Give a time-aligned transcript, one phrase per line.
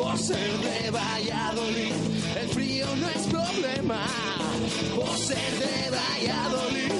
[0.00, 1.92] Por ser de Valladolid,
[2.40, 4.06] el frío no es problema.
[4.96, 6.92] Por ser de Valladolid,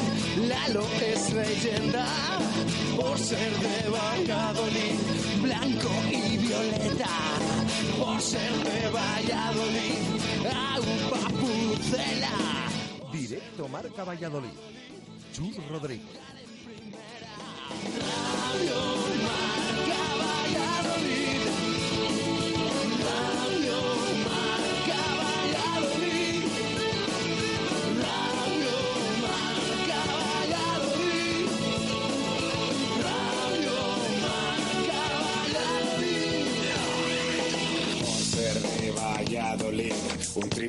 [0.48, 2.06] Lalo es leyenda.
[2.97, 4.97] Por ser de Valladolid,
[5.41, 7.09] blanco y violeta.
[7.98, 9.98] Por ser de Valladolid,
[10.75, 12.37] agua pucela.
[13.11, 14.56] Directo Marca Valladolid.
[15.33, 16.21] Chus Rodríguez.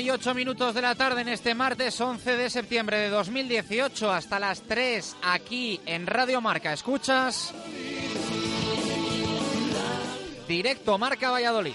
[0.00, 4.38] y 8 minutos de la tarde en este martes 11 de septiembre de 2018 hasta
[4.38, 6.72] las 3 aquí en Radio Marca.
[6.72, 7.52] Escuchas
[10.48, 11.74] directo Marca Valladolid.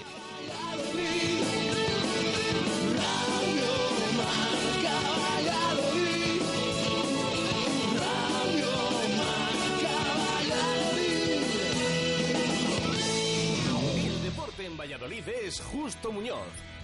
[14.76, 16.65] Valladolid es Justo Muñoz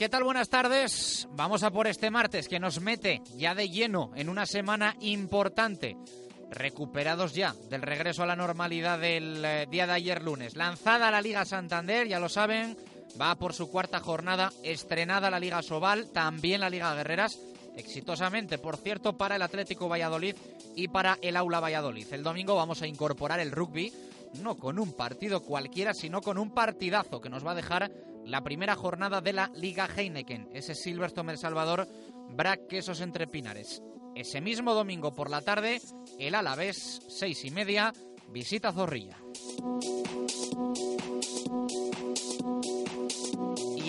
[0.00, 0.24] ¿Qué tal?
[0.24, 1.28] Buenas tardes.
[1.32, 5.94] Vamos a por este martes que nos mete ya de lleno en una semana importante.
[6.50, 10.56] Recuperados ya del regreso a la normalidad del eh, día de ayer lunes.
[10.56, 12.78] Lanzada la Liga Santander, ya lo saben,
[13.20, 17.38] va por su cuarta jornada, estrenada la Liga Sobal, también la Liga Guerreras,
[17.76, 20.34] exitosamente, por cierto, para el Atlético Valladolid
[20.76, 22.10] y para el Aula Valladolid.
[22.10, 23.92] El domingo vamos a incorporar el rugby,
[24.34, 27.90] no con un partido cualquiera, sino con un partidazo que nos va a dejar
[28.24, 31.88] la primera jornada de la Liga Heineken, ese Silverstone El Salvador,
[32.30, 33.82] Brac Quesos entre Pinares.
[34.14, 35.80] Ese mismo domingo por la tarde,
[36.18, 37.92] el Alavés, seis y media,
[38.28, 39.16] visita Zorrilla.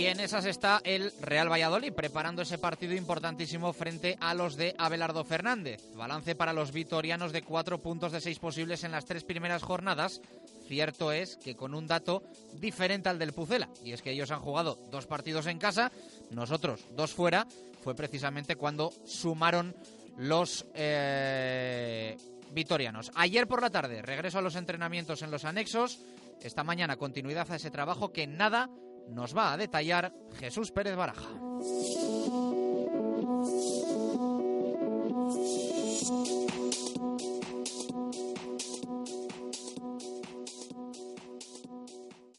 [0.02, 4.74] Y en esas está el Real Valladolid, preparando ese partido importantísimo frente a los de
[4.80, 5.80] Abelardo Fernández.
[5.94, 10.20] Balance para los vitorianos de cuatro puntos de seis posibles en las tres primeras jornadas.
[10.68, 12.24] Cierto es que con un dato
[12.60, 15.92] diferente al del Pucela, y es que ellos han jugado dos partidos en casa,
[16.32, 17.46] nosotros dos fuera,
[17.84, 19.76] fue precisamente cuando sumaron
[20.18, 22.18] los eh,
[22.52, 23.12] vitorianos.
[23.14, 26.00] Ayer por la tarde, regreso a los entrenamientos en los anexos.
[26.42, 28.68] Esta mañana, continuidad a ese trabajo que nada
[29.12, 31.30] nos va a detallar Jesús Pérez Baraja.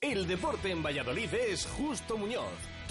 [0.00, 2.71] El deporte en Valladolid es Justo Muñoz.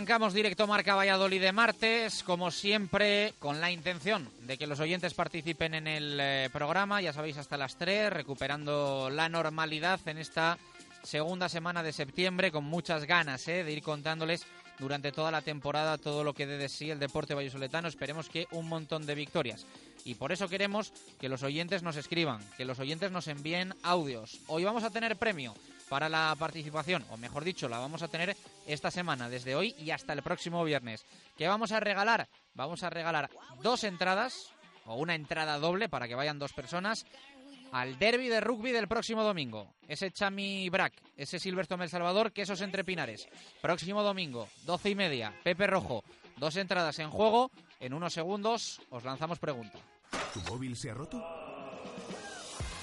[0.00, 5.12] Arrancamos directo Marca Valladolid de martes, como siempre, con la intención de que los oyentes
[5.12, 10.56] participen en el eh, programa, ya sabéis, hasta las 3, recuperando la normalidad en esta
[11.02, 14.46] segunda semana de septiembre, con muchas ganas eh, de ir contándoles
[14.78, 17.86] durante toda la temporada todo lo que dé de sí el deporte vallisoletano.
[17.86, 19.66] Esperemos que un montón de victorias.
[20.06, 24.40] Y por eso queremos que los oyentes nos escriban, que los oyentes nos envíen audios.
[24.46, 25.54] Hoy vamos a tener premio
[25.90, 29.90] para la participación, o mejor dicho, la vamos a tener esta semana, desde hoy y
[29.90, 31.04] hasta el próximo viernes.
[31.36, 32.28] ¿Qué vamos a regalar?
[32.54, 33.28] Vamos a regalar
[33.60, 34.52] dos entradas,
[34.86, 37.04] o una entrada doble para que vayan dos personas,
[37.72, 39.74] al derby de rugby del próximo domingo.
[39.88, 43.28] Ese Chami Brac, ese Silverstone El Salvador, quesos entre Pinares.
[43.60, 46.04] Próximo domingo, doce y media, Pepe Rojo.
[46.36, 47.50] Dos entradas en juego.
[47.80, 49.78] En unos segundos os lanzamos pregunta.
[50.32, 51.49] ¿Tu móvil se ha roto?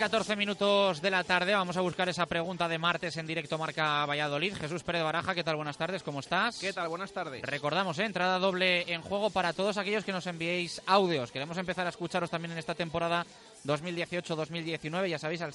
[0.00, 1.52] 14 minutos de la tarde.
[1.52, 4.54] Vamos a buscar esa pregunta de martes en directo Marca Valladolid.
[4.54, 5.56] Jesús Pérez Baraja, ¿qué tal?
[5.56, 6.58] Buenas tardes, ¿cómo estás?
[6.58, 6.88] ¿Qué tal?
[6.88, 7.42] Buenas tardes.
[7.42, 8.06] Recordamos, ¿eh?
[8.06, 11.30] entrada doble en juego para todos aquellos que nos enviéis audios.
[11.30, 13.26] Queremos empezar a escucharos también en esta temporada
[13.66, 15.06] 2018-2019.
[15.06, 15.52] Ya sabéis, al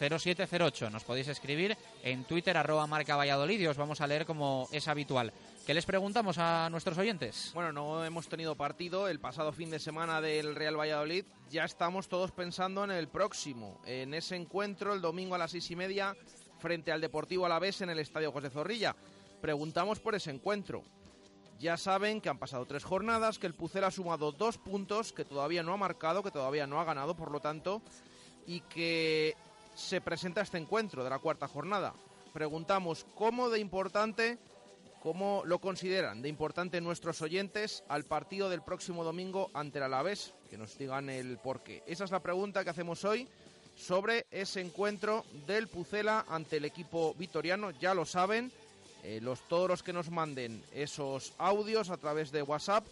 [0.00, 0.90] 603-590708.
[0.90, 4.88] Nos podéis escribir en Twitter, arroba Marca Valladolid, y os vamos a leer como es
[4.88, 5.32] habitual.
[5.66, 7.50] ¿Qué les preguntamos a nuestros oyentes?
[7.54, 11.24] Bueno, no hemos tenido partido el pasado fin de semana del Real Valladolid.
[11.50, 15.70] Ya estamos todos pensando en el próximo, en ese encuentro el domingo a las seis
[15.70, 16.16] y media
[16.58, 18.96] frente al Deportivo Alavés en el Estadio José Zorrilla.
[19.40, 20.82] Preguntamos por ese encuentro.
[21.58, 25.26] Ya saben que han pasado tres jornadas, que el Pucel ha sumado dos puntos, que
[25.26, 27.82] todavía no ha marcado, que todavía no ha ganado, por lo tanto,
[28.46, 29.36] y que
[29.80, 31.94] se presenta este encuentro de la cuarta jornada.
[32.32, 34.38] Preguntamos cómo de importante,
[35.02, 40.34] cómo lo consideran de importante nuestros oyentes al partido del próximo domingo ante el Alavés,
[40.50, 41.82] que nos digan el porqué.
[41.86, 43.26] Esa es la pregunta que hacemos hoy
[43.74, 47.70] sobre ese encuentro del Pucela ante el equipo vitoriano.
[47.72, 48.52] Ya lo saben,
[49.02, 52.86] eh, los, todos los que nos manden esos audios a través de WhatsApp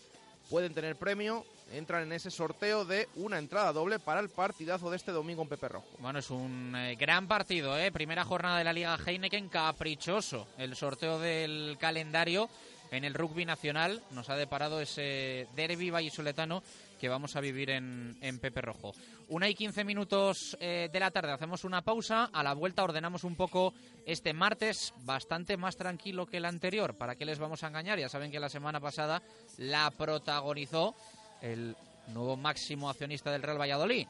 [0.48, 4.96] pueden tener premio, entran en ese sorteo de una entrada doble para el partidazo de
[4.96, 5.88] este domingo en Pepe Rojo.
[5.98, 7.92] Bueno, es un eh, gran partido, ¿eh?
[7.92, 12.48] primera jornada de la Liga Heineken, caprichoso el sorteo del calendario
[12.90, 14.02] en el rugby nacional.
[14.10, 16.62] Nos ha deparado ese derby vallisoletano
[16.98, 18.92] que vamos a vivir en, Pepe Rojo.
[19.28, 22.28] Una y quince minutos eh, de la tarde, hacemos una pausa.
[22.32, 23.72] A la vuelta ordenamos un poco
[24.04, 26.96] este martes, bastante más tranquilo que el anterior.
[26.96, 27.98] ¿Para qué les vamos a engañar?
[27.98, 29.22] Ya saben que la semana pasada
[29.58, 30.96] la protagonizó
[31.40, 31.76] el
[32.08, 34.06] nuevo máximo accionista del Real Valladolid,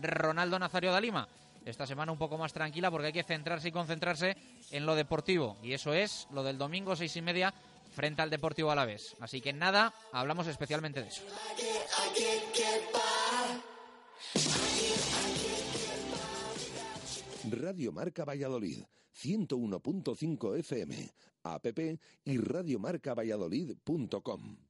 [0.00, 1.28] Ronaldo Nazario da Lima.
[1.64, 4.36] Esta semana un poco más tranquila porque hay que centrarse y concentrarse
[4.70, 5.58] en lo deportivo.
[5.62, 7.52] Y eso es lo del domingo seis y media
[7.90, 9.14] frente al Deportivo Alavés.
[9.20, 11.22] Así que nada, hablamos especialmente de eso.
[17.50, 18.84] Radio Marca Valladolid,
[19.22, 21.10] 101.5 FM,
[21.42, 21.66] app
[22.24, 24.69] y radiomarcavalladolid.com.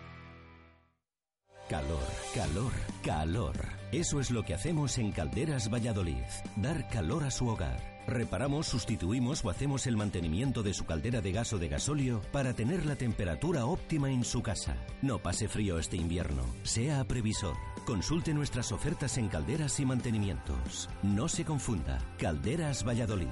[1.71, 2.03] Calor,
[2.35, 3.55] calor, calor.
[3.93, 6.25] Eso es lo que hacemos en Calderas Valladolid.
[6.57, 7.90] Dar calor a su hogar.
[8.07, 12.53] Reparamos, sustituimos o hacemos el mantenimiento de su caldera de gas o de gasóleo para
[12.53, 14.75] tener la temperatura óptima en su casa.
[15.01, 16.43] No pase frío este invierno.
[16.63, 17.55] Sea previsor.
[17.85, 20.89] Consulte nuestras ofertas en calderas y mantenimientos.
[21.03, 21.99] No se confunda.
[22.17, 23.27] Calderas Valladolid.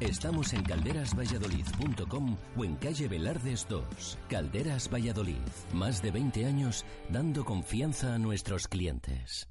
[0.00, 4.18] Estamos en calderasvalladolid.com o en calle Velardes 2.
[4.28, 5.36] Calderas Valladolid.
[5.72, 9.48] Más de 20 años dando confianza a nuestros clientes.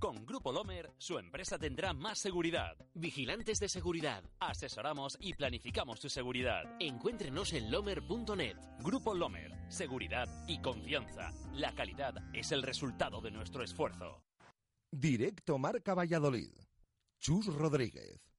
[0.00, 2.74] Con Grupo Lomer, su empresa tendrá más seguridad.
[2.94, 4.24] Vigilantes de seguridad.
[4.40, 6.64] Asesoramos y planificamos tu seguridad.
[6.80, 8.56] Encuéntrenos en lomer.net.
[8.78, 9.52] Grupo Lomer.
[9.68, 11.34] Seguridad y confianza.
[11.52, 14.22] La calidad es el resultado de nuestro esfuerzo.
[14.90, 16.54] Directo Marca Valladolid.
[17.18, 18.29] Chus Rodríguez.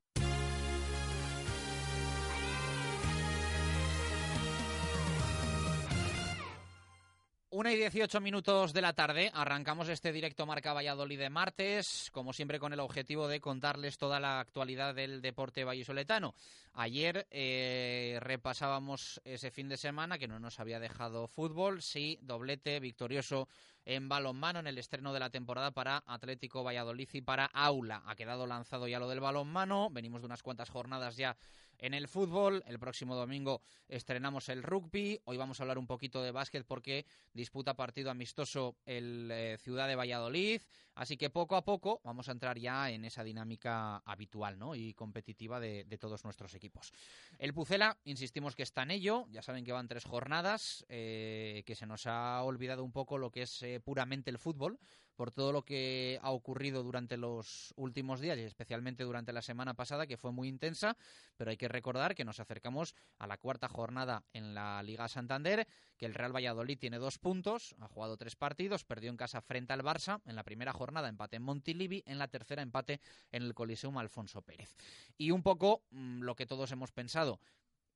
[7.54, 12.32] Una y 18 minutos de la tarde, arrancamos este directo Marca Valladolid de martes, como
[12.32, 16.34] siempre con el objetivo de contarles toda la actualidad del deporte vallisoletano.
[16.76, 22.80] Ayer eh, repasábamos ese fin de semana que no nos había dejado fútbol, sí, doblete
[22.80, 23.50] victorioso
[23.86, 28.04] en balonmano en el estreno de la temporada para Atlético Valladolid y para Aula.
[28.06, 31.38] Ha quedado lanzado ya lo del balonmano, venimos de unas cuantas jornadas ya
[31.82, 32.64] en el fútbol.
[32.68, 35.20] El próximo domingo estrenamos el rugby.
[35.26, 39.88] Hoy vamos a hablar un poquito de básquet porque disputa partido amistoso el eh, Ciudad
[39.88, 40.62] de Valladolid.
[40.96, 44.76] Así que poco a poco vamos a entrar ya en esa dinámica habitual ¿no?
[44.76, 46.92] y competitiva de, todos nuestros equipos.
[47.38, 49.28] El Pucela, insistimos que está en ello.
[49.30, 53.32] Ya saben que van tres jornadas, eh, que se nos ha olvidado un poco lo
[53.32, 54.80] que es eh, puramente el fútbol,
[55.22, 59.76] por todo lo que ha ocurrido durante los últimos días y especialmente durante la semana
[59.76, 60.98] pasada, que fue muy intensa,
[61.38, 65.68] pero hay que recordar que nos acercamos a la cuarta jornada en la Liga Santander,
[65.96, 69.74] que el Real Valladolid tiene dos puntos, ha jugado tres partidos, perdió en casa frente
[69.74, 73.00] al Barça, en la primera jornada empate en Montilivi, en la tercera empate
[73.32, 74.76] en el Coliseum Alfonso Pérez.
[75.20, 77.40] Y un poco mm, lo que todos hemos pensado,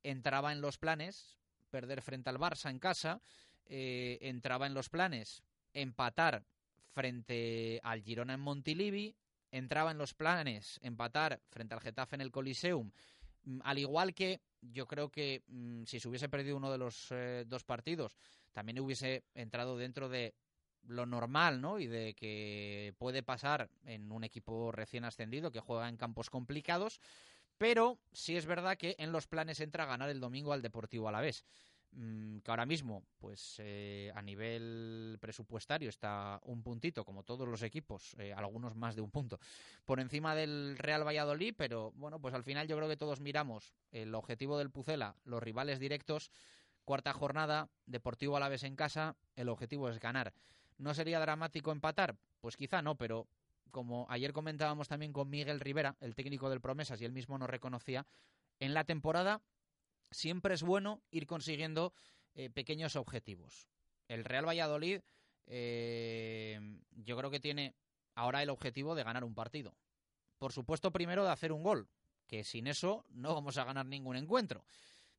[0.04, 1.40] entraba en los planes
[1.72, 3.20] perder frente al Barça en casa,
[3.66, 5.42] eh, entraba en los planes
[5.74, 6.44] empatar
[6.96, 9.14] frente al Girona en Montilivi,
[9.52, 12.90] entraba en los planes empatar frente al Getafe en el Coliseum,
[13.44, 17.12] mm, al igual que yo creo que mm, si se hubiese perdido uno de los
[17.12, 18.18] eh, dos partidos,
[18.54, 20.34] también hubiese entrado dentro de
[20.88, 21.80] lo normal, ¿no?
[21.80, 27.02] Y de que puede pasar en un equipo recién ascendido que juega en campos complicados,
[27.58, 31.44] pero sí es verdad que en los planes entra ganar el domingo al Deportivo Alavés.
[31.98, 37.64] Mm, que ahora mismo, pues eh, a nivel presupuestario está un puntito, como todos los
[37.64, 39.40] equipos, eh, algunos más de un punto,
[39.86, 43.74] por encima del Real Valladolid, pero bueno, pues al final yo creo que todos miramos
[43.92, 46.32] el objetivo del Pucela, los rivales directos,
[46.84, 50.34] cuarta jornada, Deportivo Alavés en casa, el objetivo es ganar.
[50.78, 52.18] ¿No sería dramático empatar?
[52.42, 53.26] Pues quizá no, pero
[53.72, 57.50] como ayer comentábamos también con Miguel Rivera, el técnico del Promesas, y él mismo nos
[57.50, 58.06] reconocía,
[58.60, 59.42] en la temporada
[60.12, 61.94] siempre es bueno ir consiguiendo
[62.34, 63.68] eh, pequeños objetivos.
[64.08, 65.02] El Real Valladolid
[65.48, 66.60] eh,
[66.92, 67.76] yo creo que tiene
[68.16, 69.76] ahora el objetivo de ganar un partido.
[70.38, 71.88] Por supuesto, primero de hacer un gol,
[72.28, 74.66] que sin eso no vamos a ganar ningún encuentro.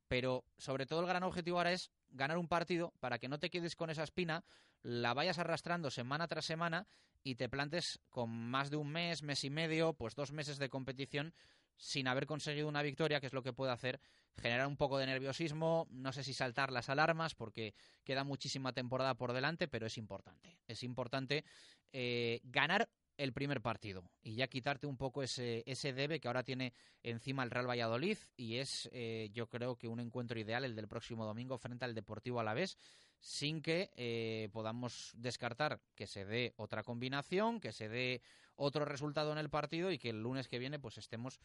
[0.09, 3.51] Pero sobre todo el gran objetivo ahora es ganar un partido para que no te
[3.51, 4.45] quedes con esa espina,
[4.83, 6.87] la vayas arrastrando semana tras semana
[7.25, 10.69] y te plantes con más de un mes, mes y medio, pues dos meses de
[10.69, 11.35] competición
[11.77, 14.01] sin haber conseguido una victoria, que es lo que puede hacer
[14.37, 19.15] generar un poco de nerviosismo, no sé si saltar las alarmas, porque queda muchísima temporada
[19.15, 20.59] por delante, pero es importante.
[20.67, 21.45] Es importante
[21.93, 26.43] eh, ganar el primer partido y ya quitarte un poco ese, ese debe que ahora
[26.43, 30.77] tiene encima el Real Valladolid y es eh, yo creo que un encuentro ideal el
[30.77, 32.77] del próximo domingo frente al Deportivo Alavés
[33.19, 38.21] sin que eh, podamos descartar que se dé otra combinación, que se dé
[38.55, 41.41] otro resultado en el partido y que el lunes que viene pues estemos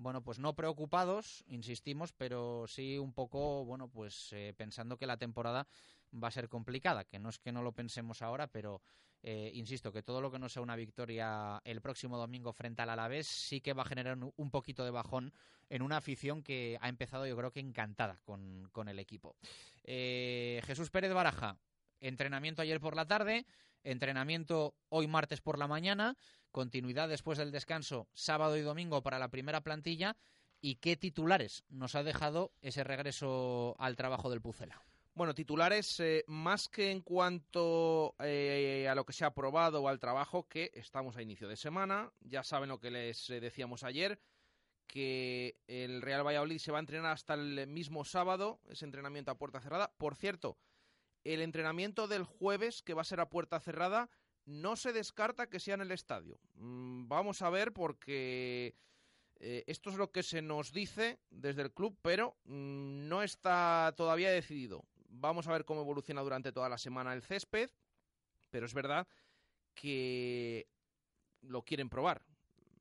[0.00, 5.18] bueno, pues no preocupados, insistimos, pero sí un poco, bueno, pues eh, pensando que la
[5.18, 5.66] temporada
[6.12, 8.82] va a ser complicada, que no es que no lo pensemos ahora, pero
[9.22, 12.88] eh, insisto que todo lo que no sea una victoria el próximo domingo frente al
[12.88, 15.34] Alavés sí que va a generar un, poquito de bajón
[15.68, 19.36] en una afición que ha empezado yo creo que encantada con, el equipo.
[19.84, 21.58] Eh, Jesús Pérez Baraja,
[22.00, 23.44] entrenamiento ayer por la tarde,
[23.84, 26.16] entrenamiento hoy martes por la mañana,
[26.50, 30.16] continuidad después del descanso sábado y domingo para la primera plantilla
[30.60, 34.82] y qué titulares nos ha dejado ese regreso al trabajo del Pucela.
[35.14, 39.88] Bueno, titulares eh, más que en cuanto eh, a lo que se ha aprobado o
[39.88, 42.12] al trabajo, que estamos a inicio de semana.
[42.20, 44.20] Ya saben lo que les eh, decíamos ayer,
[44.86, 49.38] que el Real Valladolid se va a entrenar hasta el mismo sábado, ese entrenamiento a
[49.38, 49.92] puerta cerrada.
[49.98, 50.56] Por cierto,
[51.24, 54.08] el entrenamiento del jueves, que va a ser a puerta cerrada,
[54.50, 56.38] no se descarta que sea en el estadio.
[56.54, 58.74] Mm, vamos a ver porque
[59.66, 64.30] esto es lo que se nos dice desde el club, pero mm, no está todavía
[64.30, 64.84] decidido.
[65.08, 67.70] Vamos a ver cómo evoluciona durante toda la semana el césped,
[68.50, 69.08] pero es verdad
[69.74, 70.68] que
[71.42, 72.22] lo quieren probar.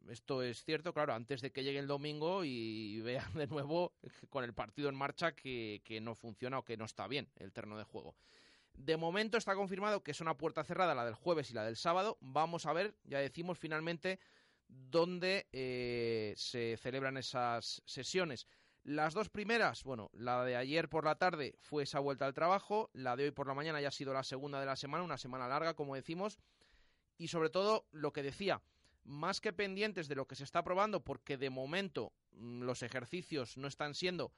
[0.09, 3.93] Esto es cierto, claro, antes de que llegue el domingo y vean de nuevo
[4.29, 7.77] con el partido en marcha que, no funciona o que no está bien el terreno
[7.77, 8.15] de juego.
[8.79, 11.75] De momento está confirmado que es una puerta cerrada la del jueves y la del
[11.75, 12.17] sábado.
[12.21, 14.21] Vamos a ver, ya decimos finalmente,
[14.69, 18.47] dónde eh, se celebran esas sesiones.
[18.85, 22.89] Las dos primeras, bueno, la de ayer por la tarde fue esa vuelta al trabajo,
[22.93, 25.17] la de hoy por la mañana ya ha sido la segunda de la semana, una
[25.17, 26.39] semana larga, como decimos,
[27.17, 28.61] y sobre todo lo que decía,
[29.03, 33.57] más que pendientes de lo que se está probando, porque de momento mm, los ejercicios
[33.57, 34.31] no están siendo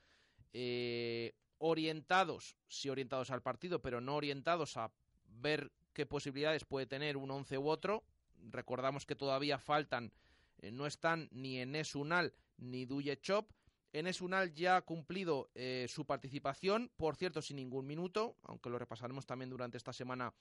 [0.52, 4.91] eh, orientados, sí orientados al partido, pero no orientados a
[5.28, 8.04] ver qué posibilidades puede tener un once u otro.
[8.50, 10.12] Recordamos que todavía faltan,
[10.58, 13.52] eh, no están ni Enes Unal ni Duye Chop,
[13.93, 18.80] Enes Unal ya ha cumplido eh, su participación, por cierto, sin ningún minuto, aunque lo
[18.80, 20.34] repasaremos también durante esta semana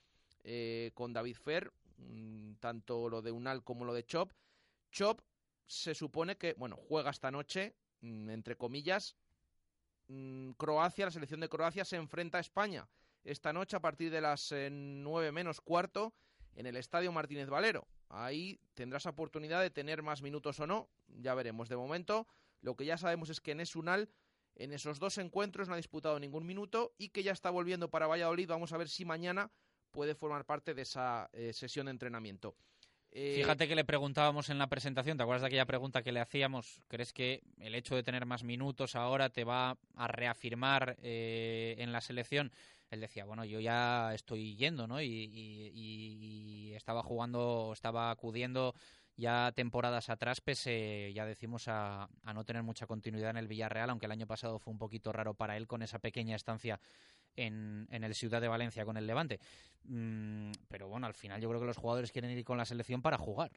[0.44, 4.32] eh, con David Fer, mm, tanto lo de Unal como lo de Chop.
[4.92, 5.20] Chop
[5.66, 9.16] se supone que, bueno, juega esta noche, mm, entre comillas.
[10.10, 12.88] Mm, Croacia, la selección de Croacia se enfrenta a España
[13.22, 16.14] esta noche a partir de las eh, nueve menos cuarto
[16.56, 17.86] en el Estadio Martínez Valero.
[18.08, 21.68] Ahí tendrás oportunidad de tener más minutos o no, ya veremos.
[21.68, 22.26] De momento,
[22.60, 24.10] lo que ya sabemos es que Enes Unal
[24.56, 28.08] en esos dos encuentros no ha disputado ningún minuto y que ya está volviendo para
[28.08, 28.48] Valladolid.
[28.48, 29.52] Vamos a ver si mañana
[29.92, 32.56] puede formar parte de esa eh, sesión de entrenamiento.
[33.12, 36.20] Eh, Fíjate que le preguntábamos en la presentación, ¿te acuerdas de aquella pregunta que le
[36.20, 36.80] hacíamos?
[36.88, 41.92] ¿Crees que el hecho de tener más minutos ahora te va a reafirmar eh, en
[41.92, 42.52] la selección?
[42.90, 45.00] Él decía, bueno, yo ya estoy yendo, ¿no?
[45.00, 48.74] Y, y- y estaba jugando, estaba acudiendo
[49.16, 53.90] ya temporadas atrás, pese, ya decimos, a, a no tener mucha continuidad en el Villarreal,
[53.90, 56.80] aunque el año pasado fue un poquito raro para él con esa pequeña estancia
[57.46, 59.40] en, el Ciudad de Valencia con el Levante.
[59.84, 63.02] Mm, pero bueno, al final yo creo que los jugadores quieren ir con la selección
[63.02, 63.50] para jugar.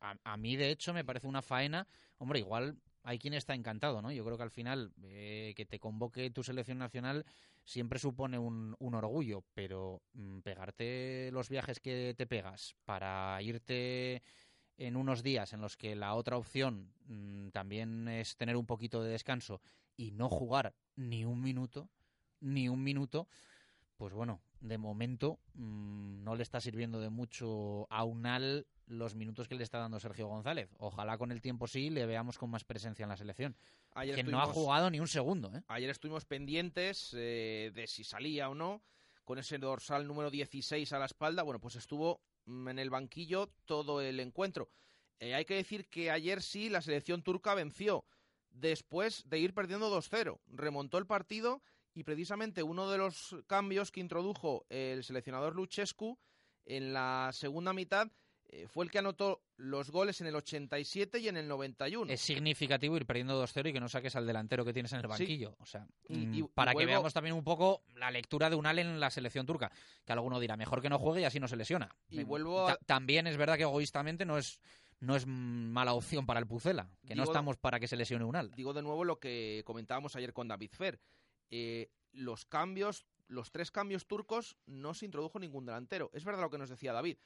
[0.00, 1.86] A, a mí, de hecho, me parece una faena.
[2.18, 4.12] Hombre, igual hay quien está encantado, ¿no?
[4.12, 7.24] Yo creo que al final eh, que te convoque tu selección nacional
[7.64, 14.22] siempre supone un, un orgullo, pero mm, pegarte los viajes que te pegas para irte
[14.76, 19.02] en unos días en los que la otra opción mm, también es tener un poquito
[19.02, 19.60] de descanso
[19.96, 21.88] y no jugar ni un minuto,
[22.42, 23.26] ni un minuto,
[23.96, 29.48] pues bueno, de momento mm, no le está sirviendo de mucho a Unal los minutos
[29.48, 30.70] que le está dando Sergio González.
[30.78, 33.56] Ojalá con el tiempo sí le veamos con más presencia en la selección.
[33.94, 35.62] Ayer que no ha jugado ni un segundo, ¿eh?
[35.68, 38.82] Ayer estuvimos pendientes eh, de si salía o no,
[39.24, 41.42] con ese dorsal número 16 a la espalda.
[41.42, 44.68] Bueno, pues estuvo mm, en el banquillo todo el encuentro.
[45.20, 48.04] Eh, hay que decir que ayer sí la selección turca venció,
[48.50, 50.38] después de ir perdiendo 2-0.
[50.48, 51.62] Remontó el partido
[51.94, 56.18] y precisamente uno de los cambios que introdujo el seleccionador Luchescu
[56.64, 58.08] en la segunda mitad
[58.54, 62.12] eh, fue el que anotó los goles en el 87 y en el 91.
[62.12, 65.04] Es significativo ir perdiendo 2-0 y que no saques al delantero que tienes en el
[65.04, 65.08] Sí.
[65.08, 65.56] banquillo.
[65.58, 68.78] O sea, Y- mm, y para que veamos también un poco la lectura de Unal
[68.78, 69.72] en la selección turca.
[70.04, 71.88] Que alguno dirá, mejor que no juegue y así no se lesiona.
[72.10, 74.60] Y vuelvo a- También es verdad que egoístamente no es,
[75.00, 76.90] no es mala opción para el Pucela.
[77.06, 78.50] Que no estamos para que se lesione Unal.
[78.54, 81.00] digo de nuevo lo que comentábamos ayer con David Fer.
[81.52, 86.10] Eh, los cambios, los tres cambios turcos, no se introdujo ningún delantero.
[86.12, 87.18] Es verdad lo que nos decía David.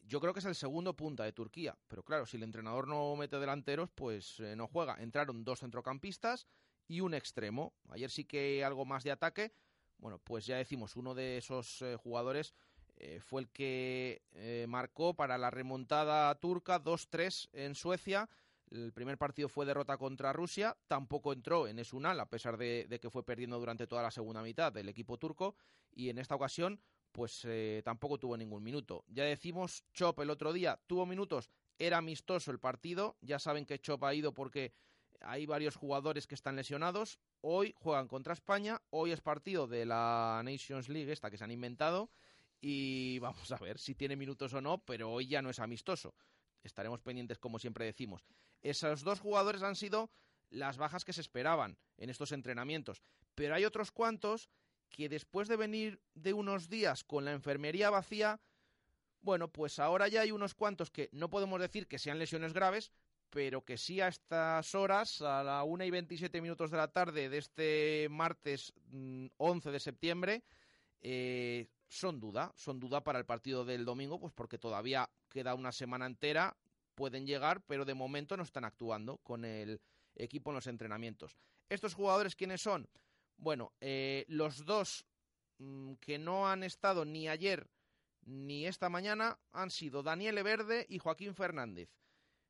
[0.00, 1.78] Yo creo que es el segundo punta de Turquía.
[1.86, 4.96] Pero claro, si el entrenador no mete delanteros, pues eh, no juega.
[5.00, 6.48] Entraron dos centrocampistas
[6.88, 7.72] y un extremo.
[7.90, 9.52] Ayer sí que algo más de ataque.
[9.98, 12.54] Bueno, pues ya decimos, uno de esos eh, jugadores
[13.02, 18.28] eh, fue el que eh, marcó para la remontada turca 2-3 en Suecia.
[18.70, 23.10] El primer partido fue derrota contra Rusia, tampoco entró en Esunal, a pesar de, que
[23.10, 25.56] fue perdiendo durante toda la segunda mitad del equipo turco,
[25.92, 26.80] y en esta ocasión,
[27.10, 29.04] pues eh, tampoco tuvo ningún minuto.
[29.08, 33.80] Ya decimos, Chop el otro día tuvo minutos, era amistoso el partido, ya saben que
[33.80, 34.72] Chop ha ido porque
[35.20, 40.42] hay varios jugadores que están lesionados, hoy juegan contra España, hoy es partido de la
[40.44, 42.08] Nations League, esta que se han inventado,
[42.60, 46.14] y vamos a ver si tiene minutos o no, pero hoy ya no es amistoso.
[46.62, 48.22] Estaremos pendientes, como siempre decimos.
[48.62, 50.10] Esos dos jugadores han sido
[50.50, 53.02] las bajas que se esperaban en estos entrenamientos.
[53.34, 54.50] Pero hay otros cuantos
[54.88, 58.40] que después de venir de unos días con la enfermería vacía,
[59.22, 62.90] bueno, pues ahora ya hay unos cuantos que no podemos decir que sean lesiones graves,
[63.30, 67.28] pero que sí a estas horas, a la 1 y 27 minutos de la tarde
[67.28, 70.42] de este martes mm, 11 de septiembre,
[71.00, 75.72] eh, son duda, son duda para el partido del domingo, pues porque todavía queda una
[75.72, 76.56] semana entera,
[77.00, 79.80] pueden llegar, pero de momento no están actuando con el
[80.14, 81.34] equipo en los entrenamientos.
[81.70, 82.90] ¿Estos jugadores quiénes son?
[83.38, 85.06] Bueno, eh, los dos
[85.56, 87.70] mm, que no han estado ni ayer
[88.26, 91.88] ni esta mañana han sido Daniel Verde y Joaquín Fernández.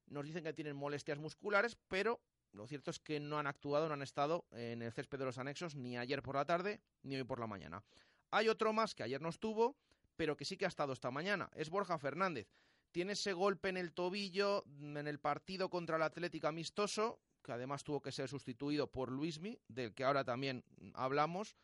[0.06, 3.94] Nos dicen que tienen molestias musculares, pero lo cierto es que no han actuado, no
[3.94, 7.22] han estado en el césped de los anexos ni ayer por la tarde ni hoy
[7.22, 7.84] por la mañana.
[8.32, 9.76] Hay otro más que ayer no estuvo,
[10.16, 11.48] pero que sí que ha estado esta mañana.
[11.54, 12.48] Es Borja Fernández.
[12.92, 17.52] Tiene ese golpe en el tobillo mm, en el partido contra el Atlético amistoso, que
[17.52, 21.56] además tuvo que ser sustituido por Luismi, del que ahora también mm, hablamos,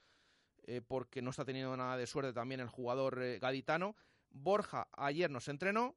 [0.64, 3.96] eh, porque no está teniendo nada de suerte también el jugador eh, gaditano.
[4.30, 5.96] Borja ayer nos entrenó,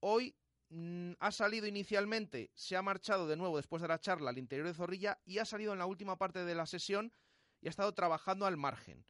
[0.00, 0.34] hoy
[0.70, 4.66] mm, ha salido inicialmente, se ha marchado de nuevo después de la charla al interior
[4.66, 7.12] de Zorrilla y ha salido en la última parte de la sesión
[7.60, 9.04] y ha estado trabajando al margen.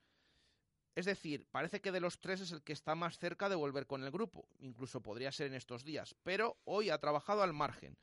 [0.95, 3.87] Es decir, parece que de los tres es el que está más cerca de volver
[3.87, 4.47] con el grupo.
[4.61, 6.15] Incluso podría ser en estos días.
[6.23, 7.97] Pero hoy ha trabajado al margen.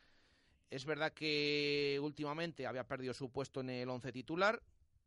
[0.71, 4.61] Es verdad que últimamente había perdido su puesto en el once titular,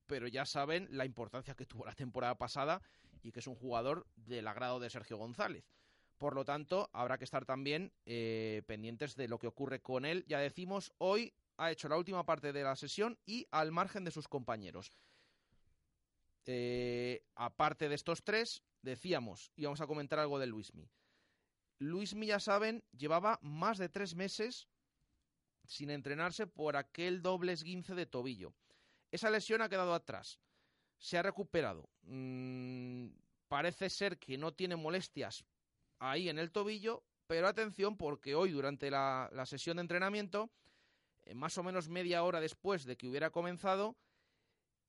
[0.06, 2.82] pero ya saben la importancia que tuvo la temporada pasada
[3.22, 5.64] y que es un jugador del agrado de Sergio González.
[6.18, 10.24] Por lo tanto, habrá que estar también eh, pendientes de lo que ocurre con él.
[10.28, 14.10] Ya decimos, hoy ha hecho la última parte de la sesión y al margen de
[14.10, 14.92] sus compañeros.
[16.46, 20.90] Eh, aparte de estos tres, decíamos, íbamos a comentar algo de Luismi.
[21.78, 24.68] Luismi, ya saben, llevaba más de tres meses
[25.64, 28.54] sin entrenarse por aquel doble esguince de tobillo.
[29.10, 30.40] Esa lesión ha quedado atrás.
[30.98, 31.88] Se ha recuperado.
[32.02, 33.08] Mm,
[33.48, 35.44] parece ser que no tiene molestias
[35.98, 40.50] ahí en el tobillo, pero atención porque hoy durante la, la sesión de entrenamiento,
[41.24, 43.96] eh, más o menos media hora después de que hubiera comenzado,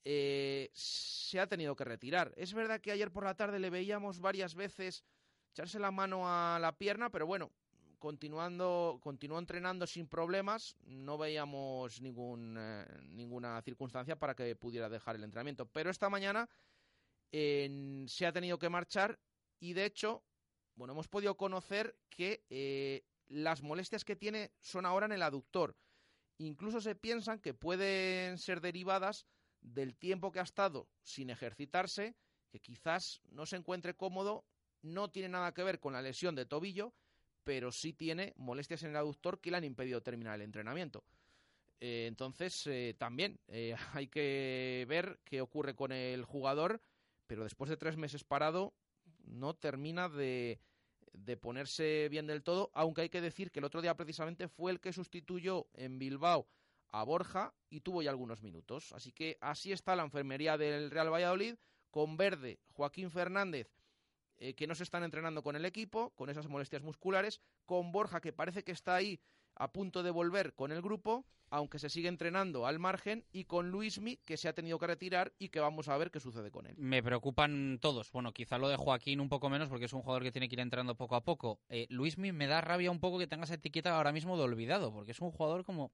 [0.06, 2.34] eh, se ha tenido que retirar.
[2.36, 5.04] Es verdad que ayer por la tarde le veíamos varias veces
[5.52, 7.52] echarse la mano a la pierna, pero bueno,
[8.00, 15.16] continuando, continuó entrenando sin problemas, no veíamos ningún, eh, ninguna circunstancia para que pudiera dejar
[15.16, 15.66] el entrenamiento.
[15.68, 16.50] Pero esta mañana
[17.32, 19.20] se ha tenido que marchar
[19.60, 20.24] y de hecho,
[20.76, 25.78] bueno, hemos podido conocer que eh, las molestias que tiene son ahora en el aductor.
[26.38, 29.26] Incluso se piensan que pueden ser derivadas
[29.63, 32.15] del tiempo que ha estado sin ejercitarse,
[32.49, 34.45] que quizás no se encuentre cómodo,
[34.82, 36.93] no tiene nada que ver con la lesión de tobillo,
[37.43, 41.04] pero sí tiene molestias en el aductor que le han impedido terminar el entrenamiento.
[41.80, 46.82] Eh, entonces, eh, también eh, hay que ver qué ocurre con el jugador,
[47.26, 48.73] pero después de tres meses parado,
[49.26, 50.60] no termina de,
[51.13, 54.71] de ponerse bien del todo, aunque hay que decir que el otro día precisamente fue
[54.71, 56.47] el que sustituyó en Bilbao
[56.93, 58.93] a Borja y tuvo ya algunos minutos.
[58.93, 61.56] Así que así está la enfermería del Real Valladolid,
[61.89, 63.69] con Verde, Joaquín Fernández,
[64.38, 68.21] eh, que no se están entrenando con el equipo, con esas molestias musculares, con Borja,
[68.21, 69.19] que parece que está ahí
[69.56, 73.69] a punto de volver con el grupo, aunque se sigue entrenando al margen, y con
[73.69, 76.65] Luismi, que se ha tenido que retirar y que vamos a ver qué sucede con
[76.65, 76.75] él.
[76.77, 78.12] Me preocupan todos.
[78.12, 80.56] Bueno, quizá lo de Joaquín un poco menos, porque es un jugador que tiene que
[80.56, 81.60] ir entrando poco a poco.
[81.69, 84.91] Eh, Luismi me da rabia un poco que tenga esa etiqueta ahora mismo de olvidado,
[84.91, 85.91] porque es un jugador como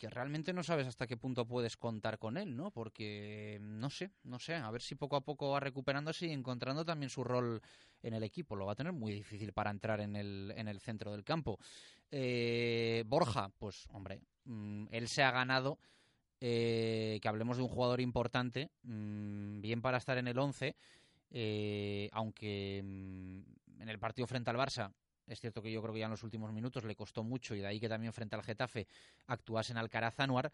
[0.00, 2.70] que realmente no sabes hasta qué punto puedes contar con él, ¿no?
[2.70, 6.86] Porque no sé, no sé, a ver si poco a poco va recuperándose y encontrando
[6.86, 7.60] también su rol
[8.02, 8.56] en el equipo.
[8.56, 11.58] Lo va a tener muy difícil para entrar en el, en el centro del campo.
[12.10, 15.78] Eh, Borja, pues hombre, mm, él se ha ganado
[16.40, 20.76] eh, que hablemos de un jugador importante, mm, bien para estar en el 11,
[21.30, 24.94] eh, aunque mm, en el partido frente al Barça
[25.30, 27.60] es cierto que yo creo que ya en los últimos minutos le costó mucho y
[27.60, 28.86] de ahí que también frente al Getafe
[29.28, 30.52] actuase en Alcaraz Anuar.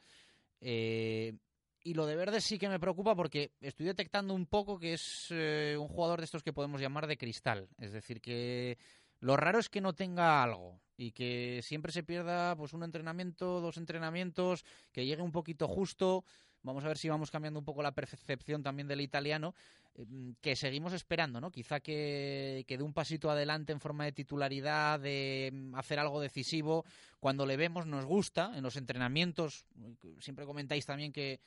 [0.61, 1.35] Eh,
[1.83, 5.29] y lo de Verde sí que me preocupa porque estoy detectando un poco que es
[5.31, 7.69] eh, un jugador de estos que podemos llamar de cristal.
[7.79, 8.77] Es decir, que
[9.21, 13.61] lo raro es que no tenga algo y que siempre se pierda pues un entrenamiento,
[13.61, 16.25] dos entrenamientos, que llegue un poquito justo.
[16.67, 19.55] Vamos a ver si vamos cambiando un poco la percepción también del italiano,
[19.95, 20.05] eh,
[20.41, 21.53] que seguimos esperando, ¿no?
[21.53, 26.21] Quizá que, que dé un pasito adelante en forma de titularidad, de mm, hacer algo
[26.21, 26.85] decisivo.
[27.21, 29.65] Cuando le vemos nos gusta, en los entrenamientos,
[30.19, 31.41] siempre comentáis también que,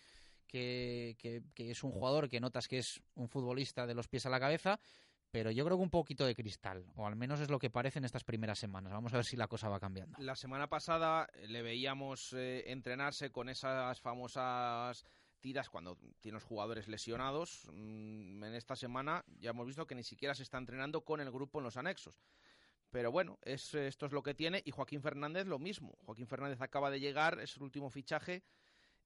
[0.53, 4.79] es un jugador que notas que es un futbolista de los pies a la cabeza,
[5.31, 7.99] pero yo creo que un poquito de cristal, o al menos es lo que parece
[7.99, 8.91] en estas primeras semanas.
[8.91, 10.17] Vamos a ver si la cosa va cambiando.
[10.19, 15.05] La semana pasada eh, le veíamos eh, entrenarse con esas famosas
[15.39, 17.67] tiras cuando tiene los jugadores lesionados.
[17.71, 21.31] Mm, en esta semana ya hemos visto que ni siquiera se está entrenando con el
[21.31, 22.21] grupo en los anexos.
[22.89, 24.61] Pero bueno, es, esto es lo que tiene.
[24.65, 25.95] Y Joaquín Fernández lo mismo.
[26.05, 28.43] Joaquín Fernández acaba de llegar, es el último fichaje.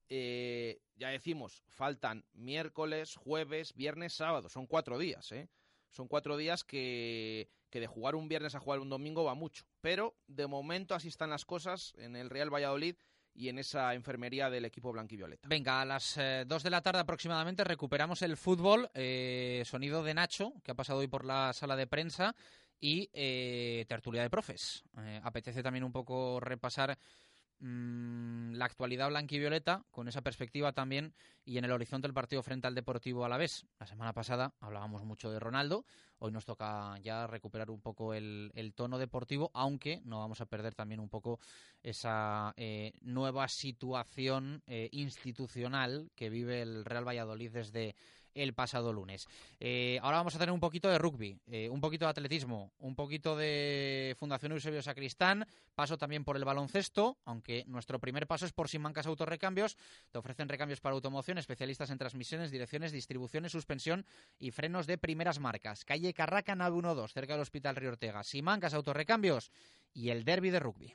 [0.08, 4.48] Eh, ya decimos, faltan miércoles, jueves, viernes, sábado.
[4.48, 5.48] Son cuatro días, ¿eh?
[5.94, 9.64] Son cuatro días que, de jugar un viernes a jugar un domingo va mucho.
[9.80, 12.96] Pero de momento así están las cosas en el Real Valladolid
[13.32, 15.48] y en esa enfermería del equipo blanquivioleta.
[15.48, 18.90] Venga, a las eh, dos de la tarde aproximadamente recuperamos el fútbol.
[18.94, 22.34] Eh, sonido de Nacho, que ha pasado hoy por la sala de prensa,
[22.80, 24.82] y eh, tertulia de profes.
[25.22, 26.98] apetece también un poco repasar
[27.60, 31.14] la actualidad blanquivioleta con esa perspectiva también
[31.44, 33.66] y en el horizonte del partido frente al Deportivo a la vez.
[33.78, 35.84] La semana pasada hablábamos mucho de Ronaldo,
[36.18, 40.74] hoy nos toca ya recuperar un poco el, tono deportivo, aunque no vamos a perder
[40.74, 41.38] también un poco
[41.82, 47.94] esa eh, nueva situación eh, institucional que vive el Real Valladolid desde
[48.34, 49.26] el pasado lunes.
[49.60, 52.94] Eh, ahora vamos a tener un poquito de rugby, eh, un poquito de atletismo, un
[52.94, 58.52] poquito de Fundación Eusebio Sacristán, paso también por el baloncesto, aunque nuestro primer paso es
[58.52, 59.76] por Simancas Autorrecambios.
[60.10, 64.04] Te ofrecen recambios para automoción, especialistas en transmisiones, direcciones, distribuciones, suspensión
[64.38, 65.84] y frenos de primeras marcas.
[65.84, 68.22] Calle Carraca, nave 12, cerca del Hospital Río Ortega.
[68.24, 69.50] Simancas Autorrecambios
[69.92, 70.94] y el derby de rugby.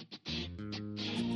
[0.00, 1.29] Thank you.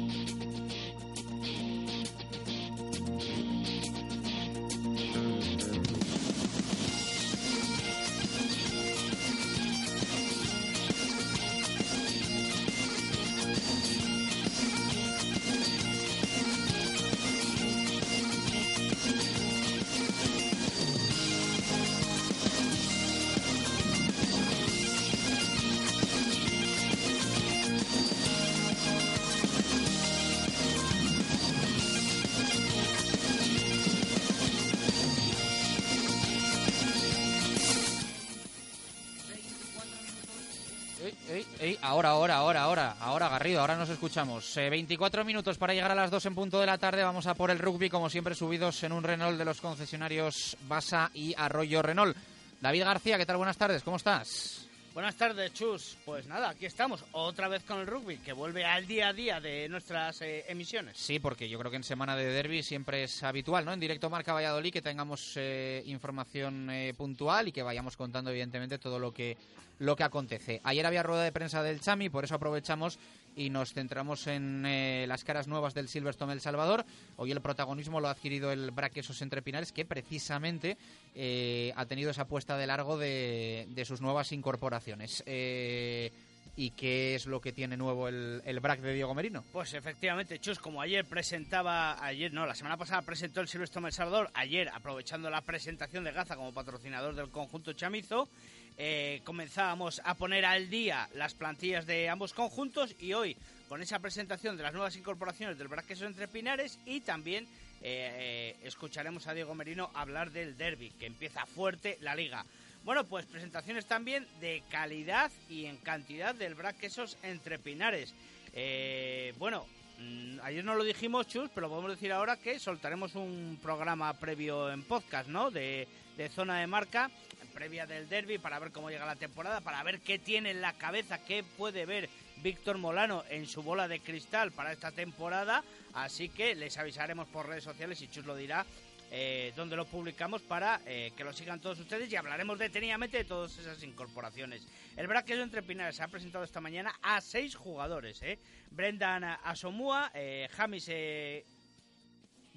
[41.81, 44.57] Ahora, ahora, ahora, ahora, ahora, Garrido, ahora nos escuchamos.
[44.59, 47.03] Eh, 24 minutos para llegar a las 2 en punto de la tarde.
[47.03, 51.11] Vamos a por el rugby, como siempre, subidos en un Renault de los concesionarios Basa
[51.15, 52.17] y Arroyo Renault.
[52.61, 53.39] David García, ¿qué tal?
[53.39, 54.64] Buenas tardes, ¿cómo estás?
[54.95, 55.97] Buenas tardes, Chus.
[56.05, 59.41] Pues nada, aquí estamos, otra vez con el rugby, que vuelve al día a día
[59.41, 60.97] de nuestras eh, emisiones.
[60.97, 63.73] Sí, porque yo creo que en semana de derby siempre es habitual, ¿no?
[63.73, 68.79] En directo Marca Valladolid que tengamos eh, información eh, puntual y que vayamos contando, evidentemente,
[68.79, 69.37] todo lo que,
[69.81, 70.61] lo que acontece.
[70.63, 73.01] Ayer había rueda de prensa del Chami, por eso aprovechamos
[73.37, 76.85] y nos centramos en eh, las caras nuevas del Silverstone El Salvador.
[77.17, 80.77] Hoy el protagonismo lo ha adquirido el Braquesos Entre Pinares, que precisamente
[81.15, 85.23] eh, ha tenido esa puesta de largo de, de sus nuevas incorporaciones.
[85.27, 86.13] Eh,
[86.57, 89.43] ¿Y qué es lo que tiene nuevo el, el BRAC de Diego Merino?
[89.53, 93.93] Pues efectivamente, Chus, como ayer presentaba, ayer no, la semana pasada presentó el Silverstone El
[93.93, 98.29] Salvador, ayer aprovechando la presentación de Gaza como patrocinador del conjunto Chamizo,
[98.77, 103.37] eh, comenzábamos a poner al día las plantillas de ambos conjuntos y hoy
[103.69, 107.47] con esa presentación de las nuevas incorporaciones del Braquesos Entre Pinares y también
[107.87, 112.45] eh, eh, escucharemos a Diego Merino hablar del derby, que empieza fuerte la liga.
[112.83, 118.15] Bueno, pues presentaciones también de calidad y en cantidad del Braquesos Entre Pinares.
[118.55, 119.67] Eh, bueno,
[119.99, 124.71] mm, ayer no lo dijimos, Chus, pero podemos decir ahora que soltaremos un programa previo
[124.71, 125.51] en podcast, ¿no?
[125.51, 125.87] De
[126.35, 127.11] zona de marca,
[127.47, 130.73] previa del derby, para ver cómo llega la temporada, para ver qué tiene en la
[130.73, 132.09] cabeza, qué puede ver
[132.43, 135.63] Víctor Molano en su bola de cristal para esta temporada.
[135.95, 138.67] Así que les avisaremos por redes sociales y Chus lo dirá
[139.11, 143.25] eh, donde lo publicamos para eh, que lo sigan todos ustedes y hablaremos detenidamente de
[143.25, 144.67] todas esas incorporaciones.
[144.97, 148.21] El Braqueso entre Pinares se ha presentado esta mañana a seis jugadores.
[148.23, 148.39] ¿eh?
[148.71, 151.45] Brendan Asomua, eh, James eh,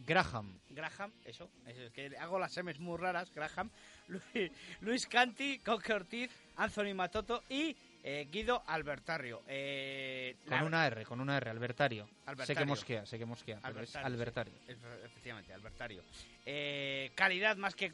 [0.07, 0.57] Graham.
[0.69, 3.69] Graham, eso, es que hago las M's muy raras, Graham,
[4.07, 9.41] Luis, Luis Canti, Coque Ortiz, Anthony Matoto y eh, Guido Albertario.
[9.47, 12.05] Eh, Con la- una R, con una R, Albertario.
[12.05, 12.65] Sé que Albertario.
[12.67, 14.53] mosquea, sé que mosquea, pero es Albertario.
[14.65, 14.71] sí.
[14.71, 16.03] Efe- Efectivamente, Albertario.
[16.45, 17.91] Eh, calidad más que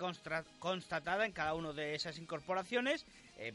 [0.60, 3.06] constatada en cada una de esas incorporaciones.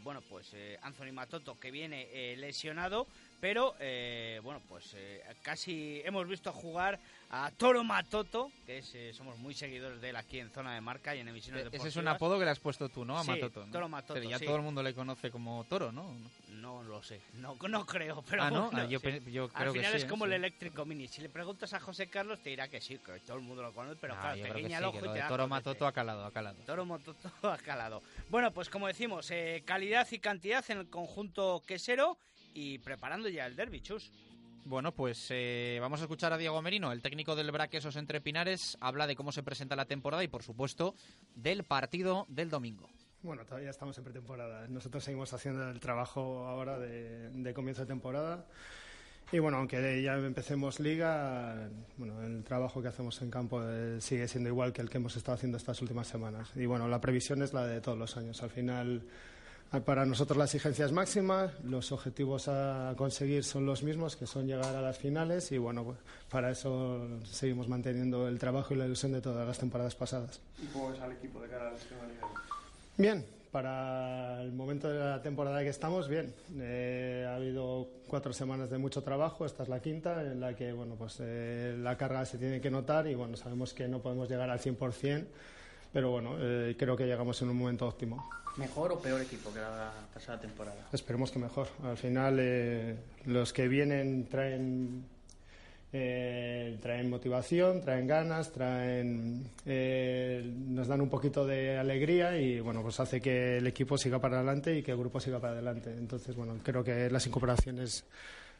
[0.02, 3.06] Bueno, pues Anthony Matoto que viene lesionado,
[3.40, 6.98] pero eh, bueno, pues eh, casi hemos visto jugar
[7.30, 10.80] a Toro Matoto, que es, eh, somos muy seguidores de él aquí en Zona de
[10.80, 11.92] Marca y en emisiones E- Ese deportivas.
[11.92, 13.18] es un apodo que le has puesto tú, ¿no?
[13.18, 13.66] A Sí, Matoto.
[13.66, 13.72] ¿no?
[13.72, 14.46] Toro Matoto, Pero ya sí.
[14.46, 16.16] todo el mundo le conoce como Toro, ¿no?
[16.48, 18.70] No lo sé, no, no creo, pero Ah, ¿no?
[18.70, 19.20] bueno, Ah, yo sí.
[19.30, 20.06] yo Al creo final es ¿eh?
[20.06, 20.30] como Sí.
[20.30, 21.06] el eléctrico mini.
[21.06, 23.72] Si le preguntas a José Carlos te dirá que sí, que todo el mundo lo
[23.74, 26.56] conoce, pero Ah, claro, el ojo y te Toro Matoto ha calado, ha calado.
[26.64, 28.02] Toro Matoto ha calado.
[28.30, 32.16] Bueno, pues como decimos, eh, calidad y cantidad en el conjunto quesero
[32.58, 34.10] y preparando ya el derby, chus.
[34.64, 38.76] Bueno, pues eh, vamos a escuchar a Diego Merino, el técnico del Braquesos Entre Pinares,
[38.80, 40.94] habla de cómo se presenta la temporada y, por supuesto,
[41.36, 42.90] del partido del domingo.
[43.22, 44.66] Bueno, todavía estamos en pretemporada.
[44.68, 48.44] Nosotros seguimos haciendo el trabajo ahora de, de comienzo de temporada.
[49.30, 54.26] Y bueno, aunque ya empecemos liga, bueno, el trabajo que hacemos en campo eh, sigue
[54.26, 56.50] siendo igual que el que hemos estado haciendo estas últimas semanas.
[56.56, 58.42] Y bueno, la previsión es la de todos los años.
[58.42, 59.02] Al final,
[59.84, 64.46] para nosotros la exigencia es máxima, los objetivos a conseguir son los mismos, que son
[64.46, 65.52] llegar a las finales.
[65.52, 65.98] Y bueno, pues,
[66.30, 70.40] para eso seguimos manteniendo el trabajo y la ilusión de todas las temporadas pasadas.
[70.62, 71.78] ¿Y cómo ves al equipo de cara a la?
[72.96, 76.34] Bien, para el momento de la temporada que estamos, bien.
[76.58, 80.72] Eh, ha habido cuatro semanas de mucho trabajo, esta es la quinta, en la que
[80.72, 84.28] bueno, pues, eh, la carga se tiene que notar y bueno, sabemos que no podemos
[84.28, 85.26] llegar al 100%,
[85.92, 88.28] pero bueno, eh, creo que llegamos en un momento óptimo.
[88.58, 90.88] ¿Mejor o peor equipo que la pasada temporada?
[90.92, 91.68] Esperemos que mejor.
[91.84, 95.04] Al final, eh, los que vienen traen,
[95.92, 102.82] eh, traen motivación, traen ganas, traen, eh, nos dan un poquito de alegría y bueno,
[102.82, 105.94] pues hace que el equipo siga para adelante y que el grupo siga para adelante.
[105.96, 108.04] Entonces, bueno, creo que las incorporaciones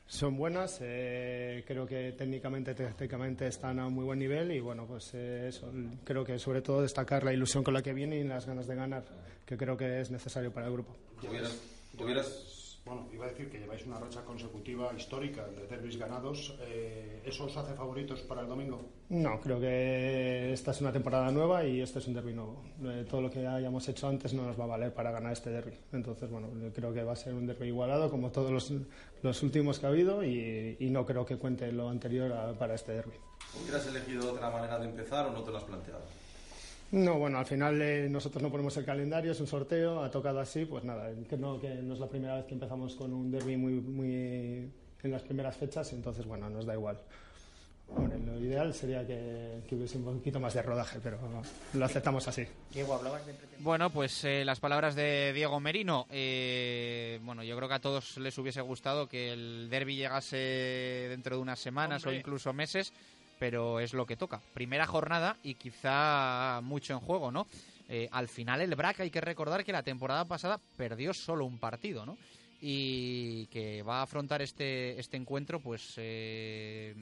[0.09, 5.11] son buenas, eh, creo que técnicamente, técnicamente están a muy buen nivel y bueno, pues
[5.13, 5.71] eh, eso,
[6.03, 8.75] creo que sobre todo destacar la ilusión con la que viene y las ganas de
[8.75, 9.05] ganar,
[9.49, 10.95] que creo que es necesario para el grupo.
[11.23, 11.57] Tuvieras,
[11.97, 16.55] tuvieras, bueno, iba a decir que lleváis una racha consecutiva histórica de derbis ganados.
[16.61, 18.79] Eh, ¿Eso os hace favoritos para el domingo?
[19.09, 22.63] No, creo que esta es una temporada nueva y este es un derby nuevo.
[22.85, 25.49] Eh, todo lo que hayamos hecho antes no nos va a valer para ganar este
[25.49, 25.79] derby.
[25.95, 28.71] Entonces, bueno, yo creo que va a ser un derby igualado como todos los,
[29.23, 32.75] los últimos que ha habido y, y no creo que cuente lo anterior a- para
[32.75, 33.15] este derby.
[33.63, 36.03] ¿Hubieras elegido otra manera de empezar o no te lo has planteado?
[36.91, 40.41] No, bueno, al final eh, nosotros no ponemos el calendario, es un sorteo, ha tocado
[40.41, 43.31] así, pues nada, que no, que no es la primera vez que empezamos con un
[43.31, 44.71] derby muy, muy
[45.03, 46.99] en las primeras fechas, entonces bueno, nos da igual.
[47.95, 51.19] Hombre, lo ideal sería que, que hubiese un poquito más de rodaje, pero
[51.73, 52.47] lo aceptamos así.
[52.73, 56.07] Diego, hablabas de Bueno, pues eh, las palabras de Diego Merino.
[56.11, 60.37] Eh, bueno, yo creo que a todos les hubiese gustado que el derby llegase
[61.09, 62.17] dentro de unas semanas Hombre.
[62.17, 62.93] o incluso meses,
[63.39, 64.41] pero es lo que toca.
[64.55, 67.47] Primera jornada y quizá mucho en juego, ¿no?
[67.89, 71.59] Eh, al final el BRAC hay que recordar que la temporada pasada perdió solo un
[71.59, 72.19] partido, ¿no?
[72.61, 76.95] Y que va a afrontar este, este encuentro, pues eh,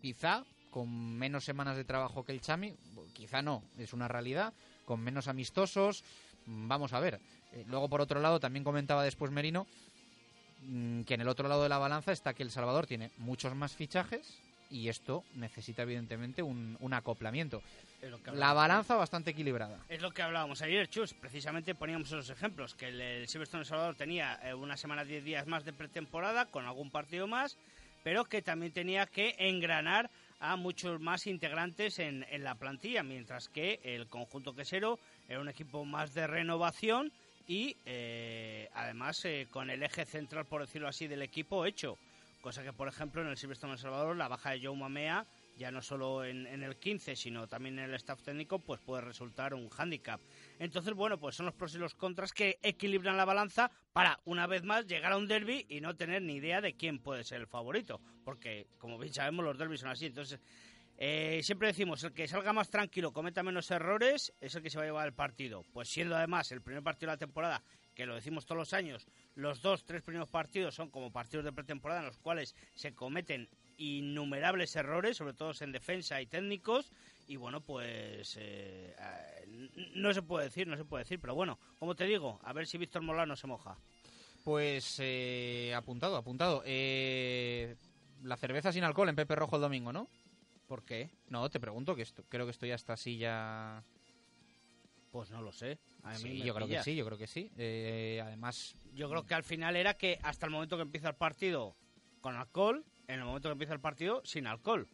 [0.00, 2.74] quizá con menos semanas de trabajo que el Chami,
[3.12, 4.52] quizá no, es una realidad,
[4.84, 6.04] con menos amistosos,
[6.46, 7.20] mm, vamos a ver.
[7.52, 9.66] Eh, luego, por otro lado, también comentaba después Merino
[10.62, 13.54] mm, que en el otro lado de la balanza está que El Salvador tiene muchos
[13.54, 14.38] más fichajes
[14.72, 17.62] y esto necesita evidentemente un, un acoplamiento.
[18.32, 19.78] La balanza bastante equilibrada.
[19.88, 21.12] Es lo que hablábamos ayer, Chus.
[21.14, 25.46] Precisamente poníamos esos ejemplos, que el, el Silverstone Salvador tenía eh, una semana, diez días
[25.46, 27.58] más de pretemporada, con algún partido más,
[28.02, 30.10] pero que también tenía que engranar
[30.40, 34.98] a muchos más integrantes en, en la plantilla, mientras que el conjunto quesero
[35.28, 37.12] era un equipo más de renovación
[37.46, 41.96] y eh, además eh, con el eje central, por decirlo así, del equipo hecho.
[42.42, 45.70] Cosa que, por ejemplo, en el Silverstone El Salvador, la baja de Joe Mamea, ya
[45.70, 49.68] no solo en, el 15, sino también en el staff técnico, pues puede resultar un
[49.68, 50.20] hándicap.
[50.58, 54.48] Entonces, bueno, pues son los pros y los contras que equilibran la balanza para, una
[54.48, 57.40] vez más, llegar a un derby y no tener ni idea de quién puede ser
[57.40, 58.00] el favorito.
[58.24, 60.06] Porque, como bien sabemos, los derbis son así.
[60.06, 60.40] Entonces,
[60.96, 64.78] eh, siempre decimos, el que salga más tranquilo, cometa menos errores, es el que se
[64.78, 65.62] va a llevar el partido.
[65.72, 67.62] Pues siendo además el primer partido de la temporada,
[67.94, 71.52] que lo decimos todos los años, los dos, tres primeros partidos son como partidos de
[71.52, 76.92] pretemporada en los cuales se cometen innumerables errores, sobre todo en defensa y técnicos,
[77.26, 81.58] y bueno, pues eh, eh, no se puede decir, no se puede decir, pero bueno,
[81.78, 83.78] como te digo, a ver si Víctor Molano se moja.
[84.44, 86.62] Pues eh, apuntado, apuntado.
[86.66, 87.76] Eh,
[88.24, 90.08] la cerveza sin alcohol en Pepe Rojo el domingo, ¿no?
[90.66, 91.10] ¿Por qué?
[91.28, 93.84] No, te pregunto, que esto, creo que estoy hasta así ya...
[95.12, 95.78] Pues no lo sé.
[96.02, 97.50] A mí Sí, yo creo que sí, yo creo que sí.
[97.58, 101.14] Eh, además, Yo creo que al final era que hasta el momento que empieza el
[101.14, 101.76] partido
[102.22, 104.88] con alcohol, en el momento que empieza el partido sin alcohol.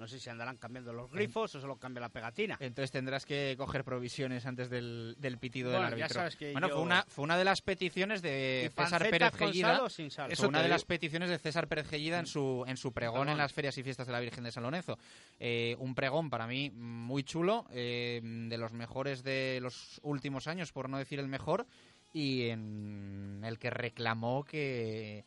[0.00, 2.56] No sé si andarán cambiando los grifos o solo cambia la pegatina.
[2.58, 6.20] entonces tendrás que coger provisiones antes del, del pitido Bueno, del ya árbitro.
[6.22, 9.34] sabes que bueno, yo- fue, una, fue una de las peticiones de ¿Y César Pérez
[9.34, 9.82] Gellida.
[10.30, 13.36] Eso una de las peticiones de César Pérez Gellida en su, en su pregón en
[13.36, 14.98] las ferias y fiestas de la Virgen de San Lorenzo.
[15.38, 20.72] Eh, un pregón para mí muy chulo, eh, de los mejores de los últimos años,
[20.72, 21.66] por no decir el mejor,
[22.14, 25.24] y en el que reclamó que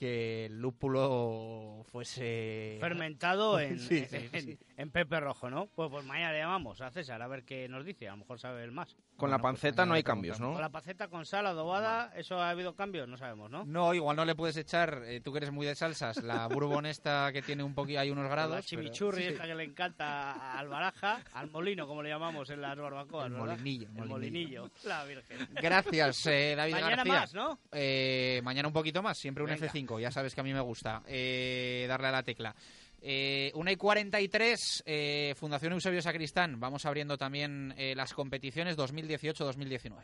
[0.00, 4.58] que el lúpulo fuese Fermentado en, Sí, sí, en, sí.
[4.80, 5.66] En Pepe Rojo, ¿no?
[5.74, 8.08] Pues, pues mañana le llamamos a César a ver qué nos dice.
[8.08, 8.96] A lo mejor sabe él más.
[9.16, 10.52] Con la panceta no hay cambios, ¿no?
[10.52, 13.06] Con la panceta con sal adobada, ¿eso ha habido cambios?
[13.06, 13.64] No sabemos, ¿no?
[13.66, 16.86] No, igual no le puedes echar, eh, tú que eres muy de salsas, la bourbon
[16.86, 18.50] esta que tiene un poquito, hay unos grados.
[18.50, 19.28] la pero- chimichurri, sí.
[19.28, 23.32] esta que le encanta al baraja, al molino, como le llamamos en las barbacoas, El
[23.34, 23.46] ¿verdad?
[23.48, 24.62] molinillo, El molinillo.
[24.62, 25.48] molinillo, la virgen.
[25.52, 27.12] Gracias, eh, David Mañana García.
[27.12, 27.58] más, ¿no?
[27.72, 29.66] Eh, mañana un poquito más, siempre un Venga.
[29.66, 32.54] F5, ya sabes que a mí me gusta eh, darle a la tecla.
[33.02, 36.60] Eh, una y 43, eh, Fundación Eusebio Sacristán.
[36.60, 39.94] Vamos abriendo también eh, las competiciones 2018-2019.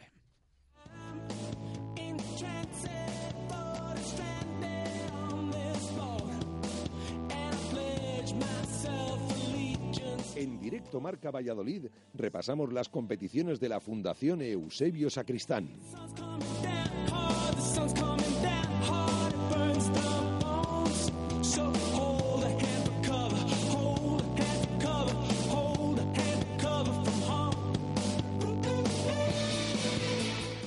[10.37, 15.71] En directo Marca Valladolid repasamos las competiciones de la Fundación Eusebio Sacristán.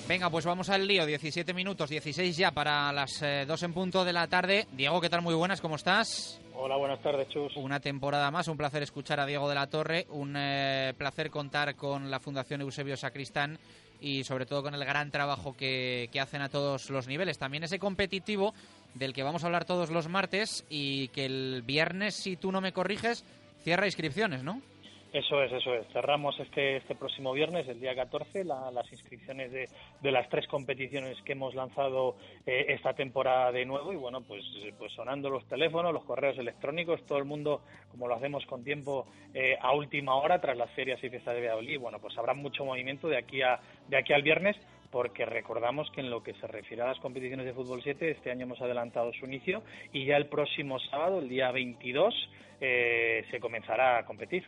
[0.09, 1.05] Venga, pues vamos al lío.
[1.05, 4.65] 17 minutos, 16 ya para las 2 en punto de la tarde.
[4.71, 5.21] Diego, ¿qué tal?
[5.21, 6.41] Muy buenas, ¿cómo estás?
[6.55, 7.55] Hola, buenas tardes, Chus.
[7.57, 11.75] Una temporada más, un placer escuchar a Diego de la Torre, un eh, placer contar
[11.75, 13.59] con la Fundación Eusebio Sacristán
[14.01, 17.37] y sobre todo con el gran trabajo que, que hacen a todos los niveles.
[17.37, 18.55] También ese competitivo
[18.95, 22.61] del que vamos a hablar todos los martes y que el viernes, si tú no
[22.61, 23.23] me corriges,
[23.63, 24.59] cierra inscripciones, ¿no?
[25.11, 25.87] Eso es, eso es.
[25.87, 29.67] Cerramos este, este próximo viernes, el día 14, la- las inscripciones de,
[30.01, 33.91] de las tres competiciones que hemos lanzado eh, esta temporada de nuevo.
[33.91, 34.43] Y bueno, pues,
[34.77, 39.07] pues sonando los teléfonos, los correos electrónicos, todo el mundo, como lo hacemos con tiempo,
[39.33, 41.79] eh, a última hora, tras las ferias y fiestas de Valladolid.
[41.79, 44.57] Bueno, pues habrá mucho movimiento de aquí, a, de aquí al viernes.
[44.91, 48.31] Porque recordamos que en lo que se refiere a las competiciones de fútbol 7, este
[48.31, 49.61] año hemos adelantado su inicio
[49.93, 52.11] y ya el próximo sábado, el día 22,
[52.59, 54.47] eh, se comenzará a competir.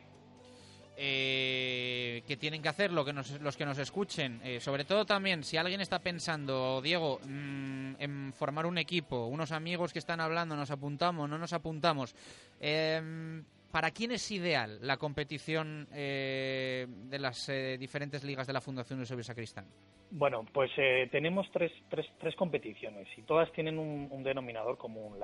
[1.04, 5.44] Eh, que tienen que hacer lo que los que nos escuchen, eh, sobre todo también
[5.44, 10.56] si alguien está pensando, Diego, mm, en formar un equipo, unos amigos que están hablando,
[10.56, 12.14] nos apuntamos, no nos apuntamos.
[12.60, 17.50] Em, ¿Para quién es ideal la competición eh, de las
[17.80, 19.66] diferentes ligas de la Fundación Eusebio Sacristán?
[20.14, 25.16] Bueno, pues eh, tenemos tres, tres, tres, competiciones y todas tienen un, denominador común.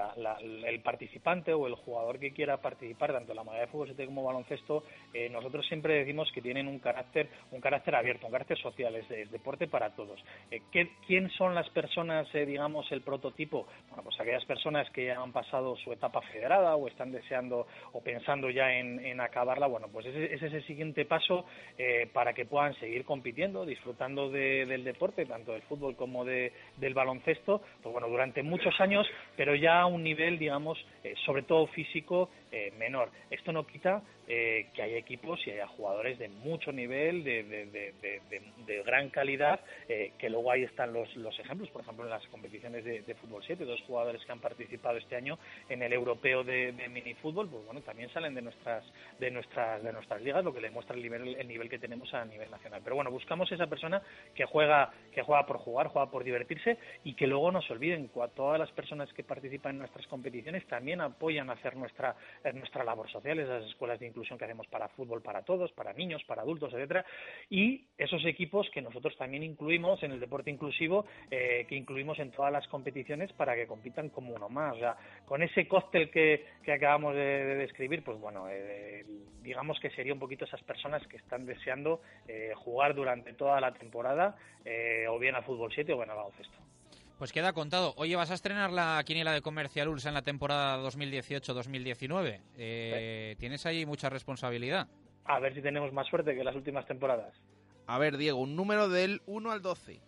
[0.66, 4.24] el participante o el jugador que quiera participar, tanto la modalidad de fútbol 7 como
[4.24, 8.95] baloncesto, eh, nosotros siempre decimos que tienen un carácter, un carácter abierto, un carácter social,
[8.95, 10.24] es, deporte para todos.
[10.50, 10.62] Eh,
[11.06, 13.68] ¿Quién son las personas, digamos, el prototipo?
[13.89, 18.00] Bueno, pues aquellas personas que ya han pasado su etapa federada o están deseando o
[18.00, 21.45] pensando ya en, acabarla, bueno, pues ese, ese, es el siguiente paso
[22.13, 26.93] para que puedan seguir compitiendo, disfrutando de el deporte, tanto del fútbol como de, del
[26.93, 31.67] baloncesto, pues bueno, durante muchos años, pero ya a un nivel, digamos, eh, sobre todo
[31.67, 33.10] físico, eh, menor.
[33.30, 38.84] Esto no quita eh, que haya equipos y haya jugadores de mucho nivel, de, de,
[38.84, 42.84] gran calidad, eh, que luego ahí están los, los ejemplos, por ejemplo, en las competiciones
[42.84, 45.39] de, fútbol 7, dos jugadores que han participado este año
[45.70, 48.84] en el europeo de, minifútbol, pues bueno, también salen de nuestras,
[49.20, 52.14] de nuestras, de nuestras ligas, lo que le muestra el nivel, el nivel que tenemos
[52.14, 52.82] a nivel nacional.
[52.84, 54.02] Pero bueno, buscamos esa persona
[54.36, 58.10] que juega, que juega por jugar, juega por divertirse y que luego no se olviden,
[58.36, 62.16] todas las personas que participan en nuestras competiciones también apoyan a hacer nuestra
[62.54, 66.24] nuestra labor social, esas escuelas de inclusión que hacemos para fútbol para todos, para niños,
[66.26, 67.06] para adultos, etcétera,
[67.50, 72.32] y esos equipos que nosotros también incluimos en el deporte inclusivo, eh, que incluimos en
[72.32, 74.76] todas las competiciones para que compitan como uno más.
[74.76, 79.06] O sea, con ese cóctel que, acabamos de, describir, pues bueno, eh,
[79.41, 83.74] digamos que sería un poquito esas personas que están deseando eh, jugar durante toda la
[83.74, 84.36] temporada,
[85.10, 86.66] o bien a fútbol 7 o bien a baloncesto.
[87.18, 87.93] Pues queda contado.
[87.97, 92.41] Oye, vas a estrenar la quiniela de Comercial Ulsa en la temporada 2018-2019.
[92.57, 94.88] Eh, Tienes ahí mucha responsabilidad.
[95.26, 97.34] A ver si tenemos más suerte que las últimas temporadas.
[97.88, 99.99] A ver, Diego, un número del 1 al 12.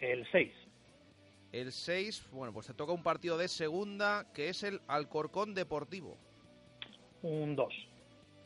[0.00, 0.52] El 6.
[1.52, 6.18] El 6, bueno, pues te toca un partido de segunda que es el Alcorcón Deportivo.
[7.22, 7.72] Un 2.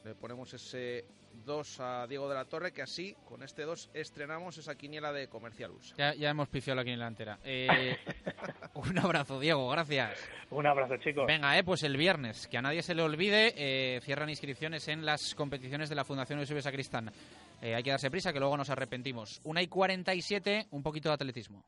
[0.05, 1.07] Le ponemos ese
[1.45, 5.28] 2 a Diego de la Torre, que así, con este 2, estrenamos esa quiniela de
[5.28, 5.95] Comercial USA.
[5.97, 7.39] Ya, ya hemos pifiado la quiniela entera.
[7.45, 7.97] Eh,
[8.74, 10.18] un abrazo, Diego, gracias.
[10.51, 11.26] Un abrazo, chicos.
[11.26, 15.05] Venga, eh, pues el viernes, que a nadie se le olvide, eh, cierran inscripciones en
[15.05, 17.11] las competiciones de la Fundación Eusebio Sacristán.
[17.61, 19.41] Eh, hay que darse prisa, que luego nos arrepentimos.
[19.45, 21.64] Una y 47, un poquito de atletismo.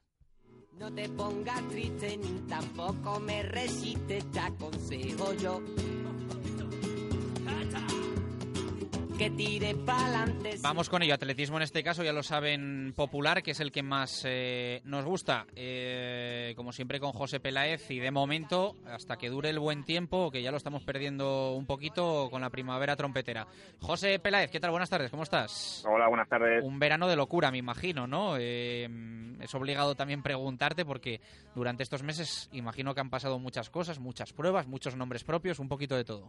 [0.79, 5.61] No te pongas triste ni tampoco me resistes, te aconsejo yo
[9.29, 9.77] tire
[10.63, 13.83] Vamos con ello, atletismo en este caso ya lo saben popular, que es el que
[13.83, 15.47] más eh, nos gusta.
[15.55, 20.31] Eh, como siempre con José Peláez y de momento, hasta que dure el buen tiempo,
[20.31, 23.47] que ya lo estamos perdiendo un poquito con la primavera trompetera.
[23.81, 24.71] José Peláez, ¿qué tal?
[24.71, 25.85] Buenas tardes, ¿cómo estás?
[25.87, 26.65] Hola, buenas tardes.
[26.65, 28.37] Un verano de locura, me imagino, ¿no?
[28.39, 28.89] Eh,
[29.41, 31.21] es obligado también preguntarte porque
[31.55, 35.69] durante estos meses imagino que han pasado muchas cosas, muchas pruebas, muchos nombres propios, un
[35.69, 36.29] poquito de todo.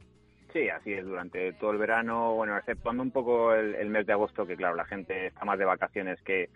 [0.54, 4.46] Sí, así es, durante todo el verano, bueno, exceptuando un poco el, mes de agosto,
[4.46, 6.50] que claro, la gente está más de vacaciones que,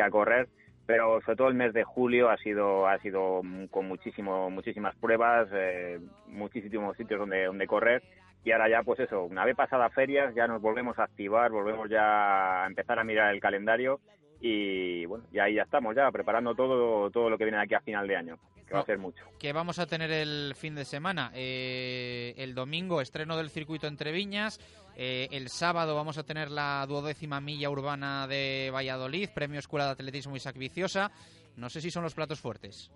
[0.00, 0.48] a correr,
[0.86, 5.48] pero sobre todo el mes de julio ha sido ha sido con muchísimo muchísimas pruebas,
[5.52, 8.02] eh, muchísimos sitios donde, donde correr.
[8.44, 11.90] Y ahora ya pues eso, una vez pasadas ferias ya nos volvemos a activar, volvemos
[11.90, 14.00] ya a empezar a mirar el calendario
[14.40, 17.80] y bueno, y ahí ya estamos ya preparando todo todo lo que viene aquí a
[17.80, 18.38] final de año
[18.72, 19.24] va a ser mucho.
[19.38, 21.30] ¿Qué vamos a tener el fin de semana?
[21.34, 24.60] Eh, el domingo, estreno del circuito entre Viñas.
[24.96, 29.92] Eh, el sábado vamos a tener la duodécima milla urbana de Valladolid, Premio Escuela de
[29.92, 31.10] Atletismo Isaac Viciosa.
[31.56, 32.90] No sé si son los platos fuertes.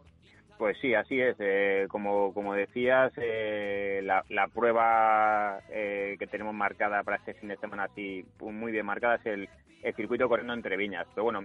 [0.59, 1.37] Pues sí, así es.
[1.39, 7.85] Eh, como, como decías, la, la, prueba que tenemos marcada para este fin de semana,
[7.85, 9.49] así muy bien marcada, es el,
[9.83, 11.07] el circuito corriendo entre viñas.
[11.14, 11.45] Pero bueno,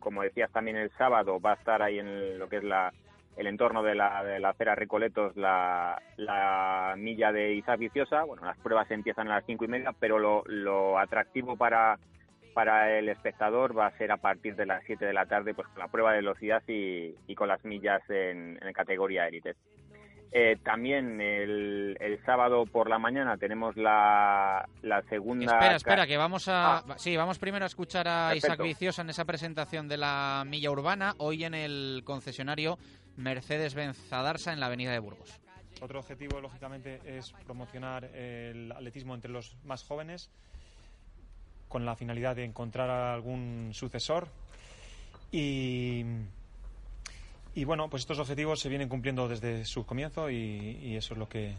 [0.00, 2.92] como decías también el sábado va a estar ahí en lo que es la,
[3.36, 8.24] el entorno de la, de la acera Recoletos, la, la milla de Isaac Viciosa.
[8.24, 11.98] Bueno, las pruebas empiezan a las cinco y media, pero lo, lo atractivo para,
[12.52, 15.68] para el espectador va a ser a partir de las 7 de la tarde, pues
[15.68, 19.54] con la prueba de velocidad y, y con las millas en, en categoría élite.
[20.34, 25.44] Eh, también el, el, sábado por la mañana tenemos la, la segunda.
[25.44, 26.78] Espera, espera, que vamos a.
[26.78, 26.84] Ah.
[26.96, 31.12] Sí, vamos primero a escuchar a Isaac Viciosa en esa presentación de la milla urbana,
[31.18, 32.78] hoy en el concesionario
[33.16, 35.40] Mercedes-Benz Zadarsa en la avenida de Burgos.
[35.80, 40.30] Otro objetivo, lógicamente, es promocionar el atletismo entre los más jóvenes
[41.68, 44.28] con la finalidad de encontrar algún sucesor
[45.32, 46.04] y,
[47.54, 51.28] y bueno, pues estos objetivos se vienen cumpliendo desde su comienzo y, eso es lo
[51.28, 51.54] que,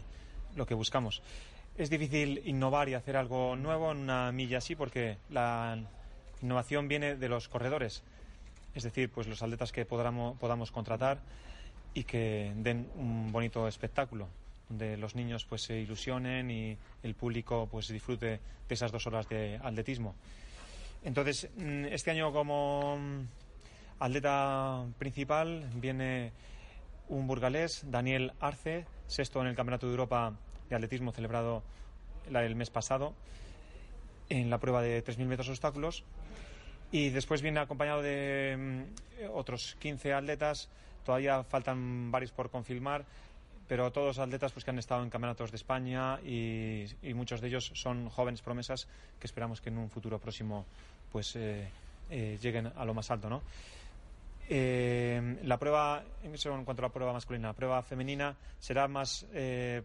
[0.54, 1.22] lo que buscamos.
[1.76, 5.78] es difícil innovar y hacer algo nuevo en una milla así porque la
[6.40, 8.04] innovación viene de los corredores,
[8.74, 11.20] es decir, pues los atletas que podamos, podamos contratar
[11.94, 14.28] y que den un bonito espectáculo
[14.68, 19.28] donde los niños pues se ilusionen y el público pues disfrute de esas dos horas
[19.28, 20.14] de atletismo.
[21.02, 23.20] Entonces, mm, este año como mm,
[24.00, 26.32] atleta principal viene
[27.08, 30.32] un burgalés, Daniel Arce, sexto en el Campeonato de Europa
[30.68, 31.62] de Atletismo celebrado
[32.32, 33.14] el mes pasado
[34.30, 36.04] en la prueba de 3.000 metros obstáculos.
[36.92, 40.68] Y después viene acompañado de mm, otros 15 atletas.
[41.04, 43.04] Todavía faltan varios por confirmar,
[43.68, 47.48] pero todos atletas pues, que han estado en campeonatos de España y, y muchos de
[47.48, 50.64] ellos son jóvenes promesas que esperamos que en un futuro próximo
[51.14, 51.68] pues eh,
[52.10, 53.40] eh, lleguen a lo más alto, ¿no?
[54.48, 59.24] Eh, la prueba, eso en cuanto a la prueba masculina, la prueba femenina será más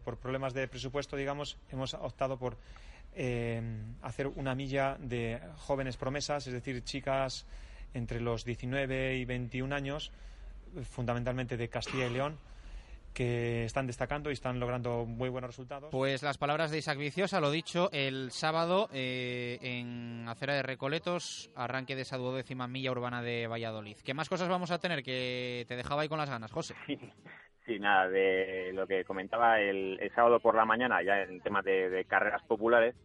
[0.04, 2.58] por problemas de presupuesto, digamos, hemos optado por
[4.02, 7.46] hacer una milla de jóvenes promesas, es decir, chicas
[7.94, 10.12] entre los 19 y 21 años,
[10.84, 12.38] fundamentalmente de Castilla y León,
[13.14, 15.90] que están destacando y están logrando muy buenos resultados.
[15.92, 21.50] Pues las palabras de Isaac Viciosa, lo dicho, el sábado eh, en Acera de Recoletos,
[21.56, 23.98] arranque de esa duodécima milla urbana de Valladolid.
[24.06, 26.76] ¿Qué más cosas vamos a tener que te dejaba ahí con las ganas, José?
[27.66, 32.04] Sí, nada, de lo que comentaba el, sábado por la mañana, ya en temas de,
[32.08, 32.96] carreras populares,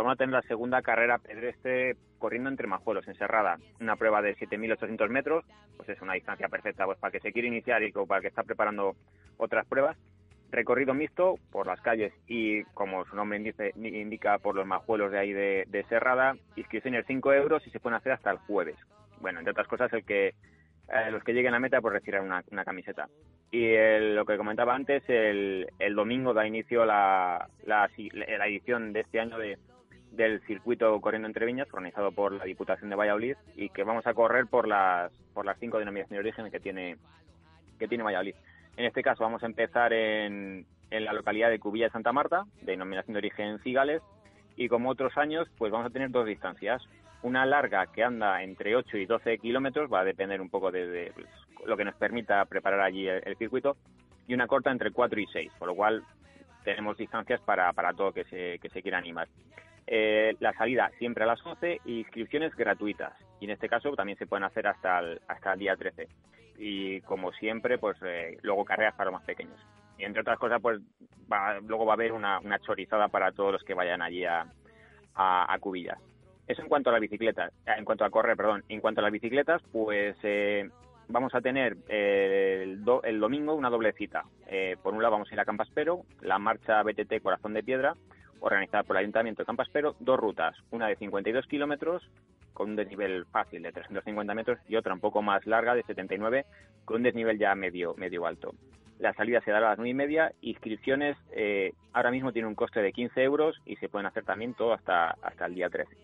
[0.00, 3.58] vamos a tener la segunda carrera pedestre corriendo entre Majuelos, en Serrada.
[3.80, 5.44] Una prueba de 7.800 metros,
[5.76, 8.42] pues es una distancia perfecta pues para que se quiere iniciar y para que está
[8.42, 8.94] preparando
[9.36, 9.96] otras pruebas.
[10.50, 13.38] Recorrido mixto por las calles y, como su nombre
[13.74, 17.96] indica, por los majuelos de ahí de, de Serrada, inscripciones 5 euros y se pueden
[17.96, 18.76] hacer hasta el jueves.
[19.20, 20.34] Bueno, entre otras cosas, el que
[20.88, 23.08] eh, los que lleguen a meta pues retirar una, camiseta.
[23.50, 23.74] Y
[24.14, 29.20] lo que comentaba antes, el, el domingo da inicio la, la, la, edición de este
[29.20, 29.58] año de,
[30.12, 34.14] del circuito Corriendo entre Viñas, organizado por la Diputación de Valladolid, y que vamos a
[34.14, 36.96] correr por las, por las cinco denominaciones de origen que tiene,
[37.78, 38.34] que tiene Valladolid.
[38.76, 42.44] En este caso vamos a empezar en, en la localidad de Cubilla de Santa Marta,
[42.60, 44.02] denominación de origen Cigales,
[44.56, 46.82] y como otros años, pues vamos a tener dos distancias.
[47.22, 51.12] Una larga que anda entre 8 y 12 kilómetros, va a depender un poco de,
[51.64, 53.76] lo que nos permita preparar allí el, circuito,
[54.26, 56.02] y una corta entre 4 y 6, por lo cual
[56.64, 59.28] tenemos distancias para, para todo que se, que se quiera animar.
[59.86, 63.12] Eh, la salida siempre a las 11 y inscripciones gratuitas.
[63.40, 66.08] Y en este caso también se pueden hacer hasta el, hasta el día 13
[66.64, 69.58] y como siempre, pues eh, luego carreras para los más pequeños.
[69.98, 70.80] Y entre otras cosas, pues
[71.66, 74.46] luego va a haber una, chorizada para todos los que vayan allí a,
[75.14, 75.98] a, Cubillas.
[76.46, 78.64] Eso en cuanto a las bicicletas, eh, en cuanto a correr, perdón.
[78.68, 80.70] En cuanto a las bicicletas, pues eh,
[81.08, 84.24] vamos a tener el, el, domingo una doble cita.
[84.82, 87.96] por un lado vamos a ir a Campaspero, la marcha BTT Corazón de Piedra,
[88.42, 92.02] organizada por el Ayuntamiento de Campaspero, dos rutas, una de 52 kilómetros
[92.52, 96.44] con un desnivel fácil de 350 metros y otra un poco más larga de 79
[96.84, 98.54] con un desnivel ya medio, medio alto.
[98.98, 100.32] La salida se dará a las 9 y media.
[100.42, 104.54] Inscripciones eh, ahora mismo tiene un coste de 15 euros y se pueden hacer también
[104.54, 105.96] todo hasta, hasta el día 13.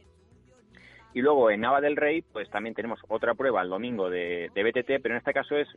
[1.15, 5.03] Y luego en Nava del Rey, pues también tenemos otra prueba el domingo de, BTT,
[5.03, 5.69] pero en este caso es,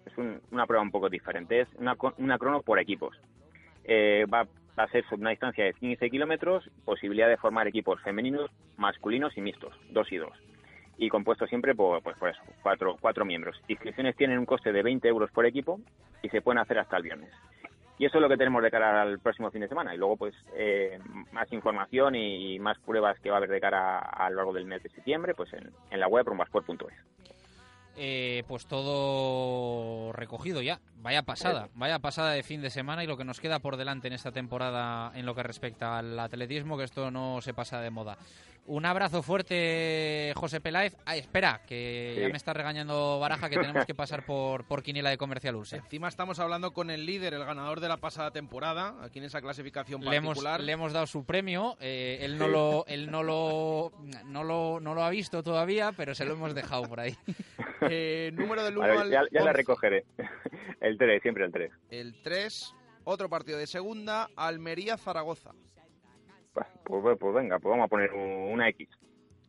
[0.51, 1.61] una prueba un poco diferente.
[1.61, 3.19] Es una, una crono por equipos.
[3.83, 4.47] Eh, va,
[4.77, 9.37] va, a ser sobre una distancia de 15 kilómetros, posibilidad de formar equipos femeninos, masculinos
[9.37, 10.33] y mixtos, dos y dos
[11.01, 13.59] y compuesto siempre por, pues, por eso, cuatro, cuatro miembros.
[13.67, 15.79] Inscripciones tienen un coste de 20 euros por equipo
[16.21, 17.31] y se pueden hacer hasta el viernes.
[17.97, 19.95] Y eso es lo que tenemos de cara al próximo fin de semana.
[19.95, 20.99] Y luego, pues, eh,
[21.31, 24.65] más información y, más pruebas que va a haber de cara a, lo largo del
[24.65, 26.93] mes de septiembre, pues en, la web rombasport.es.
[27.97, 30.79] Eh, pues todo recogido ya.
[31.01, 34.07] Vaya pasada, vaya pasada de fin de semana y lo que nos queda por delante
[34.07, 37.89] en esta temporada en lo que respecta al atletismo, que esto no se pasa de
[37.89, 38.17] moda.
[38.67, 40.95] Un abrazo fuerte, José Peláez.
[41.05, 45.09] Ah, espera, que ya me está regañando Baraja que tenemos que pasar por, por Quiniela
[45.09, 45.77] de Comercial Ursa.
[45.77, 49.41] Encima estamos hablando con el líder, el ganador de la pasada temporada, aquí en esa
[49.41, 50.61] clasificación particular.
[50.61, 51.75] Le hemos, dado su premio.
[51.79, 53.91] Eh, él no lo, él no lo,
[54.25, 57.15] no lo, no lo ha visto todavía, pero se lo hemos dejado por ahí.
[57.89, 60.05] Eh, número del 1 al Ya, ya la recogeré.
[60.81, 61.71] El 3, siempre el 3.
[61.89, 65.51] El 3, otro partido de segunda, Almería-Zaragoza.
[66.53, 68.89] Pues, pues, pues, venga, pues vamos a poner una X.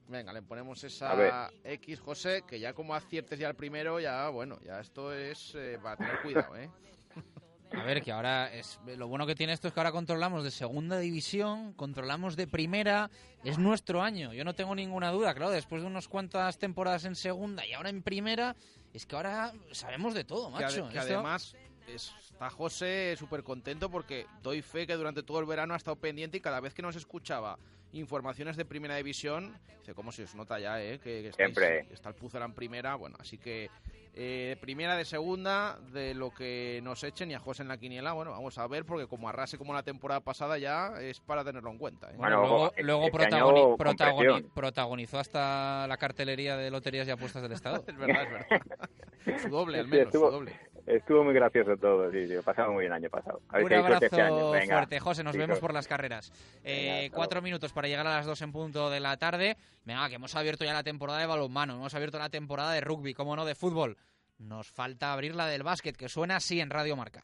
[0.09, 4.59] Venga, le ponemos esa X, José, que ya como aciertes ya el primero, ya, bueno,
[4.63, 6.71] ya esto es eh, para tener cuidado, ¿eh?
[7.75, 10.51] A ver, que ahora es lo bueno que tiene esto es que ahora controlamos de
[10.51, 13.11] segunda división, controlamos de primera,
[13.45, 14.35] es nuestro año.
[14.35, 17.89] Yo no tengo ninguna duda, claro, después de unas cuantas temporadas en segunda y ahora
[17.89, 18.57] en primera,
[18.93, 20.87] es que ahora sabemos de todo, macho.
[20.91, 21.57] Que, además
[21.95, 26.39] está José súper contento porque doy fe que durante todo el verano ha estado pendiente
[26.39, 27.59] y cada vez que nos escuchaba
[27.93, 30.99] informaciones de primera división, dice, ¿cómo se os nota ya, eh?
[30.99, 31.87] Que, que estáis- Siempre.
[31.93, 33.69] está el Pucela en primera, bueno, así que
[34.15, 38.13] eh, primera de segunda, de lo que nos echen y a José en la quiniela,
[38.15, 41.71] bueno, vamos a ver, porque como arrase como la temporada pasada ya es para tenerlo
[41.71, 42.11] en cuenta.
[42.11, 42.15] ¿eh?
[42.17, 47.85] Bueno, luego, luego protagoni- protagoni- protagonizó hasta la cartelería de loterías y apuestas del Estado.
[47.87, 48.61] es verdad, es verdad.
[49.43, 50.61] Su doble, al Sí, menos, estuvo, su doble.
[50.87, 53.41] Estuvo muy gracioso todo, sí, sí, pasamos muy bien el año pasado.
[53.49, 54.51] A ver Un si hay suerte abrazo este año.
[54.51, 55.25] Venga, fuerte, José.
[55.25, 55.47] Nos chicos.
[55.47, 56.33] vemos por las carreras.
[56.65, 59.57] Eh, Venga, cuatro minutos para llegar a las dos en punto de la tarde.
[59.85, 63.15] Venga, que hemos abierto ya la temporada de balonmano, hemos abierto la temporada de rugby,
[63.15, 63.97] como no, de fútbol.
[64.39, 67.23] Nos falta abrir la del básquet, que suena así en Radio Marca.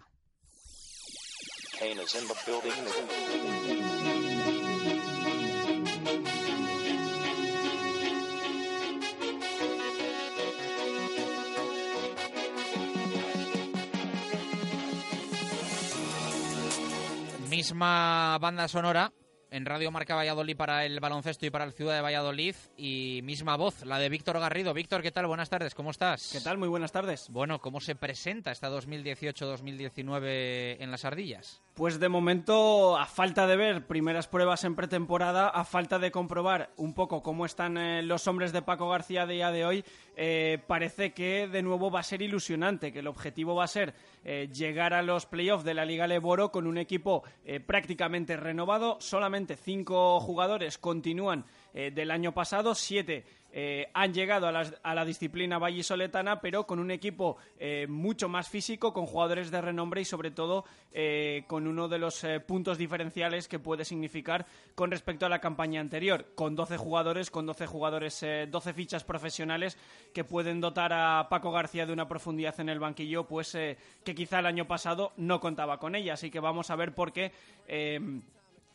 [17.58, 19.12] Misma banda sonora
[19.50, 23.56] en Radio Marca Valladolid para el baloncesto y para el Ciudad de Valladolid y misma
[23.56, 24.72] voz, la de Víctor Garrido.
[24.74, 25.26] Víctor, ¿qué tal?
[25.26, 26.30] Buenas tardes, ¿cómo estás?
[26.32, 26.56] ¿Qué tal?
[26.56, 27.28] Muy buenas tardes.
[27.30, 31.60] Bueno, ¿cómo se presenta esta 2018-2019 en las Ardillas?
[31.78, 36.72] Pues de momento, a falta de ver primeras pruebas en pretemporada, a falta de comprobar
[36.76, 39.84] un poco cómo están eh, los hombres de Paco García a día de hoy,
[40.16, 43.94] eh, parece que de nuevo va a ser ilusionante, que el objetivo va a ser
[44.24, 47.22] eh, llegar a los playoffs de la Liga Leboro con un equipo
[47.64, 48.96] prácticamente renovado.
[49.00, 55.04] Solamente cinco jugadores continúan del año pasado, siete eh, han llegado a, las- a la
[55.04, 60.04] disciplina vallisoletana, pero con un equipo eh, mucho más físico, con jugadores de renombre y
[60.04, 65.26] sobre todo eh, con uno de los eh, puntos diferenciales que puede significar con respecto
[65.26, 69.78] a la campaña anterior, con 12 jugadores, con 12 jugadores, eh, 12 fichas profesionales
[70.12, 74.14] que pueden dotar a Paco García de una profundidad en el banquillo, pues eh, que
[74.14, 76.14] quizá el año pasado no contaba con ella.
[76.14, 77.32] Así que vamos a ver por qué.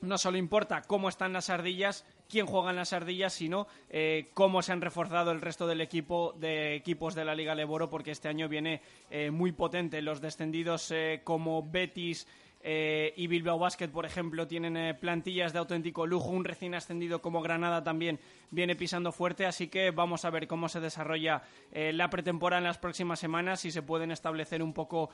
[0.04, 4.62] No solo importa cómo están las ardillas, quién juega en las ardillas, sino eh, cómo
[4.62, 8.28] se han reforzado el resto del equipo de equipos de la Liga Leboro, porque este
[8.28, 10.01] año viene eh, muy potente.
[10.01, 12.28] Los descendidos eh, como Betis
[12.66, 16.30] eh, y Bilbao Basket, por ejemplo, tienen eh, plantillas de auténtico lujo.
[16.30, 20.70] Un recién ascendido como Granada también viene pisando fuerte, así que vamos a ver cómo
[20.70, 21.43] se desarrolla
[21.74, 25.09] eh, la pretemporada en las próximas semanas y se pueden establecer un poco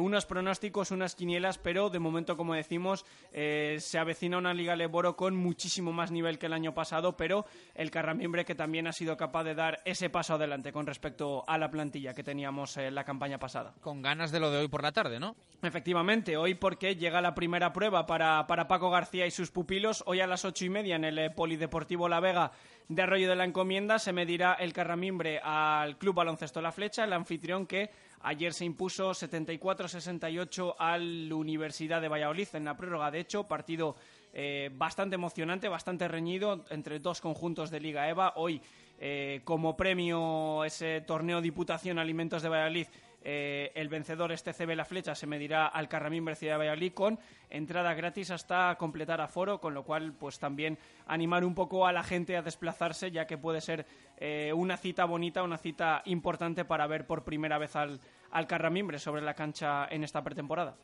[0.00, 5.34] unos pronósticos, unas quinielas, pero de momento, como decimos, se avecina una Liga Leboro con
[5.36, 9.44] muchísimo más nivel que el año pasado, pero el Carramimbre que también ha sido capaz
[9.44, 13.38] de dar ese paso adelante con respecto a la plantilla que teníamos en la campaña
[13.38, 13.72] pasada.
[13.80, 15.36] Con ganas de lo de hoy por la tarde, ¿no?
[15.62, 20.02] Efectivamente, hoy porque llega la primera prueba para, para Paco García y sus pupilos.
[20.06, 22.52] Hoy a las ocho y media en el eh, Polideportivo La Vega
[22.88, 27.12] de Arroyo de la Encomienda se medirá el Carramimbre al Club Baloncesto La Flecha, el
[27.12, 27.90] anfitrión que
[28.22, 33.10] ayer se impuso 74-68 al Universidad de Valladolid en la prórroga.
[33.10, 33.96] De hecho, partido
[34.32, 38.34] eh, bastante emocionante, bastante reñido entre dos conjuntos de Liga EVA.
[38.36, 38.60] Hoy,
[38.98, 42.86] eh, como premio ese torneo Diputación Alimentos de Valladolid,
[43.22, 47.18] eh, el vencedor, este CB La Flecha, se medirá al Carramimbre Ciudad de Valladolid con
[47.50, 52.02] entrada gratis hasta completar aforo, con lo cual, pues también animar un poco a la
[52.02, 56.86] gente a desplazarse, ya que puede ser eh, una cita bonita, una cita importante para
[56.86, 58.00] ver por primera vez al,
[58.30, 60.76] al Carramimbre sobre la cancha en esta pretemporada.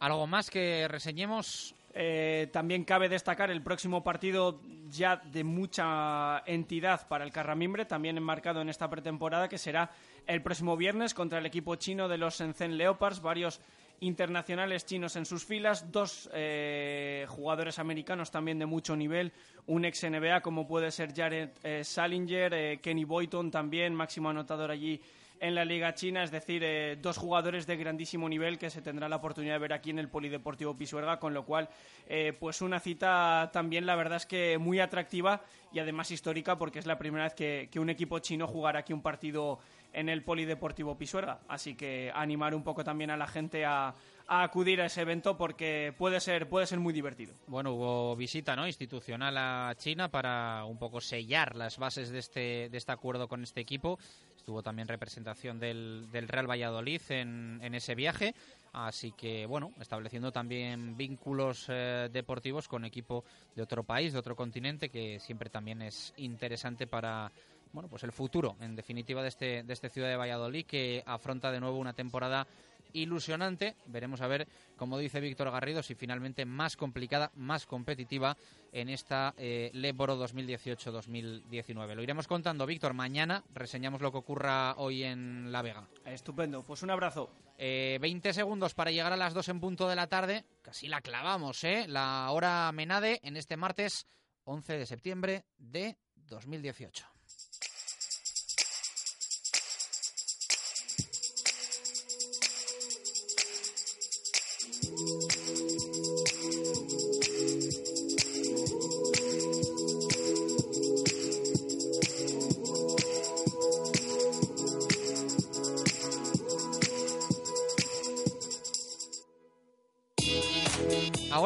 [0.00, 1.74] ¿Algo más que reseñemos?
[1.94, 4.60] Eh, también cabe destacar el próximo partido
[4.94, 9.90] ya de mucha entidad para el Carramimbre, también enmarcado en esta pretemporada, que será
[10.26, 13.60] el próximo viernes contra el equipo chino de los Shenzhen Leopards, varios
[14.00, 19.32] internacionales chinos en sus filas, dos eh, jugadores americanos también de mucho nivel,
[19.66, 24.70] un ex NBA como puede ser Jared eh, Salinger, eh, Kenny Boyton también, máximo anotador
[24.70, 25.00] allí
[25.40, 29.08] en la Liga China, es decir, eh, dos jugadores de grandísimo nivel que se tendrá
[29.08, 31.68] la oportunidad de ver aquí en el Polideportivo Pisuerga, con lo cual,
[32.06, 36.78] eh, pues una cita también, la verdad es que muy atractiva y además histórica, porque
[36.78, 39.58] es la primera vez que, que un equipo chino jugará aquí un partido
[39.92, 41.40] en el Polideportivo Pisuerga.
[41.48, 43.94] Así que animar un poco también a la gente a,
[44.26, 47.34] a acudir a ese evento porque puede ser, puede ser muy divertido.
[47.46, 48.66] Bueno, hubo visita ¿no?
[48.66, 53.42] institucional a China para un poco sellar las bases de este, de este acuerdo con
[53.42, 53.98] este equipo.
[54.44, 58.34] Estuvo también representación del, del Real Valladolid en, en ese viaje.
[58.74, 63.24] Así que, bueno, estableciendo también vínculos eh, deportivos con equipo
[63.56, 67.32] de otro país, de otro continente, que siempre también es interesante para,
[67.72, 71.50] bueno, pues el futuro, en definitiva, de este, de este Ciudad de Valladolid, que afronta
[71.50, 72.46] de nuevo una temporada
[72.94, 73.76] ilusionante.
[73.86, 78.38] Veremos a ver, como dice Víctor Garrido, si finalmente más complicada, más competitiva
[78.72, 81.94] en esta eh, Leboro 2018-2019.
[81.94, 82.94] Lo iremos contando, Víctor.
[82.94, 85.86] Mañana reseñamos lo que ocurra hoy en La Vega.
[86.06, 87.30] Estupendo, pues un abrazo.
[87.58, 90.44] 20 segundos para llegar a las 2 en punto de la tarde.
[90.62, 91.86] Casi la clavamos, ¿eh?
[91.86, 94.06] La hora Menade en este martes
[94.44, 97.13] 11 de septiembre de 2018.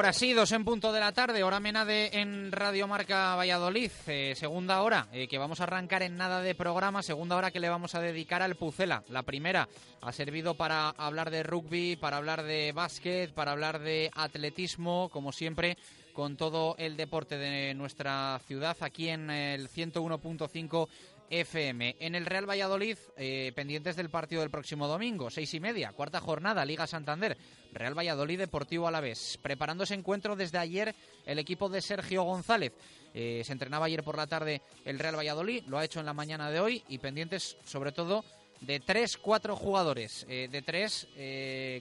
[0.09, 4.32] Ahora sí, dos en punto de la tarde, hora Menade en Radio Marca Valladolid, eh,
[4.34, 7.68] segunda hora eh, que vamos a arrancar en nada de programa, segunda hora que le
[7.68, 9.04] vamos a dedicar al Pucela.
[9.11, 9.68] La primera
[10.00, 15.30] ha servido para hablar de rugby, para hablar de básquet, para hablar de atletismo, como
[15.30, 15.76] siempre,
[16.14, 20.88] con todo el deporte de nuestra ciudad aquí en el 101.5
[21.31, 21.97] FM.
[22.01, 26.20] En el Real Valladolid, eh, pendientes del partido del próximo domingo, seis y media, cuarta
[26.20, 27.37] jornada, Liga Santander.
[27.72, 29.39] Real Valladolid Deportivo a la vez.
[29.43, 30.95] Preparando ese encuentro desde ayer
[31.26, 32.72] el equipo de Sergio González.
[33.14, 36.12] Eh, se entrenaba ayer por la tarde el Real Valladolid, lo ha hecho en la
[36.12, 38.24] mañana de hoy y pendientes sobre todo
[38.61, 41.09] de tres, cuatro jugadores, eh, de tres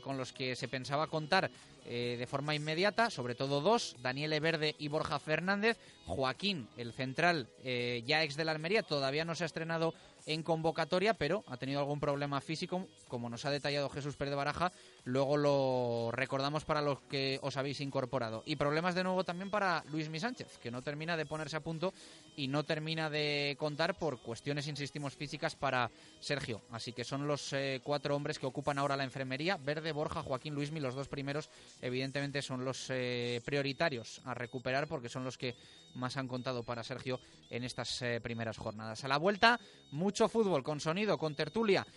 [0.01, 1.49] con los que se pensaba contar
[1.85, 8.23] de forma inmediata, sobre todo dos, Daniel Verde y Borja Fernández, Joaquín, el central ya
[8.23, 9.93] ex de la Almería, todavía no se ha estrenado
[10.27, 14.35] en convocatoria, pero ha tenido algún problema físico, como nos ha detallado Jesús Pérez de
[14.35, 14.73] Baraja,
[15.07, 18.43] luego lo recordamos para los que os habéis incorporado.
[18.45, 21.61] Y problemas de nuevo también para Luis Mi Sánchez, que no termina de ponerse a
[21.61, 21.93] punto
[22.35, 25.89] y no termina de contar por cuestiones, insistimos, físicas para
[26.19, 26.61] Sergio.
[26.71, 29.55] Así que son los eh, cuatro hombres que ocupan ahora la enfermería.
[29.55, 31.49] Verde, Borja, Joaquín, Luismi, los dos primeros,
[31.81, 35.55] evidentemente son los eh, prioritarios a recuperar porque son los que
[35.95, 39.05] más han contado para Sergio en estas eh, primeras jornadas.
[39.05, 39.57] A la vuelta,
[39.91, 41.87] mucho fútbol con sonido, con tertulia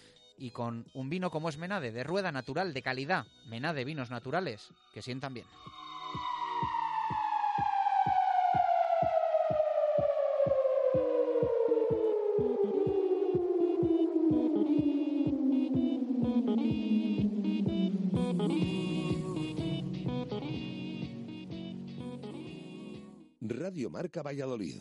[0.40, 3.26] y con un vino como es Menade, de rueda natural, de calidad.
[3.46, 5.46] Menade, vinos naturales que sientan bien.
[23.42, 24.80] Radio Marca Valladolid,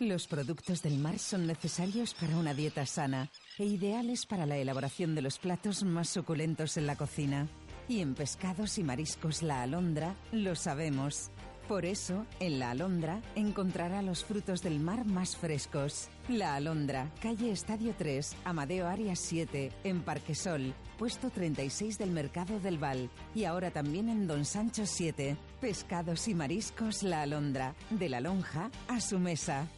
[0.00, 5.14] Los productos del mar son necesarios para una dieta sana e ideales para la elaboración
[5.14, 7.48] de los platos más suculentos en la cocina.
[7.86, 11.30] Y en pescados y mariscos La Alondra lo sabemos.
[11.68, 16.08] Por eso, en La Alondra encontrará los frutos del mar más frescos.
[16.30, 22.78] La Alondra, calle Estadio 3, Amadeo Arias 7, en Parquesol, puesto 36 del Mercado del
[22.78, 23.10] Val.
[23.34, 25.36] Y ahora también en Don Sancho 7.
[25.60, 29.68] Pescados y mariscos La Alondra, de la lonja a su mesa.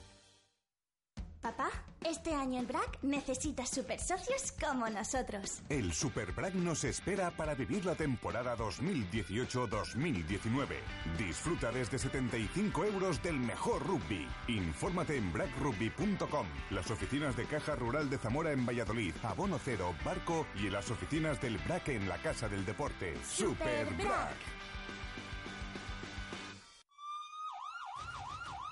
[1.43, 1.69] Papá,
[2.09, 5.63] este año el BRAC necesita super socios como nosotros.
[5.69, 10.77] El Super BRAC nos espera para vivir la temporada 2018-2019.
[11.19, 14.29] Disfruta desde 75 euros del mejor rugby.
[14.47, 20.47] Infórmate en brackrugby.com, las oficinas de Caja Rural de Zamora en Valladolid, Abono Cero, Barco
[20.55, 23.17] y en las oficinas del BRAC en la Casa del Deporte.
[23.25, 24.62] Super BRAC.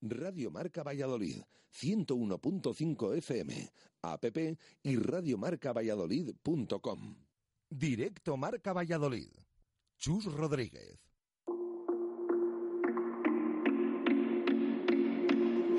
[0.00, 3.70] Radio Marca Valladolid, 101.5 FM,
[4.02, 4.24] app
[4.82, 7.25] y radiomarcavalladolid.com.
[7.68, 9.30] Directo Marca Valladolid.
[9.96, 10.98] Chus Rodríguez.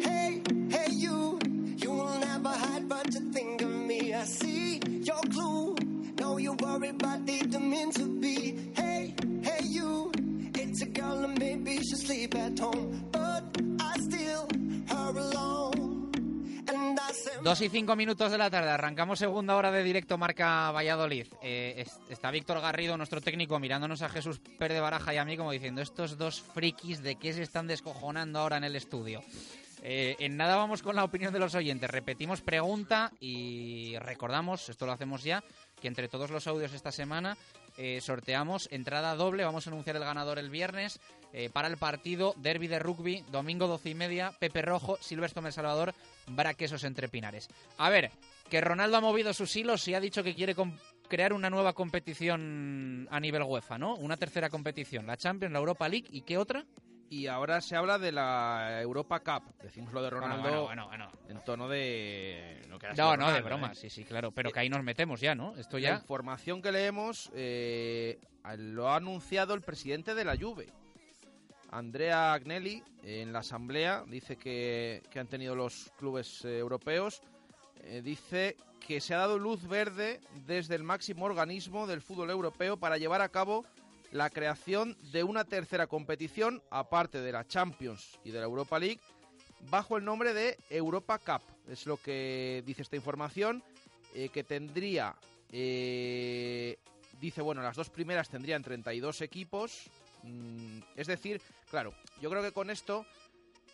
[0.01, 1.39] Hey, hey you,
[1.77, 4.13] you will never hide but you think of me.
[4.13, 5.75] I see your clue.
[6.19, 8.71] No, you worry but didn't mean to be.
[8.75, 10.11] Hey, hey you,
[10.55, 13.43] it's a girl and maybe she'll sleep at home, but
[13.79, 14.47] I still
[14.89, 15.76] her alone.
[17.43, 21.28] Dos y cinco minutos de la tarde, arrancamos segunda hora de directo Marca Valladolid.
[21.41, 25.26] Eh, es- está Víctor Garrido, nuestro técnico, mirándonos a Jesús Pérez de Baraja y a
[25.26, 29.22] mí como diciendo, estos dos frikis de qué se están descojonando ahora en el estudio.
[29.84, 31.89] Eh, en nada vamos con la opinión de los oyentes.
[31.89, 35.43] Repetimos pregunta y recordamos, esto lo hacemos ya,
[35.80, 37.38] que entre todos los audios esta semana
[37.78, 39.45] eh, sorteamos entrada doble.
[39.45, 40.99] Vamos a anunciar el ganador el viernes
[41.34, 45.53] eh, para el partido Derby de Rugby, domingo 12 y media, Pepe Rojo, Silverstone El
[45.53, 45.93] Salvador,
[46.28, 47.49] Braquesos entre Pinares.
[47.78, 48.11] A ver,
[48.49, 50.55] que Ronaldo ha movido sus hilos y ha dicho que quiere
[51.07, 53.95] crear una nueva competición a nivel UEFA, ¿no?
[53.95, 56.65] Una tercera competición, la Champions, la Europa League y qué otra?
[57.09, 59.53] Y ahora se habla de la Europa Cup.
[59.63, 62.61] Decimos lo de Bueno, Ronaldo bueno, bueno, en tono de...
[62.97, 63.75] No, no, de broma, ¿eh?
[63.75, 64.32] sí, sí, claro.
[64.32, 65.55] Pero que ahí nos metemos ya, ¿no?
[65.55, 65.95] Esto La ya...
[65.95, 68.19] información que leemos eh,
[68.57, 70.67] lo ha anunciado el presidente de la Juve.
[71.72, 77.22] Andrea Agnelli, en la asamblea, dice que, que han tenido los clubes eh, europeos.
[77.84, 78.55] eh, dice
[78.86, 83.22] que se ha dado luz verde desde el máximo organismo del fútbol europeo para llevar
[83.22, 83.65] a cabo
[84.11, 89.01] la creación de una tercera competición, aparte de la Champions y de la Europa League,
[89.70, 91.41] bajo el nombre de Europa Cup.
[91.70, 93.61] Es lo que dice esta información,
[94.13, 95.13] eh, que tendría,
[95.51, 99.89] dice, bueno, las dos primeras tendrían 32 equipos.
[100.24, 103.05] Mm, es decir, claro, yo creo que con esto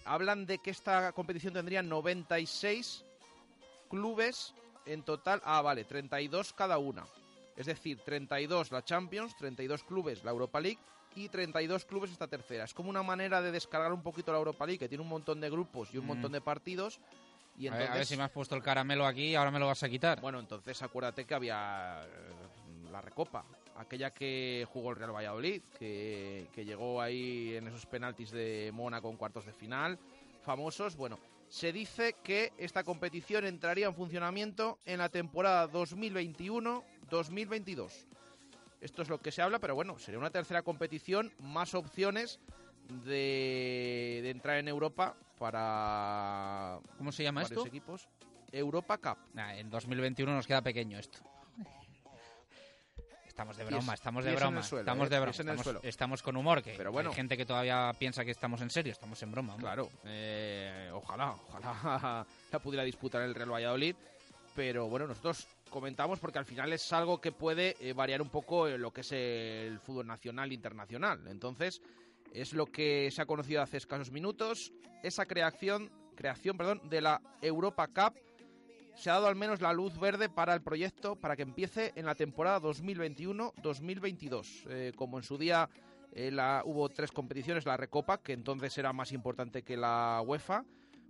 [0.06, 3.04] hablan de que esta competición tendría 96
[3.89, 4.54] clubes
[4.86, 5.41] en total.
[5.46, 7.06] Ah, vale, 32 cada una.
[7.56, 10.80] Es decir, 32 la Champions, 32 clubes la Europa League
[11.16, 12.64] y 32 clubes esta tercera.
[12.64, 15.39] Es como una manera de descargar un poquito la Europa League, que tiene un montón
[15.39, 16.08] de grupos y un Mm.
[16.08, 17.00] montón de partidos.
[17.56, 19.52] Y A ver, entonces, a ver si me has puesto el caramelo aquí y ahora
[19.52, 20.20] me lo vas a quitar.
[20.20, 23.46] Bueno, entonces acuérdate que había eh, la Recopa,
[23.78, 29.09] aquella que jugó el Real Valladolid, que, que llegó ahí en esos penaltis de Mónaco
[29.09, 29.99] en cuartos de final,
[30.41, 30.95] famosos.
[30.95, 31.19] Bueno,
[31.49, 37.91] se dice que esta competición entraría en funcionamiento en la temporada 2021-2022.
[38.82, 42.39] Esto es lo que se habla, pero bueno, sería una tercera competición, más opciones
[43.05, 46.80] de, de entrar en Europa para...
[46.97, 47.65] ¿Cómo se llama esto?
[47.65, 48.07] equipos.
[48.51, 49.17] Europa Cup.
[49.34, 51.19] Nah, en 2021 nos queda pequeño esto.
[53.34, 54.61] Estamos de broma, estamos de broma.
[54.61, 55.79] suelo, estamos eh, de broma.
[55.81, 57.09] Estamos, con humor, que Pero bueno.
[57.09, 59.53] hay gente que todavía piensa que estamos en serio, estamos en broma.
[59.53, 59.65] hombre.
[59.65, 63.95] Claro, eh, ojalá, ojalá la pudiera disputar el Real Valladolid.
[64.55, 68.67] Pero bueno, nosotros comentamos porque al final es algo que puede eh, variar un poco
[68.67, 71.27] lo que es el fútbol nacional e internacional.
[71.27, 71.81] Entonces,
[72.36, 74.71] es lo que se ha conocido hace escasos minutos.
[75.01, 78.13] Esa creación, creación perdón, de la Europa Cup
[78.96, 82.06] se ha dado al menos la luz verde para el proyecto para que empiece en
[82.06, 84.68] la temporada 2021-2022.
[84.70, 85.70] Eh, como en su día
[86.14, 90.64] eh, la, hubo tres competiciones, la Recopa, que entonces era más importante que la UEFA.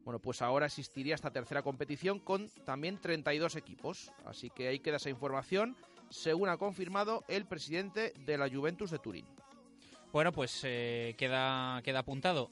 [0.06, 4.12] Bueno, pues ahora existiría esta tercera competición con también 32 equipos.
[4.26, 5.76] Así que ahí queda esa información,
[6.10, 9.26] según ha confirmado el presidente de la Juventus de Turín.
[10.12, 12.50] Bueno, pues eh, queda, queda apuntado.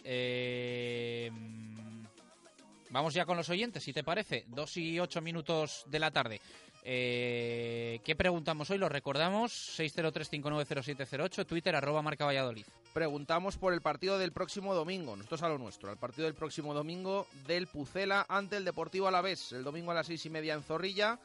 [2.91, 4.45] Vamos ya con los oyentes, si te parece.
[4.47, 6.39] Dos y ocho minutos de la tarde.
[6.83, 8.77] Eh, ¿Qué preguntamos hoy?
[8.77, 9.51] Lo recordamos.
[9.77, 12.65] 603-590708, Twitter, arroba marca Valladolid.
[12.93, 15.15] Preguntamos por el partido del próximo domingo.
[15.15, 15.91] Nosotros a lo nuestro.
[15.91, 19.51] El partido del próximo domingo del Pucela ante el Deportivo Alavés.
[19.51, 21.19] El domingo a las seis y media en Zorrilla.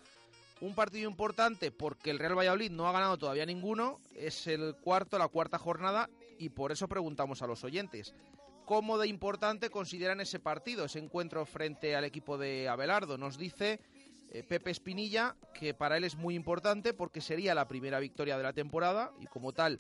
[0.61, 3.99] Un partido importante porque el Real Valladolid no ha ganado todavía ninguno.
[4.14, 6.09] Es el cuarto, la cuarta jornada.
[6.39, 8.14] Y por eso preguntamos a los oyentes.
[8.67, 13.17] ¿Cómo de importante consideran ese partido, ese encuentro frente al equipo de Abelardo?
[13.17, 13.79] Nos dice
[14.33, 18.43] eh, Pepe Espinilla que para él es muy importante porque sería la primera victoria de
[18.43, 19.79] la temporada y como tal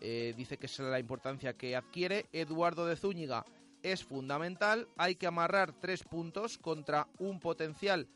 [0.00, 2.26] eh, dice que es la importancia que adquiere.
[2.32, 3.44] Eduardo de Zúñiga
[3.82, 8.06] es fundamental, hay que amarrar tres puntos contra un potencial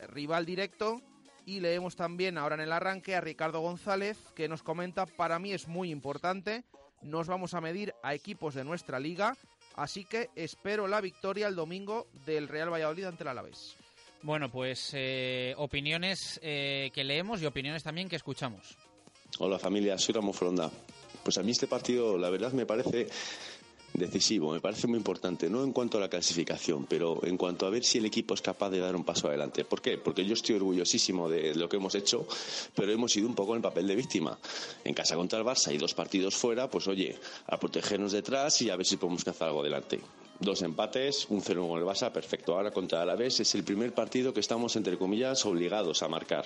[0.00, 1.02] eh, rival directo
[1.44, 5.52] y leemos también ahora en el arranque a Ricardo González que nos comenta, para mí
[5.52, 6.64] es muy importante,
[7.02, 9.36] nos vamos a medir a equipos de nuestra liga,
[9.74, 13.76] así que espero la victoria el domingo del Real Valladolid ante el Alavés.
[14.22, 18.76] Bueno, pues eh, opiniones eh, que leemos y opiniones también que escuchamos.
[19.38, 20.70] Hola familia, soy Ramón Fronda.
[21.22, 23.08] Pues a mí este partido, la verdad, me parece
[23.96, 27.70] decisivo, me parece muy importante, no en cuanto a la clasificación, pero en cuanto a
[27.70, 29.64] ver si el equipo es capaz de dar un paso adelante.
[29.64, 29.98] ¿Por qué?
[29.98, 32.26] Porque yo estoy orgullosísimo de lo que hemos hecho,
[32.74, 34.38] pero hemos ido un poco en el papel de víctima.
[34.84, 37.16] En casa contra el Barça y dos partidos fuera, pues oye,
[37.46, 40.00] a protegernos detrás y a ver si podemos cazar algo adelante.
[40.38, 42.54] Dos empates, un 0 con el Barça, perfecto.
[42.54, 46.44] Ahora contra Alavés es el primer partido que estamos, entre comillas, obligados a marcar.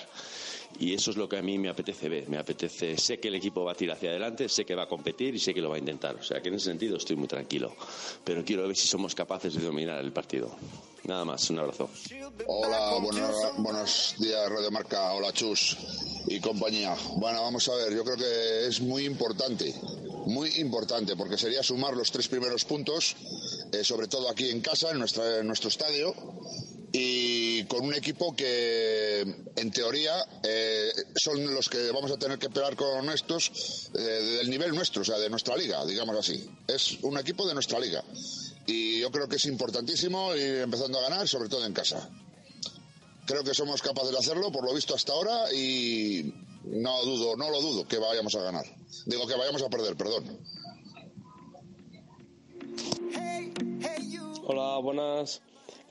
[0.78, 2.28] Y eso es lo que a mí me apetece ver.
[2.28, 4.88] Me apetece, sé que el equipo va a tirar hacia adelante, sé que va a
[4.88, 6.14] competir y sé que lo va a intentar.
[6.14, 7.74] O sea que en ese sentido estoy muy tranquilo.
[8.22, 10.55] Pero quiero ver si somos capaces de dominar el partido.
[11.05, 11.91] Nada más, un abrazo.
[12.47, 15.76] Hola, buenos, buenos días Radio Marca, hola Chus
[16.28, 16.95] y compañía.
[17.16, 19.74] Bueno, vamos a ver, yo creo que es muy importante,
[20.27, 23.16] muy importante, porque sería sumar los tres primeros puntos,
[23.73, 26.14] eh, sobre todo aquí en casa, en, nuestra, nuestro estadio,
[26.93, 29.21] y con un equipo que
[29.55, 34.51] en teoría eh, son los que vamos a tener que pelear con estos eh, del
[34.51, 36.49] nivel nuestro, o sea, de nuestra liga, digamos así.
[36.66, 38.03] Es un equipo de nuestra liga.
[38.66, 42.09] Y yo creo que es importantísimo ir empezando a ganar, sobre todo en casa.
[43.27, 47.50] Creo que somos capaces de hacerlo, por lo visto hasta ahora, y no dudo, no
[47.50, 48.64] lo dudo que vayamos a ganar.
[49.06, 50.38] Digo que vayamos a perder, perdón.
[54.46, 55.42] Hola, buenas.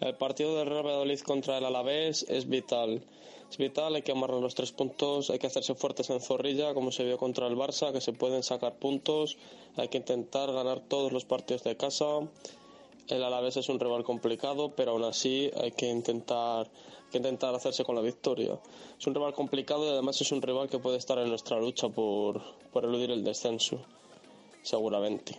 [0.01, 3.03] El partido del Real Valladolid contra el Alavés es vital.
[3.49, 6.91] Es vital, hay que amarrar los tres puntos, hay que hacerse fuertes en Zorrilla, como
[6.91, 9.37] se vio contra el Barça, que se pueden sacar puntos,
[9.75, 12.05] hay que intentar ganar todos los partidos de casa.
[13.07, 16.69] El Alavés es un rival complicado, pero aún así hay que intentar,
[17.09, 18.59] que intentar hacerse con la victoria.
[18.97, 21.89] Es un rival complicado y además es un rival que puede estar en nuestra lucha
[21.89, 22.41] por,
[22.71, 23.85] por eludir el descenso,
[24.61, 25.35] seguramente.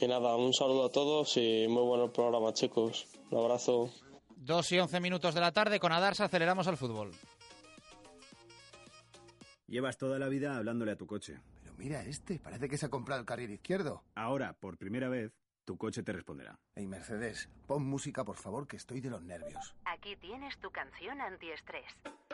[0.00, 3.06] Y nada, un saludo a todos y muy bueno el programa, chicos.
[3.30, 3.90] Un abrazo.
[4.36, 7.10] 2 y 11 minutos de la tarde, con Adarsa aceleramos al fútbol.
[9.66, 11.40] Llevas toda la vida hablándole a tu coche.
[11.62, 14.02] Pero mira este, parece que se ha comprado el carril izquierdo.
[14.14, 15.32] Ahora, por primera vez,
[15.68, 16.58] tu coche te responderá.
[16.74, 19.74] Hey Mercedes, pon música por favor, que estoy de los nervios.
[19.84, 21.84] Aquí tienes tu canción antiestrés.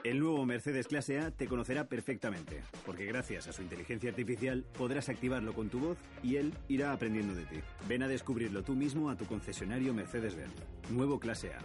[0.04, 5.08] El nuevo Mercedes Clase A te conocerá perfectamente, porque gracias a su inteligencia artificial podrás
[5.08, 7.60] activarlo con tu voz y él irá aprendiendo de ti.
[7.88, 10.54] Ven a descubrirlo tú mismo a tu concesionario Mercedes-Benz.
[10.90, 11.58] Nuevo Clase A.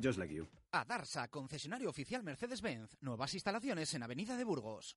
[0.00, 0.46] Just like you.
[0.70, 2.98] Adarsa, concesionario oficial Mercedes-Benz.
[3.00, 4.96] Nuevas instalaciones en Avenida de Burgos.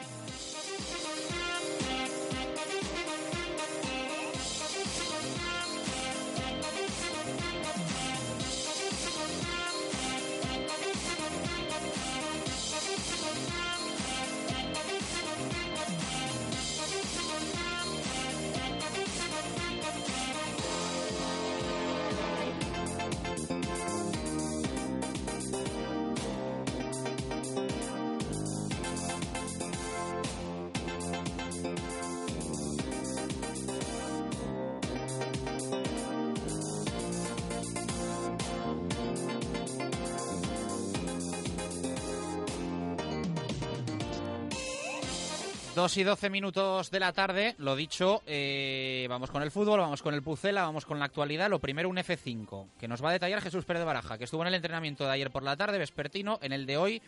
[45.75, 50.01] Dos y doce minutos de la tarde, lo dicho, eh, vamos con el fútbol, vamos
[50.01, 51.49] con el Pucela, vamos con la actualidad.
[51.49, 54.41] Lo primero, un F5, que nos va a detallar Jesús Pérez de Baraja, que estuvo
[54.41, 57.01] en el entrenamiento de ayer por la tarde, vespertino, en el de hoy,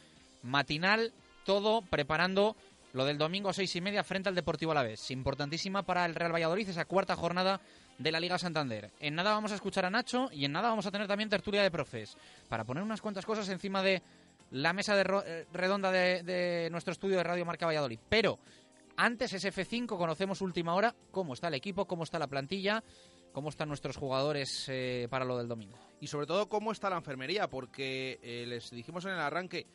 [0.44, 1.12] matinal,
[1.44, 2.56] todo preparando
[2.94, 5.12] lo del domingo a seis y media frente al Deportivo Alavés.
[5.12, 7.60] Importantísima para el Real Valladolid, esa cuarta jornada
[7.98, 8.92] de la Liga Santander.
[9.02, 11.64] En nada vamos a escuchar a Nacho y en nada vamos a tener también tertulia
[11.64, 12.16] de profes,
[12.48, 14.02] para poner unas cuantas cosas encima de
[14.54, 18.00] la mesa de eh, redonda de, de nuestro estudio de Radio Marca Valladolid.
[18.08, 18.38] Pero
[18.96, 22.84] antes ese F5 conocemos última hora cómo está el equipo, cómo está la plantilla,
[23.32, 25.76] cómo están nuestros jugadores eh, para lo del domingo.
[26.00, 29.66] Y sobre todo cómo está la enfermería, porque eh, les dijimos en el arranque,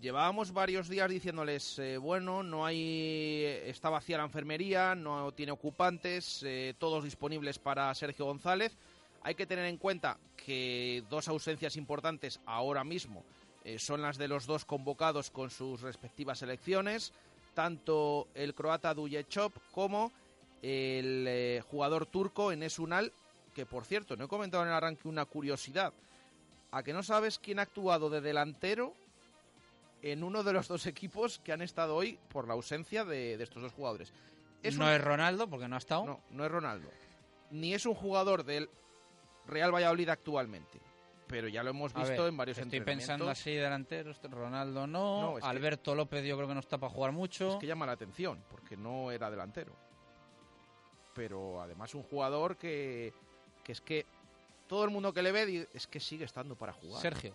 [0.00, 6.44] llevábamos varios días diciéndoles, bueno, no hay, está vacía la enfermería, no tiene ocupantes,
[6.78, 8.76] todos disponibles para Sergio González.
[9.22, 13.24] Hay que tener en cuenta que dos ausencias importantes ahora mismo
[13.64, 17.12] eh, son las de los dos convocados con sus respectivas selecciones,
[17.54, 20.12] tanto el croata Dujechop como
[20.62, 23.12] el eh, jugador turco Enes Unal,
[23.54, 25.92] que por cierto, no he comentado en el arranque una curiosidad.
[26.72, 28.94] ¿A que no sabes quién ha actuado de delantero
[30.02, 33.44] en uno de los dos equipos que han estado hoy por la ausencia de, de
[33.44, 34.12] estos dos jugadores?
[34.76, 36.04] no un- es Ronaldo, porque no ha estado.
[36.06, 36.88] No, no es Ronaldo.
[37.50, 38.68] Ni es un jugador del
[39.46, 40.80] Real Valladolid actualmente.
[41.34, 43.06] Pero ya lo hemos visto ver, en varios Estoy entrenamientos.
[43.08, 46.78] pensando así delanteros, Ronaldo no, No, es que- Alberto López yo creo que no está
[46.78, 47.54] para jugar mucho.
[47.54, 49.74] Es que llama la atención, porque no era delantero.
[51.12, 53.12] Pero además un jugador que,
[53.64, 54.06] que es que
[54.68, 57.02] todo el mundo que le ve es que sigue estando para jugar.
[57.02, 57.34] Sergio.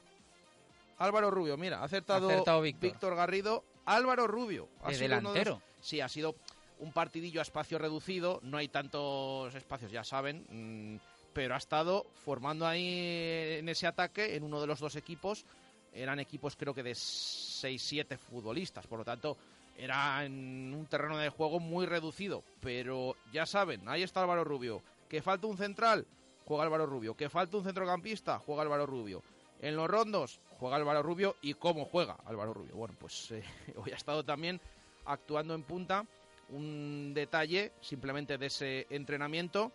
[0.97, 3.15] Álvaro Rubio, mira, ha acertado, Ha acertado Víctor.
[3.15, 3.65] Garrido.
[3.85, 4.69] Álvaro Rubio.
[4.87, 5.61] De sido uno de los- delantero.
[5.81, 6.35] sí, ha sido
[6.79, 8.39] un partidillo a espacio reducido.
[8.43, 10.45] No hay tantos espacios, ya saben.
[10.49, 10.99] mm,
[11.39, 15.45] pero ha estado formando ahí en ese ataque en uno de los dos equipos.
[15.93, 19.37] Eran equipos creo que de 6-7 futbolistas, por lo tanto
[19.77, 22.43] era en un terreno de juego muy reducido.
[22.59, 24.81] Pero ya saben, ahí está Álvaro Rubio.
[25.07, 26.05] Que falta un central,
[26.43, 27.15] juega Álvaro Rubio.
[27.15, 29.23] Que falta un centrocampista, juega Álvaro Rubio.
[29.61, 31.37] En los rondos, juega Álvaro Rubio.
[31.41, 32.75] ¿Y cómo juega Álvaro Rubio?
[32.75, 33.43] Bueno, pues eh,
[33.77, 34.59] hoy ha estado también
[35.05, 36.05] actuando en punta.
[36.49, 39.71] Un detalle simplemente de ese entrenamiento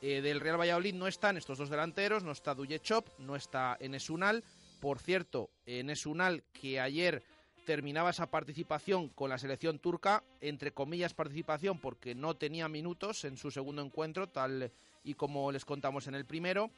[0.00, 4.44] eh, del Real Valladolid no están estos dos delanteros, no está Chop, no está Enesunal.
[4.80, 7.22] Por cierto, Enesunal que ayer
[7.66, 13.36] terminaba esa participación con la selección turca, entre comillas participación porque no tenía minutos en
[13.36, 14.72] su segundo encuentro, tal
[15.04, 16.70] y como les contamos en el primero.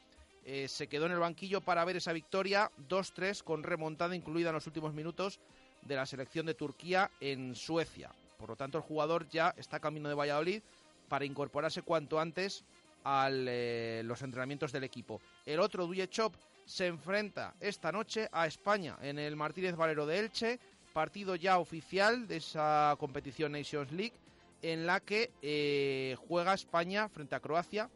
[0.45, 4.55] Eh, se quedó en el banquillo para ver esa victoria 2-3 con remontada incluida en
[4.55, 5.39] los últimos minutos
[5.83, 8.11] de la selección de Turquía en Suecia.
[8.39, 10.63] Por lo tanto, el jugador ya está camino de Valladolid
[11.09, 12.65] para incorporarse cuanto antes
[13.05, 15.21] a eh, los entrenamientos del equipo.
[15.47, 20.61] El otro, Chop, se enfrenta esta noche a España en el Martínez Valero de Elche,
[20.93, 24.15] partido ya oficial de esa competición Nations League,
[24.63, 27.91] en la que eh, juega España frente a Croacia.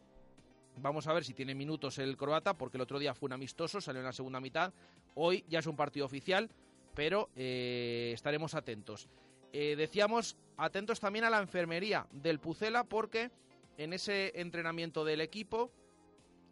[0.77, 3.79] Vamos a ver si tiene minutos el croata, porque el otro día fue un amistoso,
[3.79, 4.73] salió en la segunda mitad.
[5.13, 6.49] Hoy ya es un partido oficial,
[6.93, 9.07] pero eh, estaremos atentos.
[9.53, 13.31] decíamos, atentos también a la enfermería del Pucela, porque
[13.77, 15.71] en ese entrenamiento del equipo.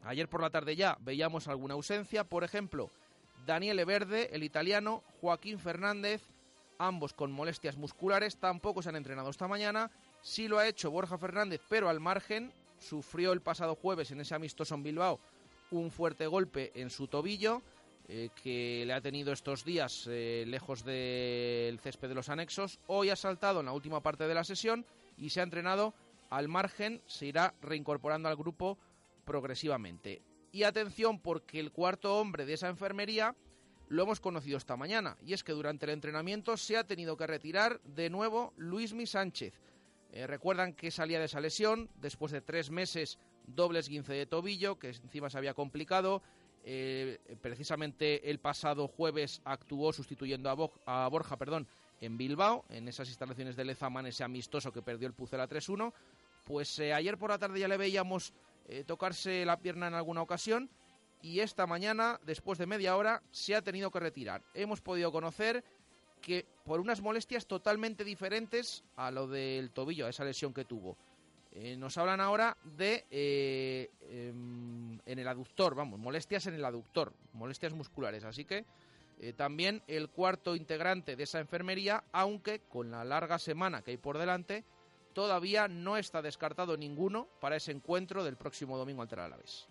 [0.03, 2.91] Ayer por la tarde ya veíamos alguna ausencia, por ejemplo,
[3.45, 6.21] Daniele Verde, el italiano, Joaquín Fernández,
[6.77, 9.91] ambos con molestias musculares, tampoco se han entrenado esta mañana.
[10.21, 14.35] Sí lo ha hecho Borja Fernández, pero al margen, sufrió el pasado jueves en ese
[14.35, 15.19] amistoso en Bilbao
[15.71, 17.61] un fuerte golpe en su tobillo.
[18.09, 22.81] Eh, que le ha tenido estos días eh, lejos del césped de los anexos.
[22.87, 24.85] Hoy ha saltado en la última parte de la sesión
[25.17, 25.93] y se ha entrenado
[26.37, 28.79] al margen se irá reincorporando al grupo
[29.23, 30.23] progresivamente.
[30.51, 33.35] Y atención porque el cuarto hombre de esa enfermería
[33.87, 37.27] lo hemos conocido esta mañana y es que durante el entrenamiento se ha tenido que
[37.27, 39.53] retirar de nuevo Luismi Sánchez.
[40.11, 44.79] Eh, recuerdan que salía de esa lesión después de tres meses doble esguince de tobillo
[44.79, 46.23] que encima se había complicado.
[46.65, 50.49] Eh, precisamente el pasado jueves actuó sustituyendo
[50.85, 51.67] a, a Borja perdón,
[52.03, 55.93] en Bilbao, en esas instalaciones de Lezaman, ese amistoso que perdió el Pucela 3-1
[56.43, 58.33] pues eh, ayer por la tarde ya le veíamos
[58.67, 60.69] eh, tocarse la pierna en alguna ocasión
[61.21, 64.43] y esta mañana, después de media hora, se ha tenido que retirar.
[64.53, 65.63] Hemos podido conocer
[66.21, 70.97] que por unas molestias totalmente diferentes a lo del tobillo, a esa lesión que tuvo.
[71.53, 73.05] Eh, nos hablan ahora de
[74.01, 78.23] em, en el aductor, vamos, molestias en el aductor, molestias musculares.
[78.25, 78.65] Así que
[79.37, 84.17] también el cuarto integrante de esa enfermería, aunque con la larga semana que hay por
[84.17, 84.65] delante,
[85.13, 89.67] todavía no está descartado ninguno para ese encuentro del próximo domingo ante el Alavés.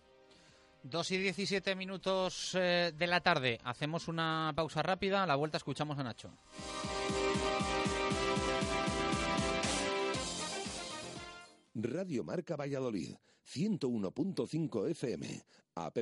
[0.85, 3.60] 2 y 17 minutos eh, de la tarde.
[3.64, 5.23] Hacemos una pausa rápida.
[5.23, 6.36] A la vuelta escuchamos a Nacho.
[11.74, 13.14] Radio Marca Valladolid,
[13.47, 15.43] 101.5 FM,
[15.77, 15.97] app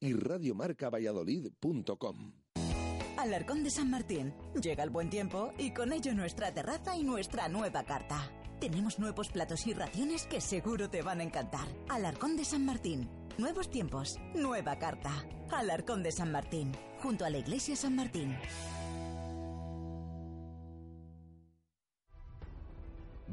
[0.00, 2.32] y radiomarcavalladolid.com.
[3.16, 4.34] Alarcón de San Martín.
[4.60, 8.30] Llega el buen tiempo y con ello nuestra terraza y nuestra nueva carta.
[8.60, 11.68] Tenemos nuevos platos y raciones que seguro te van a encantar.
[11.90, 13.08] Alarcón de San Martín.
[13.36, 15.10] Nuevos tiempos, nueva carta.
[15.50, 16.72] Alarcón de San Martín,
[17.02, 18.34] junto a la Iglesia San Martín.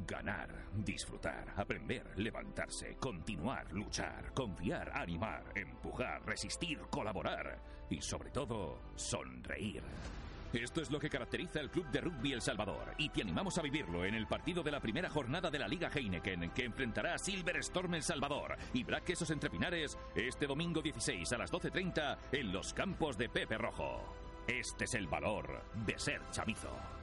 [0.05, 9.83] Ganar, disfrutar, aprender, levantarse, continuar, luchar, confiar, animar, empujar, resistir, colaborar y sobre todo, sonreír.
[10.53, 13.63] Esto es lo que caracteriza el Club de Rugby El Salvador y te animamos a
[13.63, 17.17] vivirlo en el partido de la primera jornada de la Liga Heineken que enfrentará a
[17.17, 22.17] Silver Storm El Salvador y Black Quesos Entre Pinares este domingo 16 a las 12.30
[22.33, 24.15] en los campos de Pepe Rojo.
[24.47, 27.02] Este es el valor de ser chamizo.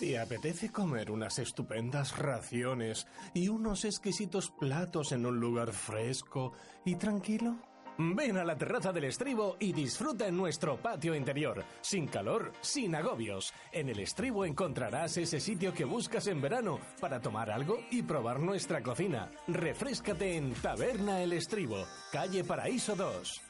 [0.00, 6.54] ¿Te apetece comer unas estupendas raciones y unos exquisitos platos en un lugar fresco
[6.86, 7.58] y tranquilo?
[7.98, 12.94] Ven a la terraza del estribo y disfruta en nuestro patio interior, sin calor, sin
[12.94, 13.52] agobios.
[13.72, 18.40] En el estribo encontrarás ese sitio que buscas en verano para tomar algo y probar
[18.40, 19.28] nuestra cocina.
[19.48, 23.49] Refrescate en Taberna El Estribo, calle Paraíso 2.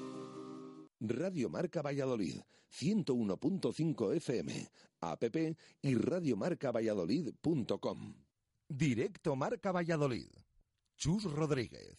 [1.01, 4.69] Radio Marca Valladolid, 101.5 FM,
[5.01, 5.23] app
[5.81, 8.13] y radiomarcavalladolid.com.
[8.67, 10.29] Directo Marca Valladolid.
[10.95, 11.97] Chus Rodríguez.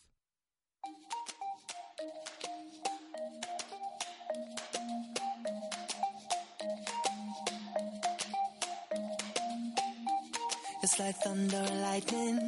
[10.85, 12.39] It's like thunder lightning.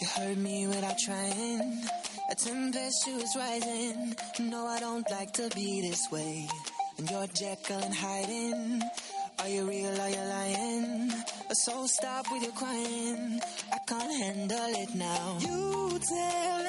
[0.00, 1.84] You heard me without trying.
[2.30, 4.16] A tempestuous rising.
[4.40, 6.48] No, I don't like to be this way.
[6.96, 8.82] And you're Jekyll and hiding.
[9.40, 10.00] Are you real?
[10.00, 11.12] Are you lying?
[11.52, 13.40] So stop with your crying.
[13.72, 15.38] I can't handle it now.
[15.40, 16.64] You tell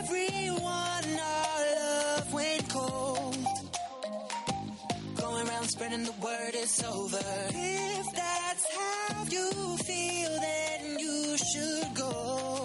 [0.00, 3.46] everyone our love went cold.
[5.16, 7.20] Going around spreading the word it's over.
[7.50, 12.55] If that's how you feel, then you should go.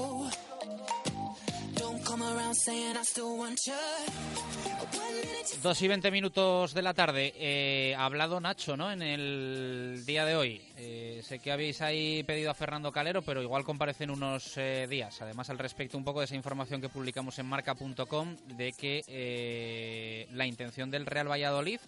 [5.62, 7.34] Dos y veinte minutos de la tarde.
[7.36, 8.92] Eh, ha hablado Nacho, ¿no?
[8.92, 10.62] En el día de hoy.
[10.78, 15.22] Eh, sé que habéis ahí pedido a Fernando Calero, pero igual comparecen unos eh, días.
[15.22, 20.28] Además, al respecto un poco de esa información que publicamos en marca.com de que eh,
[20.32, 21.80] la intención del Real Valladolid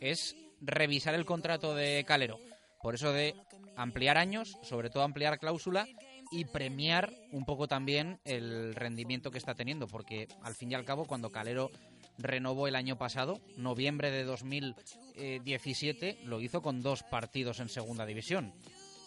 [0.00, 2.38] es revisar el contrato de Calero.
[2.82, 3.34] Por eso de
[3.76, 5.86] ampliar años, sobre todo ampliar cláusula
[6.30, 10.84] y premiar un poco también el rendimiento que está teniendo, porque al fin y al
[10.84, 11.70] cabo cuando Calero
[12.18, 18.52] renovó el año pasado, noviembre de 2017, lo hizo con dos partidos en segunda división.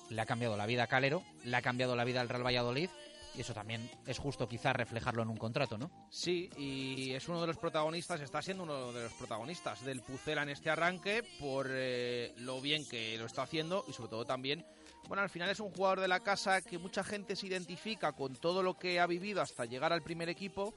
[0.10, 2.90] Le ha cambiado la vida a Calero, le ha cambiado la vida al Real Valladolid
[3.36, 5.90] y eso también es justo quizás reflejarlo en un contrato, ¿no?
[6.10, 10.44] Sí, y es uno de los protagonistas, está siendo uno de los protagonistas del Pucela
[10.44, 14.66] en este arranque por eh, lo bien que lo está haciendo y sobre todo también,
[15.08, 18.36] bueno, al final es un jugador de la casa que mucha gente se identifica con
[18.36, 20.74] todo lo que ha vivido hasta llegar al primer equipo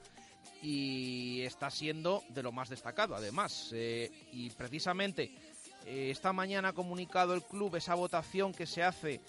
[0.63, 3.71] y está siendo de lo más destacado además.
[3.73, 5.31] Eh, y precisamente
[5.87, 9.21] eh, esta mañana ha comunicado el club esa votación que se hace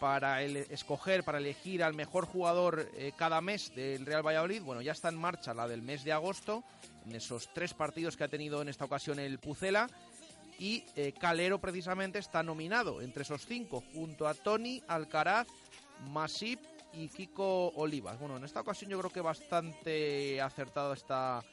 [0.00, 4.62] para el- escoger, para elegir al mejor jugador eh, cada mes del Real Valladolid.
[4.62, 6.62] Bueno, ya está en marcha la del mes de agosto,
[7.06, 9.88] en esos tres partidos que ha tenido en esta ocasión el Pucela.
[10.58, 15.46] Y eh, Calero precisamente está nominado entre esos cinco, junto a Tony, Alcaraz,
[16.10, 16.60] Masip
[16.92, 18.18] y Kiko Olivas.
[18.18, 21.44] Bueno, en esta ocasión yo creo que bastante acertada esta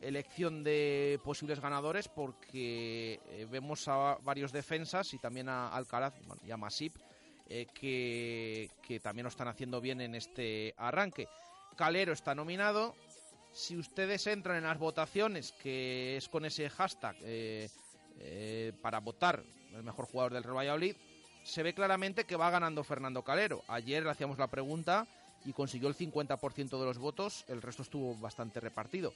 [0.00, 6.42] elección de posibles ganadores porque eh, vemos a varios defensas y también a Alcaraz bueno,
[6.44, 6.96] y a Masip
[7.48, 11.28] eh, que, también lo están haciendo bien en este arranque.
[11.76, 12.94] Calero está nominado.
[13.52, 17.16] Si ustedes entran en las votaciones, que es con ese hashtag
[18.22, 19.42] eh, para votar
[19.74, 20.96] el mejor jugador del Real Valladolid,
[21.44, 23.62] se ve claramente que va ganando Fernando Calero.
[23.68, 25.06] Ayer le hacíamos la pregunta
[25.44, 29.12] y consiguió el 50% de los votos, el resto estuvo bastante repartido.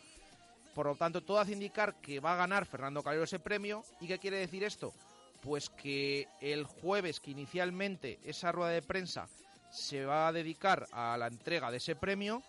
[0.74, 3.82] Por lo tanto, todo hace indicar que va a ganar Fernando Calero ese premio.
[4.00, 4.92] ¿Y qué quiere decir esto?
[5.40, 9.28] Pues que el jueves, que inicialmente esa rueda de prensa
[9.70, 12.42] se va a dedicar a la entrega de ese premio,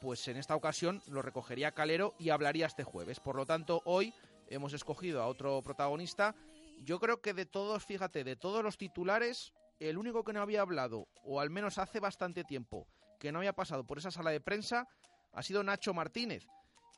[0.00, 3.18] pues en esta ocasión lo recogería Calero y hablaría este jueves.
[3.18, 4.14] Por lo tanto, hoy
[4.48, 6.34] hemos escogido a otro protagonista.
[6.80, 10.62] Yo creo que de todos, fíjate, de todos los titulares, el único que no había
[10.62, 12.86] hablado, o al menos hace bastante tiempo,
[13.18, 14.88] que no había pasado por esa sala de prensa,
[15.32, 16.46] ha sido Nacho Martínez,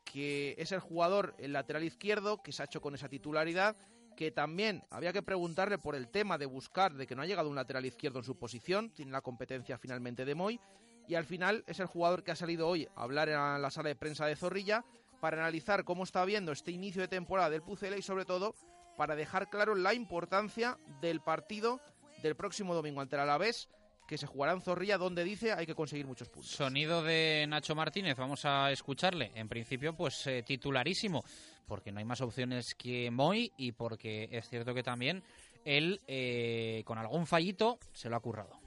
[0.05, 3.77] que es el jugador, el lateral izquierdo, que se ha hecho con esa titularidad,
[4.16, 7.49] que también había que preguntarle por el tema de buscar, de que no ha llegado
[7.49, 10.61] un lateral izquierdo en su posición, tiene la competencia finalmente de Moy,
[11.09, 13.89] y al final es el jugador que ha salido hoy a hablar en la sala
[13.89, 14.85] de prensa de Zorrilla
[15.25, 18.55] para analizar cómo está viendo este inicio de temporada del Pucela y sobre todo
[18.99, 21.81] para dejar claro la importancia del partido
[22.23, 23.71] del próximo domingo ante el Alavés
[24.07, 26.51] que se jugará en Zorrilla donde dice hay que conseguir muchos puntos.
[26.51, 29.33] Sonido de Nacho Martínez, vamos a escucharle.
[29.35, 31.25] En principio, pues eh, titularísimo,
[31.67, 35.23] porque no hay más opciones que Moy y porque es cierto que también
[35.65, 38.61] él, eh, con algún fallito, se lo ha currado.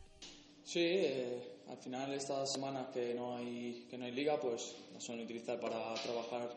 [0.63, 5.03] Sí, eh, al final estas semanas que no hay que no hay liga, pues las
[5.03, 6.49] suelen utilizar para trabajar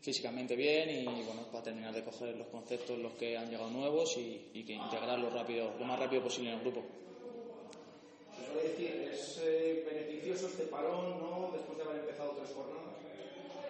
[0.00, 4.16] físicamente bien y bueno, para terminar de coger los conceptos los que han llegado nuevos
[4.16, 6.82] y, y que integrarlos rápido, lo más rápido posible en el grupo.
[8.46, 11.50] Suele decir, ¿es eh, beneficioso este parón ¿no?
[11.52, 12.94] después de haber empezado tres jornadas?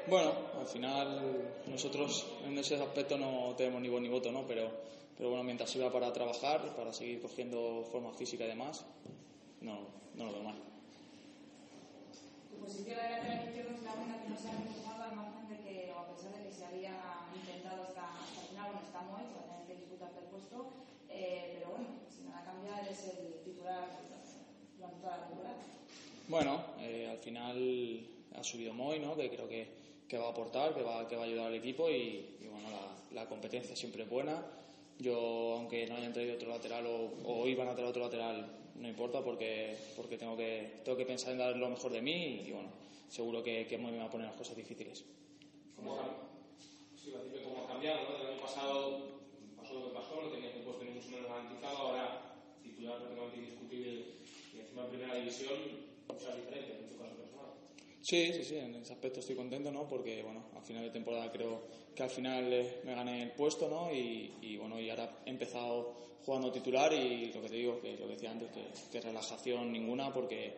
[0.08, 4.46] Bueno, al final nosotros en ese aspecto no tenemos ni voz ni voto, ¿no?
[4.46, 4.70] Pero,
[5.16, 8.84] pero bueno, mientras sirva para trabajar, para seguir cogiendo forma física y demás,
[9.62, 10.56] no, no lo veo mal.
[12.50, 15.48] Tu posición de lateral izquierdo es la única que no se ha reforzado al margen
[15.48, 16.96] de que, a pesar de que se había
[17.34, 20.72] intentado hasta, hasta el final, bueno, está se va a tener que disputarte el puesto,
[21.08, 23.88] eh, pero bueno, si nada cambia, eres el titular
[24.76, 25.56] durante toda la temporada.
[26.28, 29.16] Bueno, eh, al final ha subido Moy, ¿no?
[29.16, 29.68] Que creo que,
[30.08, 32.68] que va a aportar, que va, que va a ayudar al equipo y, y bueno,
[32.70, 34.42] la, la competencia siempre es buena.
[34.98, 38.88] Yo, aunque no hayan traído otro lateral o, o iban a traer otro lateral, no
[38.88, 42.52] importa porque, porque tengo, que, tengo que pensar en dar lo mejor de mí y,
[42.52, 42.70] bueno,
[43.08, 45.04] seguro que, que me va a poner las cosas difíciles.
[45.76, 45.96] ¿Cómo
[46.96, 47.12] sí,
[47.44, 48.00] cómo ha cambiado?
[48.08, 48.16] ¿no?
[48.22, 49.20] El año pasado
[49.56, 53.90] pasó lo que pasó, lo tenía un puesto mucho menos garantizado, ahora titular prácticamente indiscutible
[54.54, 55.54] y encima en primera división,
[56.08, 56.96] muchas diferencias en tu.
[58.06, 59.88] Sí, sí, sí, en ese aspecto estoy contento, ¿no?
[59.88, 61.62] Porque, bueno, al final de temporada creo
[61.92, 63.92] que al final eh, me gané el puesto, ¿no?
[63.92, 65.92] Y, y, bueno, y ahora he empezado
[66.24, 68.62] jugando titular y lo que te digo, que lo que decía antes, que,
[68.92, 70.54] que relajación ninguna porque,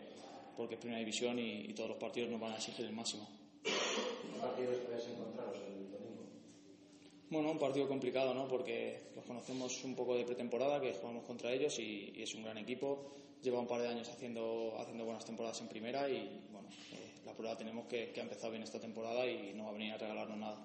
[0.59, 3.27] porque es primera división y, y, todos los partidos nos van a exigir el máximo.
[3.63, 3.71] ¿Qué
[4.39, 6.25] partidos podéis encontraros el domingo?
[7.31, 8.47] Bueno, un partido complicado, ¿no?
[8.47, 12.43] Porque los conocemos un poco de pretemporada, que jugamos contra ellos y, y es un
[12.43, 13.11] gran equipo.
[13.41, 17.33] Lleva un par de años haciendo, haciendo buenas temporadas en primera y, bueno, eh, la
[17.35, 19.99] prueba tenemos que, que ha empezado bien esta temporada y no va a venir a
[19.99, 20.65] regalarnos nada.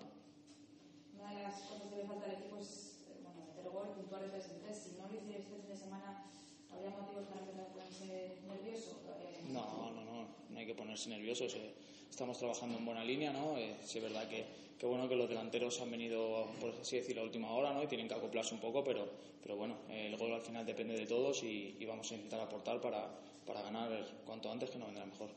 [1.20, 4.22] Una de las cosas que le falta al equipo es eh, bueno, meter gol, puntuar
[4.24, 4.78] de 3 en 3.
[4.78, 6.26] Si no lo hicierais este fin de semana,
[6.72, 9.00] ¿habría motivos para empezar a ponerse nervioso?
[9.08, 11.54] Eh, No, no, no, no hay que ponerse nerviosos.
[11.56, 11.74] Eh,
[12.10, 13.58] estamos trabajando en buena línea, ¿no?
[13.58, 14.46] Eh, sí es verdad que,
[14.78, 17.84] que bueno que los delanteros han venido, por así decirlo, a última hora, ¿no?
[17.84, 19.08] Y tienen que acoplarse un poco, pero,
[19.42, 22.42] pero bueno, eh, el gol al final depende de todos y, y vamos a intentar
[22.42, 23.10] aportar para,
[23.46, 23.90] para ganar
[24.26, 25.30] cuanto antes que no vendrá mejor.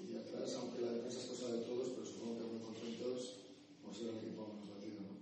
[0.00, 3.34] Y atrás, aunque la defensa es cosa de todos, pero supongo que muy contentos
[3.82, 5.14] por ser el equipo más batido, ¿no?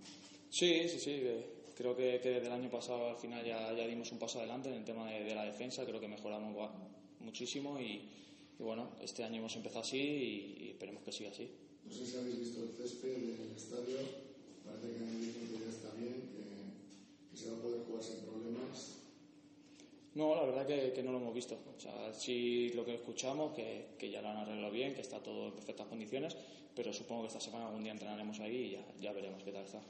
[0.49, 1.11] Sí, sí, sí.
[1.23, 1.45] eh,
[1.75, 4.69] Creo que, que desde el año pasado al final ya, ya dimos un paso adelante
[4.69, 5.85] en el tema de, de la defensa.
[5.85, 6.69] Creo que mejoramos
[7.19, 8.09] muchísimo y,
[8.59, 11.49] y bueno, este año hemos empezado así y, y esperemos que siga así.
[11.83, 13.97] No sé si habéis visto el césped del estadio,
[14.63, 18.03] parece que me dicen que ya está bien, que, que se va a poder jugar
[18.03, 18.99] sin problemas.
[20.15, 21.57] No, la verdad que, que no lo hemos visto.
[21.75, 25.19] O sea, sí lo que escuchamos, que, que ya lo han arreglado bien, que está
[25.19, 26.37] todo en perfectas condiciones,
[26.75, 29.65] pero supongo que esta semana algún día entrenaremos ahí y ya, ya veremos qué tal
[29.65, 29.81] está.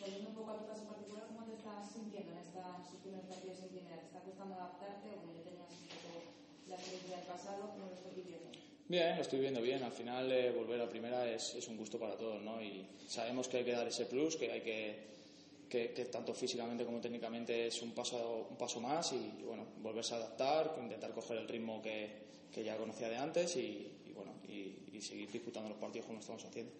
[0.00, 3.58] Volviendo un poco a tu caso particular, ¿cómo te estás sintiendo en estos primeros partidos
[3.62, 3.96] en primera?
[4.00, 5.08] ¿Te está costando adaptarte?
[5.08, 6.22] O bueno, ya tenías un poco
[6.68, 8.50] la experiencia del pasado, ¿cómo lo estás viviendo?
[8.88, 9.82] Bien, lo estoy viendo bien.
[9.82, 12.62] Al final, eh, volver a primera es, es un gusto para todos, ¿no?
[12.62, 15.15] Y sabemos que hay que dar ese plus, que hay que,
[15.68, 20.14] que, que tanto físicamente como técnicamente es un paso, un paso más y, bueno, volverse
[20.14, 24.32] a adaptar, intentar coger el ritmo que, que ya conocía de antes y, y bueno,
[24.48, 26.72] y, y seguir disputando los partidos como estamos haciendo.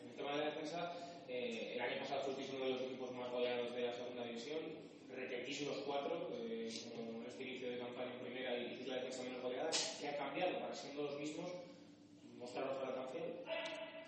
[0.00, 0.92] En el tema de la defensa,
[1.28, 4.58] eh, el año pasado fuisteis uno de los equipos más goleados de la segunda división.
[5.14, 9.42] Repetís los cuatro, eh, en este inicio de campaña en primera y la defensa menos
[9.42, 9.70] goleada.
[10.00, 11.50] ¿Qué ha cambiado para siendo los mismos
[12.38, 13.24] mostrar otra canción?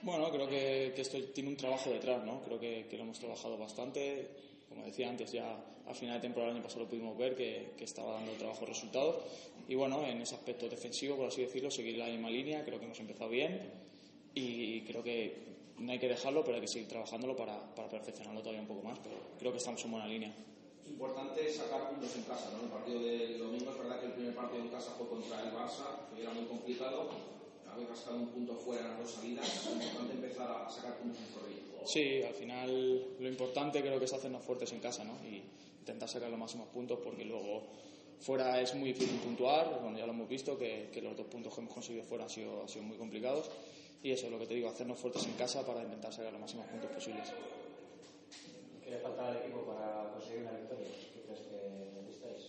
[0.02, 2.40] Bueno, creo que, que esto tiene un trabajo detrás, ¿no?
[2.42, 4.28] Creo que, que lo hemos trabajado bastante.
[4.68, 5.56] Como decía antes, ya
[5.86, 8.64] a final de temporada del año pasado lo pudimos ver que, que estaba dando trabajo
[8.64, 9.16] resultados.
[9.66, 12.64] Y bueno, en ese aspecto defensivo, por así decirlo, seguir la misma línea.
[12.64, 13.72] Creo que hemos empezado bien
[14.34, 15.48] y creo que
[15.78, 18.82] no hay que dejarlo, pero hay que seguir trabajándolo para, para perfeccionarlo todavía un poco
[18.82, 18.98] más.
[19.00, 20.32] Pero creo que estamos en buena línea.
[20.84, 22.64] Es importante sacar puntos en casa, ¿no?
[22.64, 25.50] El partido del domingo es verdad que el primer partido en casa fue contra el
[25.50, 27.38] Barça, que era muy complicado.
[27.78, 29.46] Habéis rascado un punto fuera en las dos salidas.
[29.46, 31.86] Es importante empezar a sacar puntos en Zorrilla.
[31.86, 35.14] Sí, al final lo importante creo que es hacernos fuertes en casa, ¿no?
[35.24, 35.44] Y
[35.78, 37.62] intentar sacar los máximos puntos porque luego
[38.18, 39.78] fuera es muy difícil puntuar.
[39.80, 42.30] Bueno, ya lo hemos visto que, que los dos puntos que hemos conseguido fuera han
[42.30, 43.48] sido, han sido muy complicados.
[44.02, 46.40] Y eso es lo que te digo, hacernos fuertes en casa para intentar sacar los
[46.40, 47.32] máximos puntos posibles.
[48.82, 50.88] ¿Qué le falta al equipo para conseguir una victoria?
[51.14, 52.42] ¿Qué crees que necesitáis?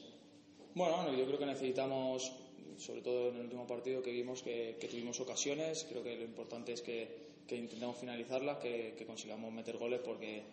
[0.74, 2.32] Bueno, yo creo que necesitamos,
[2.80, 6.24] sobre todo en el último partido que vimos que, que tuvimos ocasiones, creo que lo
[6.24, 10.44] importante es que, que intentemos finalizarlas, que, que, consigamos meter goles, porque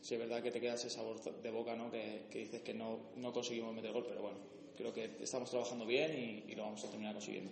[0.00, 1.90] si es verdad que te queda ese sabor de boca, ¿no?
[1.90, 4.38] Que, que dices que no, no, conseguimos meter gol, pero bueno,
[4.76, 7.50] creo que estamos trabajando bien y, y lo vamos a terminar consiguiendo.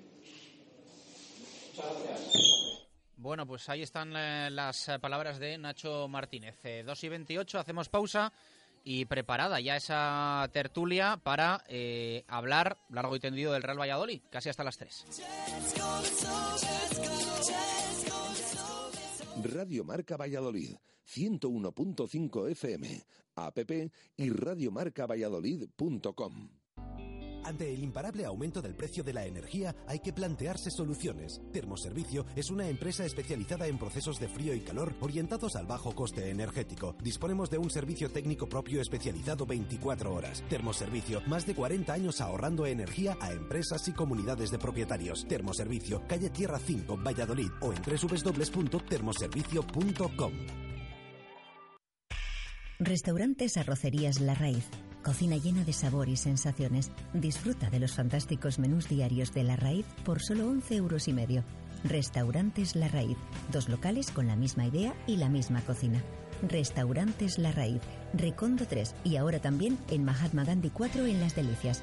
[1.70, 2.80] Muchas gracias.
[3.20, 6.56] Bueno, pues ahí están eh, las eh, palabras de Nacho Martínez.
[6.64, 8.32] Eh, 2 y 28, hacemos pausa
[8.84, 14.48] y preparada ya esa tertulia para eh, hablar largo y tendido del Real Valladolid, casi
[14.48, 15.04] hasta las 3.
[19.42, 20.76] Radio Marca Valladolid,
[21.06, 23.04] 101.5 FM,
[23.36, 23.58] app
[24.16, 26.59] y radiomarcavalladolid.com.
[27.44, 31.40] Ante el imparable aumento del precio de la energía hay que plantearse soluciones.
[31.52, 36.30] Termoservicio es una empresa especializada en procesos de frío y calor orientados al bajo coste
[36.30, 36.96] energético.
[37.02, 40.42] Disponemos de un servicio técnico propio especializado 24 horas.
[40.48, 45.26] Termoservicio, más de 40 años ahorrando energía a empresas y comunidades de propietarios.
[45.26, 50.32] Termoservicio, calle Tierra 5, Valladolid o en www.termoservicio.com.
[52.78, 54.68] Restaurantes Arrocerías La Raíz.
[55.02, 56.90] Cocina llena de sabor y sensaciones.
[57.14, 61.42] Disfruta de los fantásticos menús diarios de La Raíz por solo 11 euros y medio.
[61.84, 63.16] Restaurantes La Raíz.
[63.50, 66.02] Dos locales con la misma idea y la misma cocina.
[66.42, 67.80] Restaurantes La Raíz.
[68.12, 71.82] Recondo 3 y ahora también en Mahatma Gandhi 4 en Las Delicias.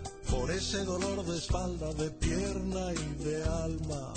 [0.31, 4.13] por ese dolor de espalda, de pierna y de alma.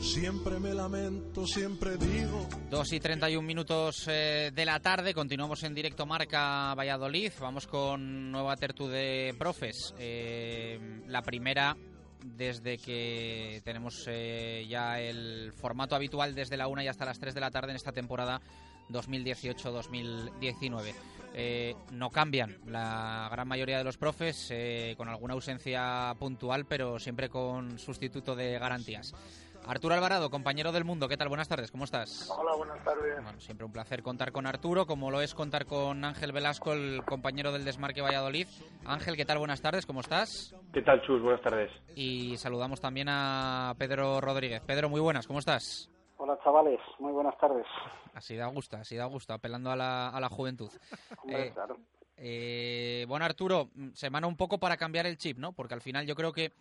[0.00, 2.48] Siempre me lamento, siempre digo.
[2.70, 7.32] 2 y 31 minutos eh, de la tarde, continuamos en directo Marca Valladolid.
[7.38, 9.94] Vamos con nueva tertu de profes.
[9.98, 11.76] Eh, la primera
[12.24, 17.34] desde que tenemos eh, ya el formato habitual desde la 1 y hasta las 3
[17.34, 18.40] de la tarde en esta temporada
[18.90, 20.94] 2018-2019.
[21.34, 26.98] Eh, no cambian la gran mayoría de los profes, eh, con alguna ausencia puntual, pero
[26.98, 29.14] siempre con sustituto de garantías.
[29.66, 31.28] Arturo Alvarado, compañero del mundo, ¿qué tal?
[31.28, 32.30] Buenas tardes, ¿cómo estás?
[32.30, 33.22] Hola, buenas tardes.
[33.22, 37.02] Bueno, siempre un placer contar con Arturo, como lo es contar con Ángel Velasco, el
[37.04, 38.46] compañero del Desmarque Valladolid.
[38.86, 39.38] Ángel, ¿qué tal?
[39.38, 40.54] Buenas tardes, ¿cómo estás?
[40.72, 41.20] ¿Qué tal, Chus?
[41.20, 41.70] Buenas tardes.
[41.94, 44.62] Y saludamos también a Pedro Rodríguez.
[44.62, 45.90] Pedro, muy buenas, ¿cómo estás?
[46.18, 47.64] Hola, chavales, muy buenas tardes.
[48.12, 50.70] Así da gusto, así da gusto, apelando a la, a la juventud.
[51.22, 51.78] Hombre, claro.
[52.16, 55.52] Eh, bueno, Arturo, semana un poco para cambiar el chip, ¿no?
[55.52, 56.52] Porque al final yo creo que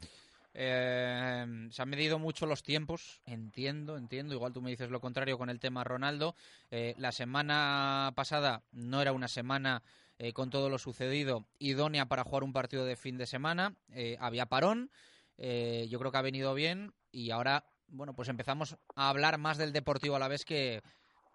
[0.53, 5.39] eh, se han medido mucho los tiempos, entiendo, entiendo, igual tú me dices lo contrario
[5.39, 6.35] con el tema Ronaldo.
[6.69, 9.81] Eh, la semana pasada no era una semana
[10.19, 14.17] eh, con todo lo sucedido idónea para jugar un partido de fin de semana, eh,
[14.19, 14.89] había parón,
[15.37, 19.57] eh, yo creo que ha venido bien y ahora, bueno, pues empezamos a hablar más
[19.57, 20.81] del Deportivo a la vez que,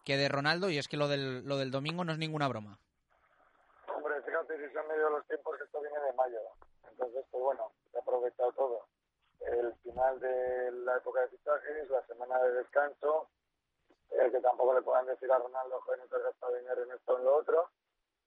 [0.05, 2.79] que de Ronaldo y es que lo del, lo del domingo no es ninguna broma.
[3.89, 6.41] Hombre, fíjate si se han medido los tiempos esto viene de mayo.
[6.91, 8.87] Entonces, pues bueno, ha aprovechado todo.
[9.41, 13.29] El final de la época de fichajes, la semana de descanso,
[14.11, 17.15] eh, que tampoco le puedan decir a Ronaldo, joder, no te gastado dinero en esto
[17.15, 17.71] o en lo otro.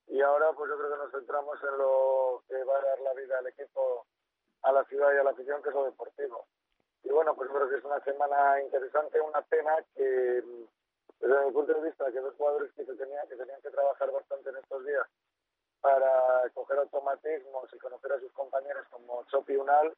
[0.08, 3.12] Y ahora, pues yo creo que nos centramos en lo que va a dar la
[3.14, 4.06] vida al equipo,
[4.62, 6.46] a la ciudad y a la afición, que es lo deportivo.
[7.06, 10.42] Y bueno, pues creo que es una semana interesante, una pena que,
[11.20, 14.50] desde mi punto de vista, que dos jugadores que, tenían, que tenían que trabajar bastante
[14.50, 15.06] en estos días
[15.80, 19.94] para coger automatismos y conocer a sus compañeros como Chopi y Unal,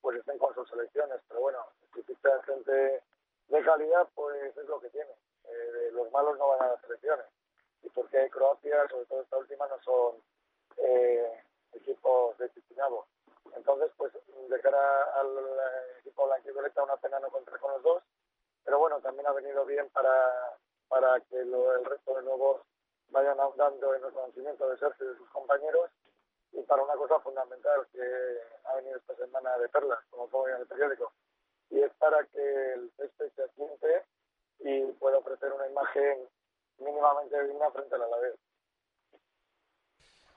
[0.00, 1.20] pues estén con sus selecciones.
[1.26, 3.02] Pero bueno, si fichas gente
[3.48, 5.10] de calidad, pues es lo que tiene.
[5.42, 7.26] Eh, los malos no van a las selecciones.
[7.82, 10.14] Y porque Croacia, sobre todo esta última, no son
[10.76, 12.52] eh, equipos de.
[13.56, 15.28] Entonces, pues de cara al
[16.00, 18.02] equipo blanquivioleta, una pena no contar con los dos.
[18.64, 20.56] Pero bueno, también ha venido bien para,
[20.88, 22.62] para que lo, el resto de nuevos
[23.08, 25.90] vayan ahondando en el conocimiento de Sergio y de sus compañeros
[26.52, 28.02] y para una cosa fundamental que
[28.64, 31.12] ha venido esta semana de perlas, como pongo en el periódico,
[32.12, 34.04] a que el césped se asiente
[34.58, 36.28] y pueda ofrecer una imagen
[36.78, 38.34] mínimamente digna frente al Alavés.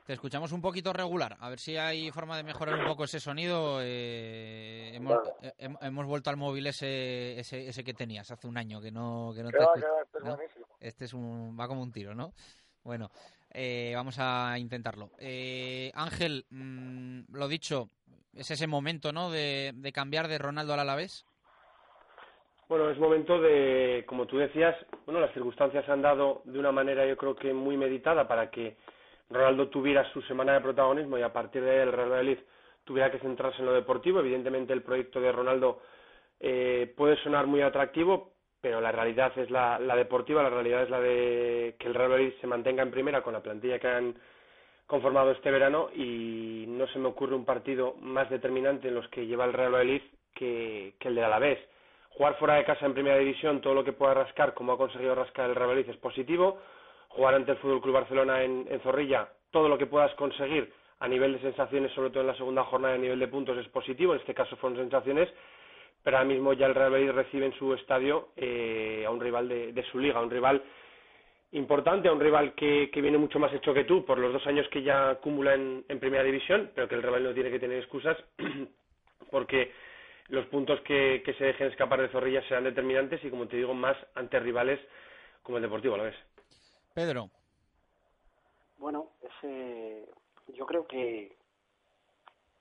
[0.05, 1.35] Te escuchamos un poquito regular.
[1.39, 3.79] A ver si hay forma de mejorar un poco ese sonido.
[3.81, 8.55] Eh, hemos, eh, hem- hemos vuelto al móvil ese, ese, ese que tenías hace un
[8.57, 10.59] año, que no, que no te Que va, escuch- que va, este.
[10.79, 12.33] Este es un, va como un tiro, ¿no?
[12.83, 13.09] Bueno,
[13.51, 15.09] eh, vamos a intentarlo.
[15.17, 17.89] Eh, Ángel, mm, lo dicho,
[18.35, 19.31] es ese momento, ¿no?
[19.31, 21.25] De, de cambiar de Ronaldo al Alavés.
[22.69, 24.75] Bueno, es momento de, como tú decías,
[25.05, 28.51] bueno, las circunstancias se han dado de una manera yo creo que muy meditada para
[28.51, 28.77] que
[29.29, 32.37] Ronaldo tuviera su semana de protagonismo y a partir de ahí el Real Madrid
[32.83, 34.19] tuviera que centrarse en lo deportivo.
[34.19, 35.81] Evidentemente el proyecto de Ronaldo
[36.39, 40.89] eh, puede sonar muy atractivo, pero la realidad es la, la deportiva, la realidad es
[40.89, 44.15] la de que el Real Madrid se mantenga en primera con la plantilla que han
[44.87, 49.25] conformado este verano y no se me ocurre un partido más determinante en los que
[49.25, 50.01] lleva el Real Madrid
[50.33, 51.59] que, que el del Alavés.
[52.09, 55.15] Jugar fuera de casa en primera división, todo lo que pueda rascar, como ha conseguido
[55.15, 56.59] rascar el Real Madrid, es positivo.
[57.15, 61.33] Jugar ante el Fútbol Club Barcelona en, Zorrilla, todo lo que puedas conseguir a nivel
[61.33, 64.13] de sensaciones, sobre todo en la segunda jornada a nivel de puntos, es positivo.
[64.13, 65.29] En este caso fueron sensaciones,
[66.03, 69.47] pero ahora mismo ya el Real Madrid recibe en su estadio eh, a un rival
[69.47, 70.61] de, de su liga, a un rival
[71.53, 74.45] importante, a un rival que, que viene mucho más hecho que tú por los dos
[74.45, 77.59] años que ya acumula en, en primera división, pero que el rival no tiene que
[77.59, 78.17] tener excusas
[79.31, 79.71] porque
[80.29, 83.73] los puntos que, que se dejen escapar de Zorrilla serán determinantes y, como te digo,
[83.73, 84.79] más ante rivales
[85.43, 86.15] como el Deportivo a la vez.
[86.95, 87.29] Pedro.
[88.77, 90.07] Bueno, ese,
[90.47, 91.35] yo creo que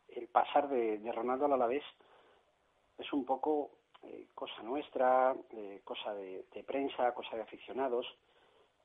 [0.09, 1.85] el pasar de, de Ronaldo al Alavés
[2.98, 3.70] es un poco
[4.02, 5.36] eh, cosa nuestra,
[5.85, 8.06] cosa de, prensa, cosa de aficionados,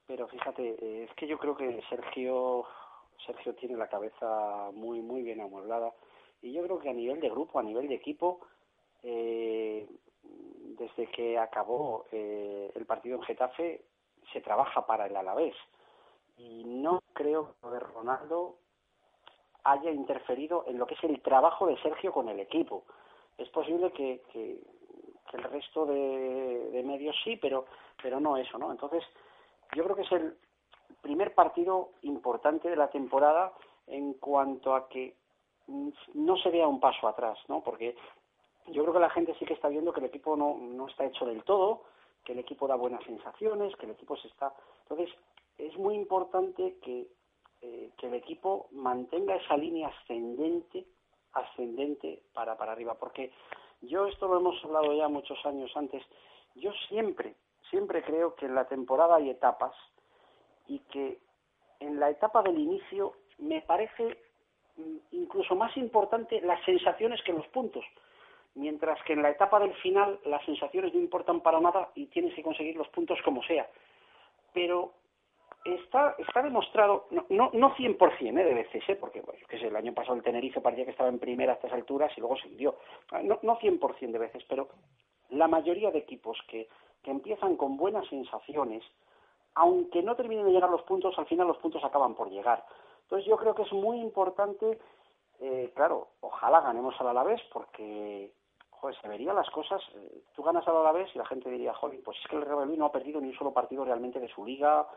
[0.05, 2.65] pero fíjate, eh, es que yo creo que Sergio
[3.25, 5.91] Sergio tiene la cabeza muy muy bien amueblada
[6.43, 8.39] y yo creo que a nivel de grupo, a nivel de equipo,
[9.01, 9.87] eh,
[10.77, 13.88] desde que acabó el partido en Getafe
[14.33, 15.55] se trabaja para el Alavés
[16.37, 18.55] y no creo que Ronaldo
[19.63, 22.85] haya interferido en lo que es el trabajo de Sergio con el equipo.
[23.37, 24.21] Es posible que,
[25.33, 27.65] el resto de, de medios sí, pero,
[28.01, 28.71] pero no eso, ¿no?
[28.71, 29.03] Entonces,
[29.75, 30.35] yo creo que es el
[31.01, 33.53] primer partido importante de la temporada
[33.87, 35.15] en cuanto a que
[36.13, 37.61] no se vea un paso atrás, ¿no?
[37.61, 37.95] Porque
[38.67, 41.05] yo creo que la gente sí que está viendo que el equipo no, no está
[41.05, 41.83] hecho del todo,
[42.29, 44.53] que el equipo da buenas sensaciones, que el equipo se está...
[44.83, 45.09] Entonces,
[45.57, 47.07] es muy importante que,
[47.59, 50.85] eh, que el equipo mantenga esa línea ascendente,
[51.33, 53.31] ascendente para, para arriba, porque
[53.81, 56.03] yo esto lo hemos hablado ya muchos años antes,
[56.53, 57.35] yo siempre,
[57.71, 59.73] siempre creo que en la temporada hay etapas
[60.67, 61.17] y que
[61.79, 64.19] en la etapa del inicio me parece
[64.77, 67.83] mm, incluso más importante las sensaciones que los puntos
[68.59, 72.35] mientras que en la etapa del final las sensaciones no importan para nada y tienes
[72.35, 73.67] que conseguir los puntos como sea.
[74.53, 74.93] Pero
[75.63, 78.43] está, está demostrado, no, no, no 100% ¿eh?
[78.43, 78.95] de veces, ¿eh?
[78.95, 81.55] porque bueno, qué sé, el año pasado el Tenerife parecía que estaba en primera a
[81.55, 82.75] estas alturas y luego se hundió.
[83.23, 84.69] No, no 100% de veces, pero
[85.29, 86.67] la mayoría de equipos que,
[87.03, 88.83] que empiezan con buenas sensaciones,
[89.55, 92.65] aunque no terminen de llegar los puntos, al final los puntos acaban por llegar.
[93.03, 94.79] Entonces yo creo que es muy importante,
[95.39, 98.31] eh, claro, ojalá ganemos al Alavés porque
[98.79, 102.01] joder, se verían las cosas, eh, tú ganas al Alavés y la gente diría, joder,
[102.03, 104.29] pues es que el Real Madrid no ha perdido ni un solo partido realmente de
[104.29, 104.87] su liga,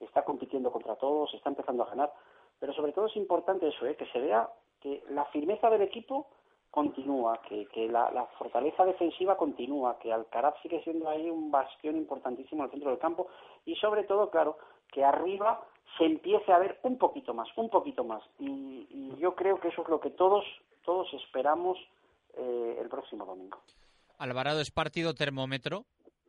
[0.00, 2.12] está compitiendo contra todos, está empezando a ganar,
[2.58, 3.96] pero sobre todo es importante eso, ¿eh?
[3.96, 4.48] que se vea
[4.80, 6.28] que la firmeza del equipo
[6.70, 11.96] continúa, que, que la, la, fortaleza defensiva continúa, que Alcaraz sigue siendo ahí un bastión
[11.96, 13.28] importantísimo en el centro del campo
[13.66, 14.56] y sobre todo, claro,
[14.90, 15.60] que arriba
[15.98, 18.22] se empiece a ver un poquito más, un poquito más.
[18.38, 20.44] Y, y yo creo que eso es lo que todos,
[20.84, 21.78] todos esperamos
[22.36, 23.62] eh, el próximo domingo.
[24.18, 25.86] Alvarado es partido termómetro.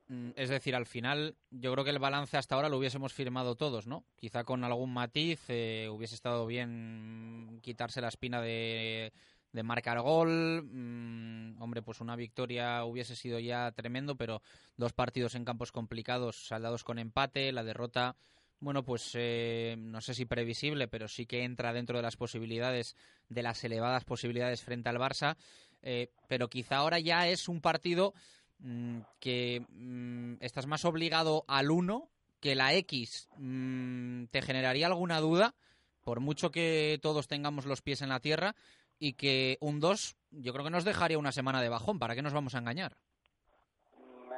[0.08, 3.56] mm, Es decir, al final yo creo que el balance hasta ahora lo hubiésemos firmado
[3.56, 4.04] todos, ¿no?
[4.16, 9.14] Quizá con algún matiz eh, hubiese estado bien quitarse la espina de,
[9.52, 10.64] de marcar gol.
[10.64, 14.42] Mm, hombre, pues una victoria hubiese sido ya tremendo, pero
[14.76, 18.16] dos partidos en campos complicados, saldados con empate, la derrota,
[18.60, 22.96] bueno, pues eh, no sé si previsible, pero sí que entra dentro de las posibilidades,
[23.28, 25.36] de las elevadas posibilidades frente al Barça.
[25.84, 28.14] Eh, pero quizá ahora ya es un partido
[28.60, 35.20] mm, que mm, estás más obligado al 1 que la X mm, te generaría alguna
[35.20, 35.56] duda,
[36.02, 38.56] por mucho que todos tengamos los pies en la tierra,
[38.98, 42.00] y que un 2 yo creo que nos dejaría una semana de bajón.
[42.00, 42.98] ¿Para qué nos vamos a engañar?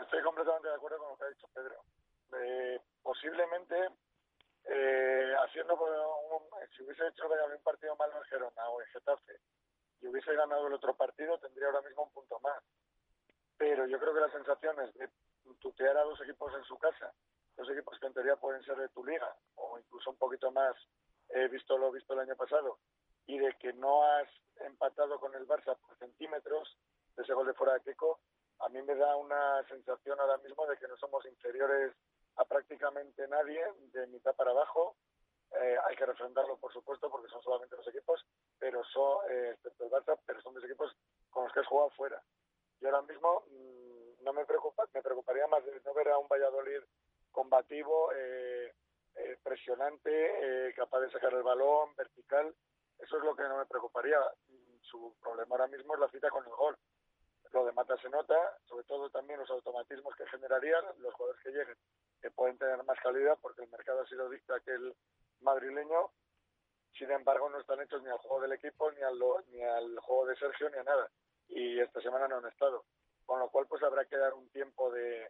[0.01, 1.83] Estoy completamente de acuerdo con lo que ha dicho Pedro.
[2.39, 3.75] Eh, posiblemente,
[4.65, 6.43] eh, haciendo un,
[6.75, 9.39] si hubiese hecho un partido malo en Gerona o en Getafe
[10.01, 12.61] y hubiese ganado el otro partido, tendría ahora mismo un punto más.
[13.57, 15.09] pero yo creo que las sensaciones de
[15.59, 17.13] tutear a dos equipos en su casa,
[17.55, 20.75] dos equipos que en teoría pueden ser de tu liga, o incluso un poquito más,
[21.29, 22.79] he visto lo visto el año pasado,
[23.27, 24.27] y de que no has
[24.57, 26.77] empatado con el Barça por centímetros
[27.15, 28.19] de ese gol de fuera de Keco,
[28.59, 31.93] a mí me da una sensación ahora mismo de que no somos inferiores
[32.37, 33.63] a prácticamente nadie
[33.93, 34.95] de mitad para abajo.
[35.51, 38.25] Eh, hay que refrendarlo, por supuesto, porque son solamente dos equipos,
[38.59, 40.95] pero son, eh, dos equipos
[41.29, 42.21] con los que has jugado fuera.
[42.81, 46.27] Y ahora mismo mm, no me preocupa, me preocuparía más de no ver a un
[46.27, 46.81] Valladolid
[47.31, 48.73] combativo, eh,
[49.15, 52.53] eh presionante, eh, capaz de sacar el balón, vertical.
[52.99, 54.19] Eso es lo que no me preocuparía.
[54.81, 56.77] Su problema ahora mismo es la cita con el gol.
[57.51, 58.35] Lo de Mata se nota,
[58.65, 61.77] sobre todo también los automatismos que generarían, los jugadores que lleguen,
[62.21, 64.95] que pueden tener más calidad, porque el mercado ha sido dicta que el
[65.45, 66.11] madrileño,
[66.97, 69.19] sin embargo, no están hechos ni al juego del equipo, ni al,
[69.51, 71.09] ni al juego de Sergio, ni a nada.
[71.47, 72.83] Y esta semana no han estado.
[73.25, 75.29] Con lo cual, pues habrá que dar un tiempo de,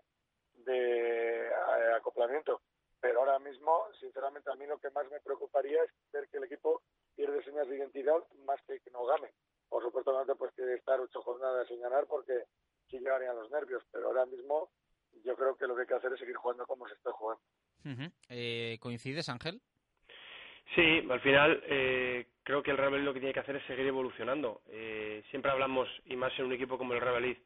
[0.54, 2.62] de eh, acoplamiento.
[3.00, 6.46] Pero ahora mismo, sinceramente, a mí lo que más me preocuparía es ver que el
[6.46, 6.82] equipo
[7.16, 9.32] pierde señas de identidad más que que no gane.
[9.70, 12.46] Por supuesto, no te puedes estar ocho jornadas sin ganar porque
[12.90, 14.70] sí llegarían los nervios, pero ahora mismo
[15.24, 17.42] yo creo que lo que hay que hacer es seguir jugando como se está jugando.
[18.30, 19.62] eh, ¿Coincides, Ángel?
[20.74, 23.66] Sí, al final eh, creo que el Real Madrid lo que tiene que hacer es
[23.66, 24.62] seguir evolucionando.
[24.70, 27.38] Eh, siempre hablamos, y más en un equipo como el Real Madrid,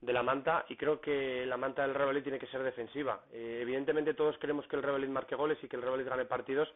[0.00, 3.20] de la manta, y creo que la manta del Real Madrid tiene que ser defensiva.
[3.32, 6.08] Eh, evidentemente todos queremos que el Real Madrid marque goles y que el Real Madrid
[6.08, 6.72] gane partidos,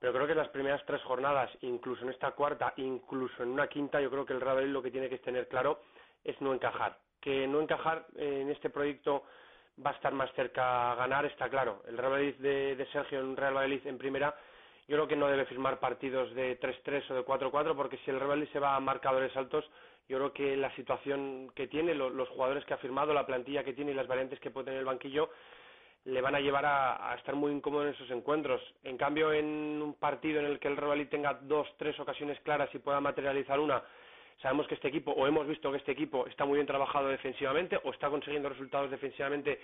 [0.00, 3.68] pero creo que en las primeras tres jornadas, incluso en esta cuarta, incluso en una
[3.68, 5.80] quinta, yo creo que el Real Madrid lo que tiene que tener claro
[6.24, 6.98] es no encajar.
[7.20, 9.24] Que no encajar en este proyecto
[9.84, 11.82] va a estar más cerca a ganar, está claro.
[11.86, 14.34] El Real Madrid de, de Sergio en Real Madrid en primera,
[14.88, 18.18] yo creo que no debe firmar partidos de 3-3 o de 4-4, porque si el
[18.18, 19.68] Real se va a marcadores altos,
[20.08, 23.62] yo creo que la situación que tiene, lo, los jugadores que ha firmado, la plantilla
[23.62, 25.28] que tiene y las variantes que puede tener el banquillo,
[26.04, 28.62] le van a llevar a, estar muy incómodo en esos encuentros.
[28.82, 29.44] En cambio, en
[29.82, 33.60] un partido en el que el Real tenga dos, tres ocasiones claras y pueda materializar
[33.60, 33.82] una,
[34.40, 37.78] sabemos que este equipo, o hemos visto que este equipo está muy bien trabajado defensivamente,
[37.84, 39.60] o está consiguiendo resultados defensivamente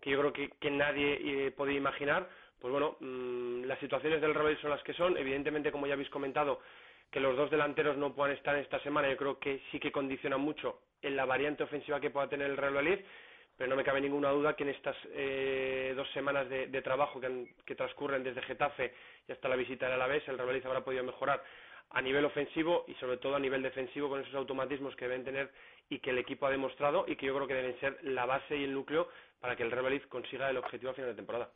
[0.00, 2.28] que yo creo que, que nadie eh, podía imaginar.
[2.60, 5.16] Pues bueno, mmm, las situaciones del Real son las que son.
[5.16, 6.60] Evidentemente, como ya habéis comentado,
[7.10, 10.36] que los dos delanteros no puedan estar esta semana, yo creo que sí que condiciona
[10.36, 12.98] mucho en la variante ofensiva que pueda tener el Real Madrid
[13.58, 17.20] pero no me cabe ninguna duda que en estas eh, dos semanas de, de trabajo
[17.20, 18.94] que, han, que, transcurren desde Getafe
[19.26, 21.42] y hasta la visita del Alavés, el Real Madrid habrá podido mejorar
[21.90, 25.50] a nivel ofensivo y sobre todo a nivel defensivo con esos automatismos que deben tener
[25.90, 28.56] y que el equipo ha demostrado y que yo creo que deben ser la base
[28.56, 29.08] y el núcleo
[29.40, 31.50] para que el Real Madrid consiga el objetivo a final de temporada.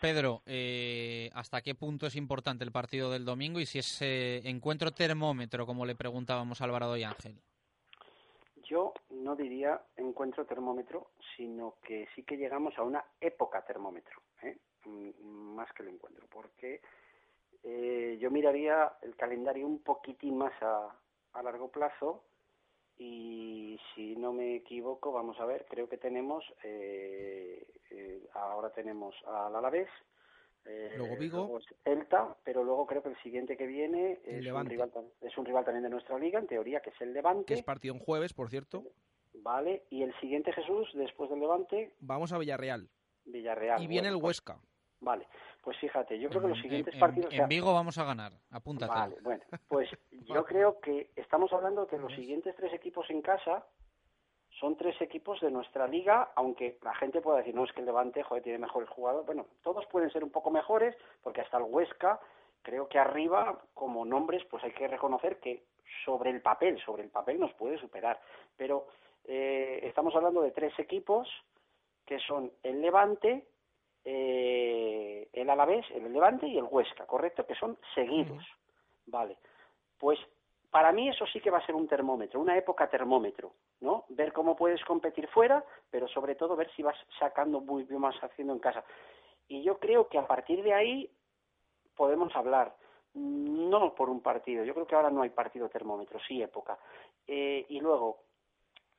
[0.00, 4.92] Pedro, eh, ¿hasta qué punto es importante el partido del domingo y si es encuentro
[4.92, 7.36] termómetro, como le preguntábamos a y Ángel?
[8.64, 14.56] Yo no diría encuentro termómetro, sino que sí que llegamos a una época termómetro, ¿eh?
[15.22, 16.80] más que el encuentro, porque
[17.62, 22.24] eh, yo miraría el calendario un poquitín más a largo plazo
[23.00, 29.14] y si no me equivoco, vamos a ver, creo que tenemos, eh, eh, ahora tenemos
[29.26, 29.88] al Alavés,
[30.66, 34.66] eh, luego Vigo, luego Celta, pero luego creo que el siguiente que viene es un,
[34.66, 37.46] rival, es un, rival, también de nuestra liga, en teoría, que es el Levante.
[37.46, 38.84] Que es partido en jueves, por cierto.
[39.32, 41.94] Vale, y el siguiente Jesús, después del Levante.
[42.00, 42.90] Vamos a Villarreal.
[43.24, 43.82] Villarreal.
[43.82, 44.56] Y viene bueno, el Huesca.
[44.56, 45.26] Pues, vale,
[45.62, 47.32] pues fíjate, yo creo que los siguientes en, partidos.
[47.34, 48.92] En, en Vigo vamos a ganar, apúntate.
[48.92, 49.88] Vale, bueno, pues
[50.26, 53.66] yo creo que estamos hablando que los siguientes tres equipos en casa
[54.60, 57.86] son tres equipos de nuestra liga, aunque la gente pueda decir, no, es que el
[57.86, 59.26] Levante, joder, tiene mejores jugadores.
[59.26, 62.20] Bueno, todos pueden ser un poco mejores, porque hasta el Huesca,
[62.62, 65.64] creo que arriba, como nombres, pues hay que reconocer que
[66.04, 68.20] sobre el papel, sobre el papel nos puede superar.
[68.56, 68.86] Pero
[69.24, 71.26] eh, estamos hablando de tres equipos
[72.04, 73.46] que son el Levante,
[74.04, 77.46] eh, el Alavés, el Levante y el Huesca, ¿correcto?
[77.46, 78.44] Que son seguidos.
[79.06, 79.36] Vale.
[79.98, 80.18] Pues
[80.70, 84.04] para mí eso sí que va a ser un termómetro, una época termómetro, ¿no?
[84.08, 88.14] Ver cómo puedes competir fuera, pero sobre todo ver si vas sacando muy bien más
[88.22, 88.84] haciendo en casa.
[89.48, 91.10] Y yo creo que a partir de ahí
[91.96, 92.74] podemos hablar,
[93.14, 96.78] no por un partido, yo creo que ahora no hay partido termómetro, sí época.
[97.26, 98.18] Eh, y luego,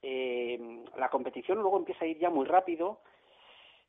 [0.01, 2.99] eh, la competición luego empieza a ir ya muy rápido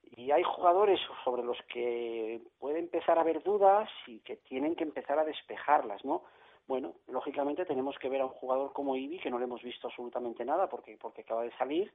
[0.02, 4.84] y hay jugadores sobre los que puede empezar a haber dudas y que tienen que
[4.84, 6.22] empezar a despejarlas, ¿no?
[6.66, 9.88] Bueno, lógicamente tenemos que ver a un jugador como Ibi, que no le hemos visto
[9.88, 11.92] absolutamente nada porque, porque acaba de salir,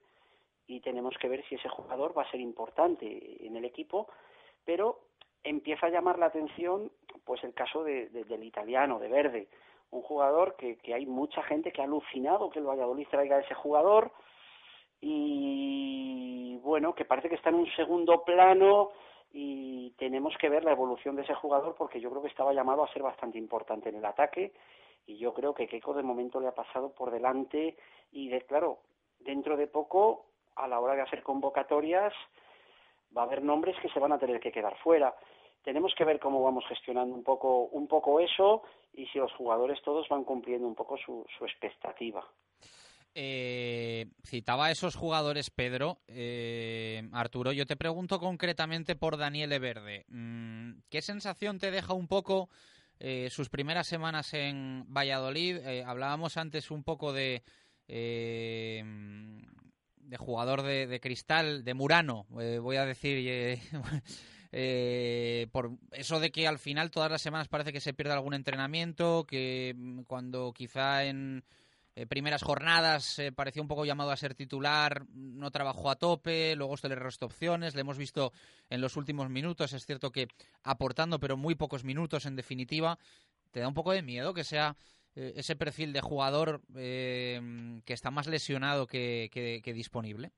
[0.67, 4.07] y tenemos que ver si ese jugador va a ser importante en el equipo,
[4.65, 4.99] pero
[5.43, 6.91] empieza a llamar la atención
[7.23, 9.47] pues el caso de, de, del italiano, de Verde,
[9.91, 13.41] un jugador que, que hay mucha gente que ha alucinado que el Valladolid traiga a
[13.41, 14.11] ese jugador,
[15.01, 18.91] y bueno, que parece que está en un segundo plano
[19.31, 22.83] y tenemos que ver la evolución de ese jugador porque yo creo que estaba llamado
[22.83, 24.53] a ser bastante importante en el ataque
[25.05, 27.77] y yo creo que Keiko de momento le ha pasado por delante
[28.11, 28.79] y de claro,
[29.19, 30.25] dentro de poco
[30.55, 32.13] a la hora de hacer convocatorias
[33.15, 35.15] va a haber nombres que se van a tener que quedar fuera.
[35.63, 38.63] Tenemos que ver cómo vamos gestionando un poco, un poco eso
[38.93, 42.25] y si los jugadores todos van cumpliendo un poco su, su expectativa.
[43.19, 46.03] Eh, citaba a esos jugadores, Pedro.
[46.07, 50.05] Eh, Arturo, yo te pregunto concretamente por Daniel Verde.
[50.09, 52.47] Mm, ¿Qué sensación te deja un poco
[52.99, 55.57] eh, sus primeras semanas en Valladolid?
[55.83, 57.41] hablábamos antes un poco de,
[57.87, 58.85] de
[60.19, 63.59] jugador de, cristal, de Murano, voy a decir.
[65.51, 69.25] por eso de que al final todas las semanas parece que se pierde algún entrenamiento,
[69.25, 71.43] que mm, cuando quizá en
[71.97, 76.55] eh, primeras jornadas eh, parecía un poco llamado a ser titular, no trabajó a tope,
[76.55, 78.33] luego se le restó opciones, le hemos visto
[78.69, 80.27] en los últimos minutos, es cierto que
[80.63, 82.99] aportando, pero muy pocos minutos en definitiva.
[83.49, 84.75] ¿Te da un poco de miedo que sea
[85.15, 90.29] eh, ese perfil de jugador que está más lesionado que, que, disponible?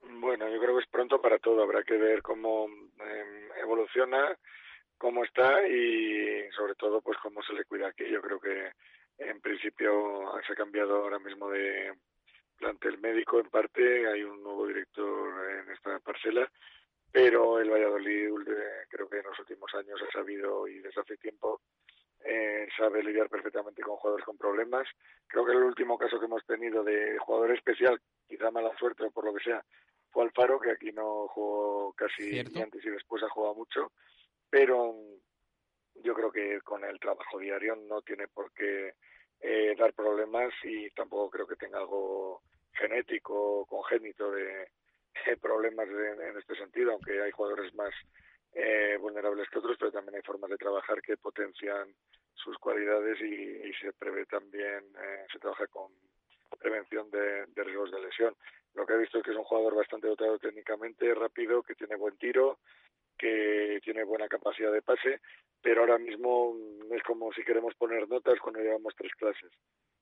[0.00, 4.34] Bueno, yo creo que es pronto para todo, habrá que ver cómo em, evoluciona,
[4.96, 8.04] cómo está y sobre todo pues cómo se le cuida aquí.
[8.10, 8.70] Yo creo que
[9.18, 11.92] en principio se ha cambiado ahora mismo de
[12.56, 16.50] plantel médico en parte, hay un nuevo director en esta parcela,
[17.10, 21.16] pero el Valladolid eh, creo que en los últimos años ha sabido y desde hace
[21.16, 21.60] tiempo
[22.24, 24.86] eh, sabe lidiar perfectamente con jugadores con problemas.
[25.26, 29.10] Creo que el último caso que hemos tenido de jugador especial, quizá mala suerte o
[29.10, 29.64] por lo que sea,
[30.10, 33.92] fue Alfaro, que aquí no jugó casi antes y después ha jugado mucho,
[34.48, 34.94] pero
[35.96, 38.94] yo creo que con el trabajo diario no tiene por qué
[39.40, 42.42] eh, dar problemas y tampoco creo que tenga algo
[42.72, 44.68] genético, congénito de,
[45.40, 47.92] problemas en este sentido, aunque hay jugadores más
[48.54, 51.94] eh, vulnerables que otros, pero también hay formas de trabajar que potencian
[52.34, 55.92] sus cualidades y, se prevé también, eh, se trabaja con
[56.58, 58.36] prevención de, de, riesgos de lesión.
[58.74, 61.96] Lo que he visto es que es un jugador bastante dotado técnicamente, rápido, que tiene
[61.96, 62.58] buen tiro,
[63.22, 65.20] que tiene buena capacidad de pase,
[65.62, 66.56] pero ahora mismo
[66.90, 69.52] es como si queremos poner notas cuando llevamos tres clases.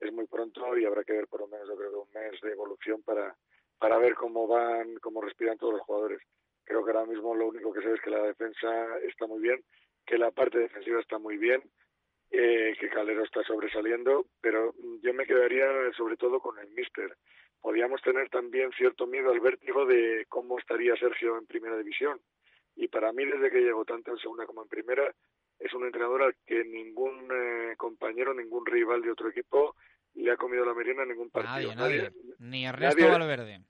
[0.01, 2.53] Es muy pronto y habrá que ver por lo menos, yo creo, un mes de
[2.53, 3.37] evolución para,
[3.79, 6.23] para ver cómo van, cómo respiran todos los jugadores.
[6.65, 9.63] Creo que ahora mismo lo único que sé es que la defensa está muy bien,
[10.07, 11.63] que la parte defensiva está muy bien,
[12.31, 14.73] eh, que Calero está sobresaliendo, pero
[15.03, 17.15] yo me quedaría sobre todo con el míster.
[17.61, 22.19] Podíamos tener también cierto miedo al vértigo de cómo estaría Sergio en primera división
[22.81, 25.15] y para mí desde que llegó tanto en segunda como en primera
[25.59, 29.77] es un entrenador al que ningún eh, compañero, ningún rival de otro equipo
[30.15, 31.75] le ha comido la merienda en ningún partido.
[31.75, 33.61] Nadie, ni Ernesto Valverde.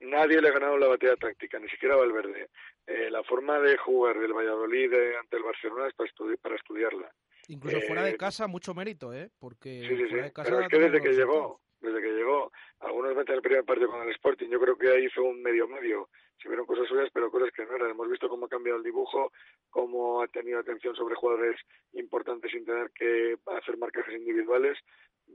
[0.00, 2.48] Nadie le ha ganado la batalla táctica, ni siquiera Valverde.
[2.86, 6.10] Eh, la forma de jugar del Valladolid eh, ante el Barcelona es para,
[6.42, 7.12] para estudiarla.
[7.46, 9.30] Incluso fuera de casa, mucho mérito, ¿eh?
[9.38, 10.32] Porque sí, sí, sí.
[10.34, 12.50] Pero es que desde que llegó, desde que llegó,
[12.80, 16.08] algunos meten el primer partido con el Sporting, yo creo que ahí hizo un medio-medio
[16.40, 17.90] se vieron cosas suyas, pero cosas que no eran.
[17.90, 19.32] Hemos visto cómo ha cambiado el dibujo,
[19.68, 21.60] cómo ha tenido atención sobre jugadores
[21.92, 24.78] importantes sin tener que hacer marcajes individuales.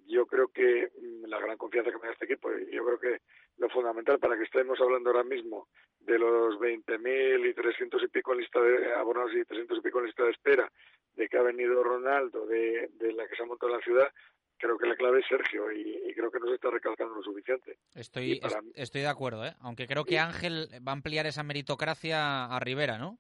[0.07, 3.22] Yo creo que mm, la gran confianza que me da este equipo, yo creo que
[3.57, 5.68] lo fundamental para que estemos hablando ahora mismo
[5.99, 9.99] de los 20.000 y 300 y pico en lista de abonados y 300 y pico
[9.99, 10.72] en lista de espera,
[11.14, 14.11] de que ha venido Ronaldo, de, de la que se ha montado la ciudad,
[14.57, 17.77] creo que la clave es Sergio y, creo que no se está recalcando lo suficiente.
[17.94, 18.40] Estoy,
[18.73, 19.53] estoy de acuerdo, ¿eh?
[19.61, 23.18] aunque creo que Ángel va a ampliar esa meritocracia a Rivera, ¿no?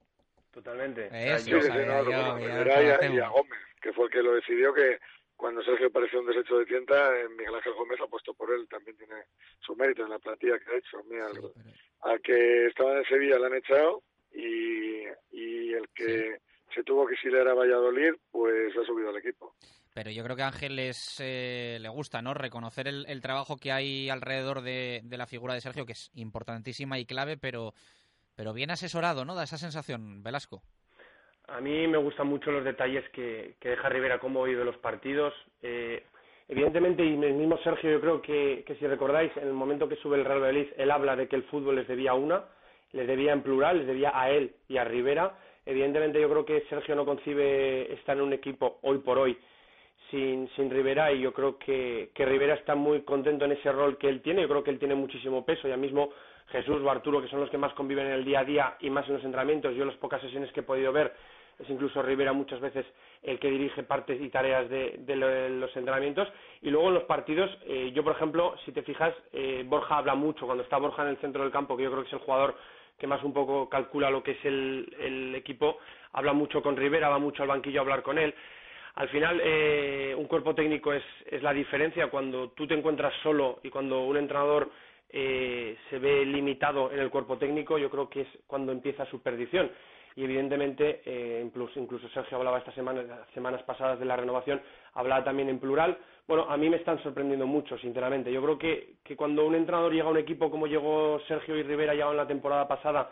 [0.51, 1.09] Totalmente.
[1.11, 4.99] Eso, y, a, Gómez, que fue el que lo decidió que
[5.35, 8.95] cuando Sergio pareció un desecho de tienta, eh, Miguel Ángel Gómez apostó por él, también
[8.95, 9.15] tiene
[9.59, 11.03] su mérito en la plantilla que ha hecho.
[11.09, 11.27] Mira,
[12.01, 16.39] Al que estaba en Sevilla le han echado y, y el que
[16.73, 19.53] se tuvo que exiliar a Valladolid, pues ha subido al equipo
[19.95, 24.09] pero yo creo que a Ángel eh, le gusta no reconocer el, trabajo que hay
[24.09, 27.73] alrededor de, la figura de Sergio, que es importantísima y clave, pero,
[28.35, 29.35] pero bien asesorado, ¿no?
[29.35, 30.61] Da esa sensación, Velasco.
[31.47, 35.33] A mí me gustan mucho los detalles que, deja Rivera, cómo vive los partidos.
[35.61, 36.03] Eh,
[36.49, 40.17] evidentemente, y el mismo Sergio, yo creo que, si recordáis, en el momento que sube
[40.17, 42.43] el Real Madrid, él habla de que el fútbol les debía una,
[42.91, 45.39] les debía en plural, les debía a él y a Rivera.
[45.65, 49.37] Evidentemente, yo creo que Sergio no concibe estar en un equipo hoy por hoy
[50.11, 53.97] sin, sin Rivera y yo creo que, que Rivera está muy contento en ese rol
[53.97, 56.09] que él tiene, yo creo que él tiene muchísimo peso, ya mismo
[56.49, 58.89] Jesús o Arturo, que son los que más conviven en el día a día y
[58.89, 61.13] más en los entrenamientos, yo en las pocas sesiones que he podido ver
[61.59, 62.85] es incluso Rivera muchas veces
[63.23, 66.27] el que dirige partes y tareas de, los entrenamientos.
[66.61, 70.15] Y luego en los partidos, eh, yo por ejemplo, si te fijas, eh, Borja habla
[70.15, 72.19] mucho, cuando está Borja en el centro del campo, que yo creo que es el
[72.19, 72.55] jugador
[72.97, 75.79] que más un poco calcula lo que es el, equipo,
[76.13, 78.33] habla mucho con Rivera, va mucho al banquillo a hablar con él.
[78.95, 83.59] Al final, eh, un cuerpo técnico es, es la diferencia cuando tú te encuentras solo
[83.61, 84.69] y cuando un entrenador
[85.09, 89.21] eh, se ve limitado en el cuerpo técnico, yo creo que es cuando empieza su
[89.21, 89.69] perdición.
[90.15, 94.61] Y evidentemente, eh, incluso, incluso, Sergio hablaba estas semanas, semanas pasadas de la renovación,
[94.93, 95.97] hablaba también en plural.
[96.25, 98.31] Bueno, a mí me están sorprendiendo mucho, sinceramente.
[98.31, 101.63] Yo creo que, que cuando un entrenador llega a un equipo como llegó Sergio y
[101.63, 103.11] Rivera ya en la temporada pasada,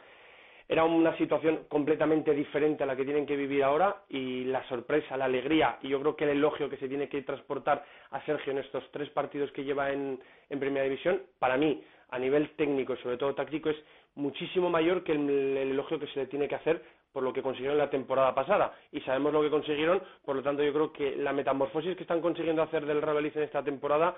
[0.74, 5.16] era una situación completamente diferente a la que tienen que vivir ahora y la sorpresa,
[5.16, 8.54] la alegría y yo creo que el elogio que se tiene que transportar a Sergio
[8.54, 10.20] en estos tres partidos que lleva en,
[10.50, 13.78] Primera División, para mí, a nivel técnico y sobre todo táctico, es
[14.16, 16.82] muchísimo mayor que el, elogio que se le tiene que hacer
[17.12, 18.74] por lo que consiguieron la temporada pasada.
[18.92, 22.20] Y sabemos lo que consiguieron, por lo tanto yo creo que la metamorfosis que están
[22.20, 24.16] consiguiendo hacer del Real en esta temporada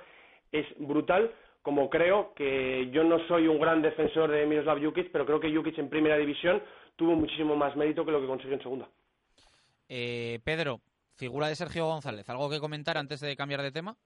[0.54, 1.32] es brutal
[1.66, 5.52] como creo que yo no soy un gran defensor de Miroslav Jukic, pero creo que
[5.52, 6.62] Jukic en primera división
[6.96, 8.88] tuvo muchísimo más mérito que lo que consiguió en segunda.
[9.90, 10.82] Eh, Pedro,
[11.16, 13.98] figura de Sergio González, ¿algo que comentar antes de cambiar de tema?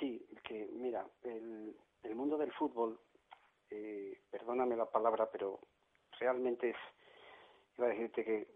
[0.00, 1.74] Sí, que mira, el,
[2.14, 2.98] mundo del fútbol,
[3.68, 5.60] eh, perdóname la palabra, pero
[6.18, 6.76] realmente es,
[7.76, 8.48] iba a decirte que,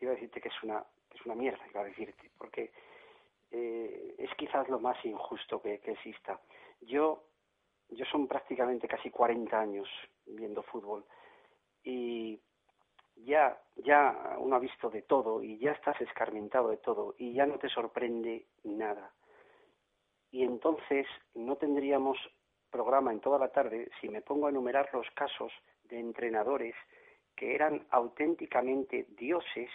[0.00, 0.82] iba a decirte que es una,
[1.14, 2.72] es una mierda, iba a decirte, porque
[3.50, 6.40] eh, es quizás lo más injusto que, que exista.
[6.80, 7.24] Yo
[7.90, 9.88] yo son prácticamente casi 40 años
[10.26, 11.04] viendo fútbol
[11.82, 12.40] y
[13.16, 17.46] ya, ya uno ha visto de todo y ya estás escarmentado de todo y ya
[17.46, 19.12] no te sorprende nada.
[20.30, 22.16] Y entonces no tendríamos
[22.70, 25.52] programa en toda la tarde si me pongo a enumerar los casos
[25.84, 26.74] de entrenadores
[27.34, 29.70] que eran auténticamente dioses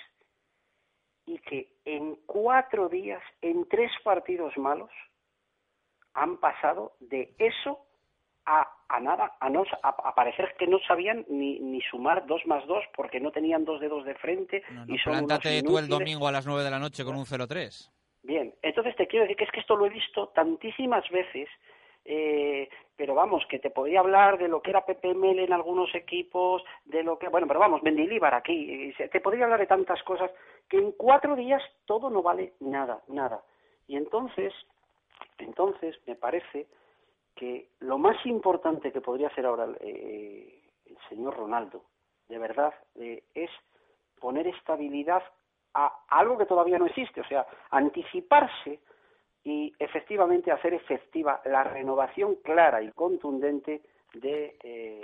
[1.26, 4.92] y que en cuatro días, en tres partidos malos,
[6.14, 7.86] han pasado de eso
[8.90, 12.84] a, nada, a, no, a, parecer que no sabían ni, ni sumar dos más dos
[12.96, 14.64] porque no tenían dos dedos de frente.
[14.88, 17.92] y son plántate tú el domingo a las nueve de la noche con un 0-3.
[18.24, 21.48] Bien, entonces te quiero decir que es que esto lo he visto tantísimas veces,
[22.06, 26.64] eh, pero vamos, que te podía hablar de lo que era PPML en algunos equipos,
[26.86, 30.32] de lo que, bueno, pero vamos, Mendilibar aquí, te podría hablar de tantas cosas
[30.70, 33.42] que en cuatro días todo no vale nada, nada.
[33.88, 34.54] Y entonces,
[35.38, 36.68] entonces me parece
[37.36, 41.84] que lo más importante que podría hacer ahora eh, el señor Ronaldo,
[42.28, 43.50] de verdad, eh, es
[44.20, 45.22] poner estabilidad
[45.74, 48.80] a algo que todavía no existe, o sea, anticiparse
[49.44, 53.82] y efectivamente hacer efectiva la renovación clara y contundente
[54.14, 55.02] de, eh,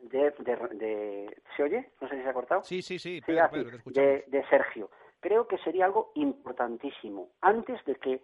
[0.00, 1.90] de, ¿se oye?
[2.00, 2.62] No sé si se ha cortado.
[2.64, 4.90] Sí, sí, sí, de, de Sergio.
[5.20, 8.20] Creo que sería algo importantísimo antes de que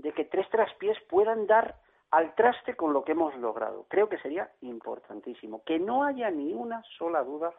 [0.00, 1.76] de que tres traspiés puedan dar
[2.10, 3.86] al traste con lo que hemos logrado.
[3.88, 7.52] Creo que sería importantísimo que no haya ni una sola duda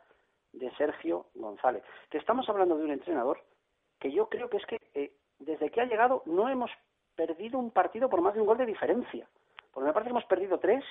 [0.51, 1.83] de Sergio González.
[2.09, 3.41] Que estamos hablando de un entrenador
[3.99, 6.71] que yo creo que es que eh, desde que ha llegado no hemos
[7.15, 9.27] perdido un partido por más de un gol de diferencia.
[9.71, 10.83] Porque me parece que hemos perdido tres,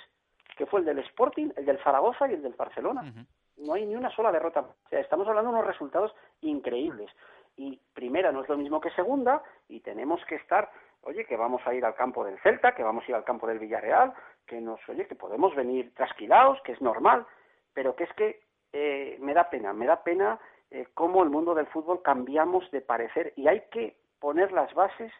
[0.57, 3.13] que fue el del Sporting, el del Zaragoza y el del Barcelona.
[3.59, 4.61] No hay ni una sola derrota.
[4.61, 7.11] O sea, estamos hablando de unos resultados increíbles.
[7.57, 10.71] Y primera no es lo mismo que segunda, y tenemos que estar
[11.03, 13.47] oye, que vamos a ir al campo del Celta, que vamos a ir al campo
[13.47, 14.13] del Villarreal,
[14.47, 17.27] que nos, oye, que podemos venir trasquilados, que es normal,
[17.73, 18.41] pero que es que
[18.73, 20.39] eh, me da pena, me da pena
[20.71, 25.13] eh, cómo el mundo del fútbol cambiamos de parecer y hay que poner las bases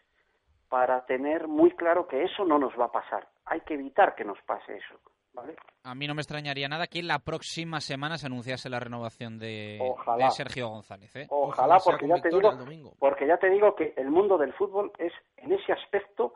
[0.69, 3.27] para tener muy claro que eso no nos va a pasar.
[3.45, 4.99] Hay que evitar que nos pase eso.
[5.83, 9.79] A mí no me extrañaría nada que la próxima semana se anunciase la renovación de,
[10.31, 11.15] Sergio González.
[11.15, 11.27] ¿eh?
[11.29, 15.13] Ojalá, porque, ya te digo, porque ya te digo que el mundo del fútbol es,
[15.37, 16.33] en ese aspecto,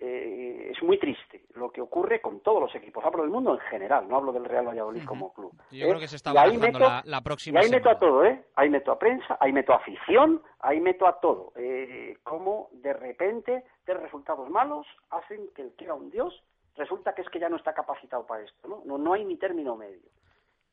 [0.00, 3.04] eh, es muy triste lo que ocurre con todos los equipos.
[3.04, 5.52] Hablo del mundo en general, no hablo del Real Valladolid como club.
[5.70, 6.00] Yo creo ¿eh?
[6.00, 8.44] que se está bajando la, la, próxima Y ahí meto a todo, ¿eh?
[8.54, 11.52] Ahí meto a prensa, ahí meto a afición, ahí meto a todo.
[11.56, 16.32] Eh, como de repente, de resultados malos, hacen que el que era un dios
[16.78, 18.98] resulta que es que ya no está capacitado para esto, ¿no?
[18.98, 20.08] No, hay ni término medio.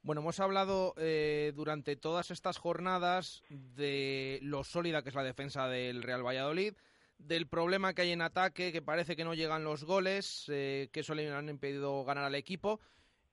[0.03, 5.67] Bueno, hemos hablado eh, durante todas estas jornadas de lo sólida que es la defensa
[5.67, 6.75] del Real Valladolid,
[7.17, 10.99] del problema que hay en ataque, que parece que no llegan los goles, eh, que
[10.99, 12.79] eso le han impedido ganar al equipo.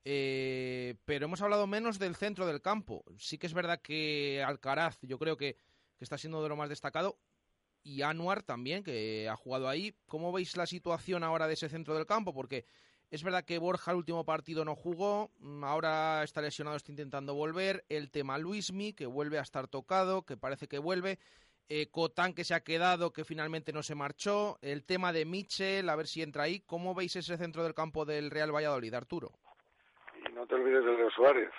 [0.04, 3.04] Eh, pero hemos hablado menos del centro del campo.
[3.18, 5.56] Sí que es verdad que Alcaraz, yo creo que
[6.00, 7.18] está siendo de lo más destacado
[7.82, 9.94] y Anuar también, que ha jugado ahí.
[10.06, 12.32] ¿Cómo veis la situación ahora de ese centro del campo?
[12.34, 12.64] Porque
[13.10, 17.34] Es verdad que Borja el último partido no jugó, mm, ahora está lesionado, está intentando
[17.34, 17.84] volver.
[17.90, 21.18] El tema Luismi, que vuelve a estar tocado, que parece que vuelve.
[21.68, 24.58] Eh, Cotán, que se ha quedado, que finalmente no se marchó.
[24.62, 26.60] El tema de Michel, a ver si entra ahí.
[26.60, 29.32] ¿Cómo veis ese centro del campo del Real Valladolid, Arturo?
[30.16, 31.50] Y no te olvides de Leo Suárez,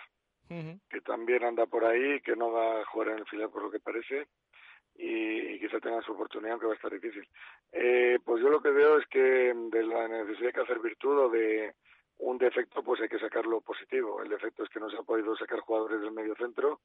[0.47, 3.71] que también anda por ahí, que no va a jugar en el final por lo
[3.71, 4.27] que parece.
[4.95, 7.27] Y, y quizá tenga su oportunidad, aunque va a estar difícil.
[7.71, 11.29] Eh, pues yo lo que veo es que de la necesidad de hacer virtud o
[11.29, 11.73] de
[12.19, 14.21] un defecto, pues hay que sacarlo positivo.
[14.21, 16.79] El defecto es que no se ha podido sacar jugadores del medio centro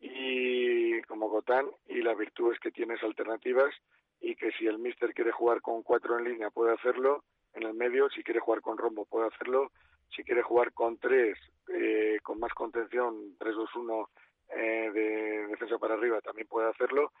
[0.00, 3.74] y como Gotán y la virtud es que tienes alternativas
[4.20, 7.74] y que si el míster quiere jugar con cuatro en línea puede hacerlo en el
[7.74, 9.72] medio, si quiere jugar con rombo puede hacerlo,
[10.14, 11.38] si quiere jugar con tres,
[11.72, 14.08] eh, con más contención, 3-2-1
[14.54, 17.12] eh, de defensa para arriba también puede hacerlo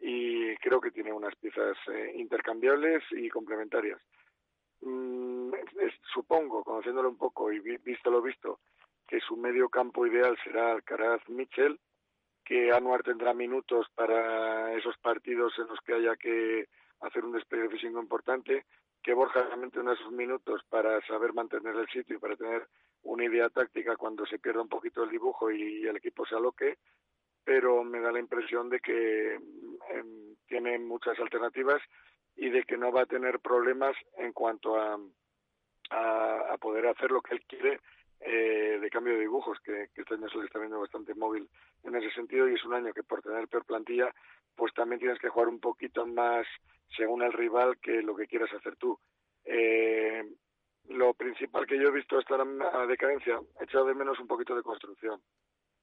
[0.00, 4.00] y creo que tiene unas piezas eh, intercambiables y complementarias.
[4.80, 5.52] Mm,
[6.12, 8.60] supongo, conociéndolo un poco y vi- visto lo visto,
[9.06, 11.78] que su medio campo ideal será Alcaraz Mitchell,
[12.44, 16.68] que Anuar tendrá minutos para esos partidos en los que haya que
[17.00, 18.64] hacer un despliegue físico importante,
[19.02, 22.66] que Borja tendrá esos minutos para saber mantener el sitio y para tener
[23.02, 26.78] una idea táctica cuando se pierda un poquito el dibujo y el equipo se aloque,
[27.44, 31.80] pero me da la impresión de que em, tiene muchas alternativas
[32.36, 34.98] y de que no va a tener problemas en cuanto a,
[35.90, 37.80] a, poder hacer lo que él quiere
[38.20, 41.48] eh, de cambio de dibujos, que, que este año se está viendo bastante móvil
[41.84, 44.12] en ese sentido y es un año que por tener peor plantilla,
[44.58, 46.44] pues también tienes que jugar un poquito más
[46.96, 48.98] según el rival que lo que quieras hacer tú.
[49.44, 50.24] Eh,
[50.88, 54.56] lo principal que yo he visto hasta la decadencia, he echado de menos un poquito
[54.56, 55.20] de construcción.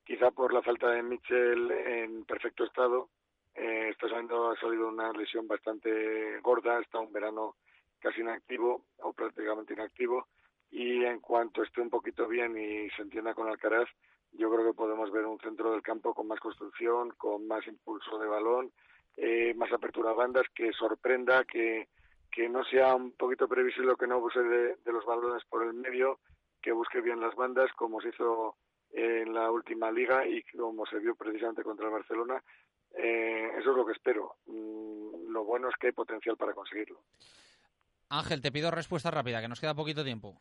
[0.03, 3.09] Quizá por la falta de Mitchell en perfecto estado.
[3.55, 7.55] Eh, está saliendo, ha salido una lesión bastante gorda, está un verano
[7.99, 10.27] casi inactivo o prácticamente inactivo.
[10.69, 13.87] Y en cuanto esté un poquito bien y se entienda con Alcaraz,
[14.37, 18.17] yo creo que podemos ver un centro del campo con más construcción, con más impulso
[18.17, 18.71] de balón,
[19.17, 21.87] eh, más apertura a bandas, que sorprenda, que,
[22.31, 25.73] que no sea un poquito previsible que no abuse de, de los balones por el
[25.73, 26.19] medio,
[26.61, 28.55] que busque bien las bandas, como se hizo
[28.91, 32.41] en la última liga y como se vio precisamente contra el Barcelona.
[32.97, 34.37] Eh, eso es lo que espero.
[34.45, 37.01] Mm, lo bueno es que hay potencial para conseguirlo.
[38.09, 40.39] Ángel, te pido respuesta rápida, que nos queda poquito tiempo.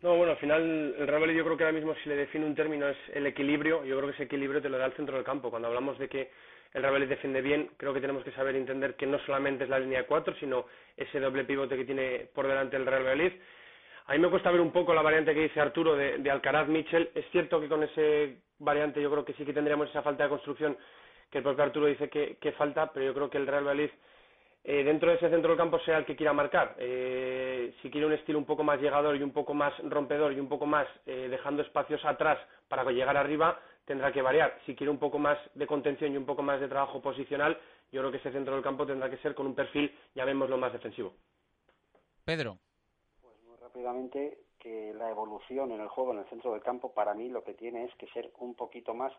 [0.00, 2.46] No, bueno, al final el Real Valladolid yo creo que ahora mismo si le define
[2.46, 3.84] un término es el equilibrio.
[3.84, 5.50] Yo creo que ese equilibrio te lo da el centro del campo.
[5.50, 6.30] Cuando hablamos de que
[6.72, 9.70] el Real Valladolid defiende bien, creo que tenemos que saber entender que no solamente es
[9.70, 10.66] la línea cuatro, sino
[10.96, 13.32] ese doble pivote que tiene por delante el Real Valladolid.
[14.06, 16.68] A mí me cuesta ver un poco la variante que dice Arturo de, de Alcaraz
[16.68, 17.10] Mitchell.
[17.12, 20.30] Es cierto que con ese variante yo creo que sí que tendríamos esa falta de
[20.30, 20.78] construcción
[21.28, 23.90] que el propio Arturo dice que, que falta, pero yo creo que el Real Valladolid
[24.64, 26.74] eh, dentro de ese centro del campo sea el que quiera marcar.
[26.78, 30.40] Eh, si quiere un estilo un poco más llegador y un poco más rompedor y
[30.40, 34.58] un poco más eh, dejando espacios atrás para llegar arriba, tendrá que variar.
[34.66, 37.58] Si quiere un poco más de contención y un poco más de trabajo posicional,
[37.90, 40.72] yo creo que ese centro del campo tendrá que ser con un perfil, llamémoslo, más
[40.72, 41.14] defensivo.
[42.24, 42.58] Pedro.
[43.46, 47.30] muy rápidamente que la evolución en el juego en el centro del campo para mí
[47.30, 49.12] lo que tiene es que ser un poquito más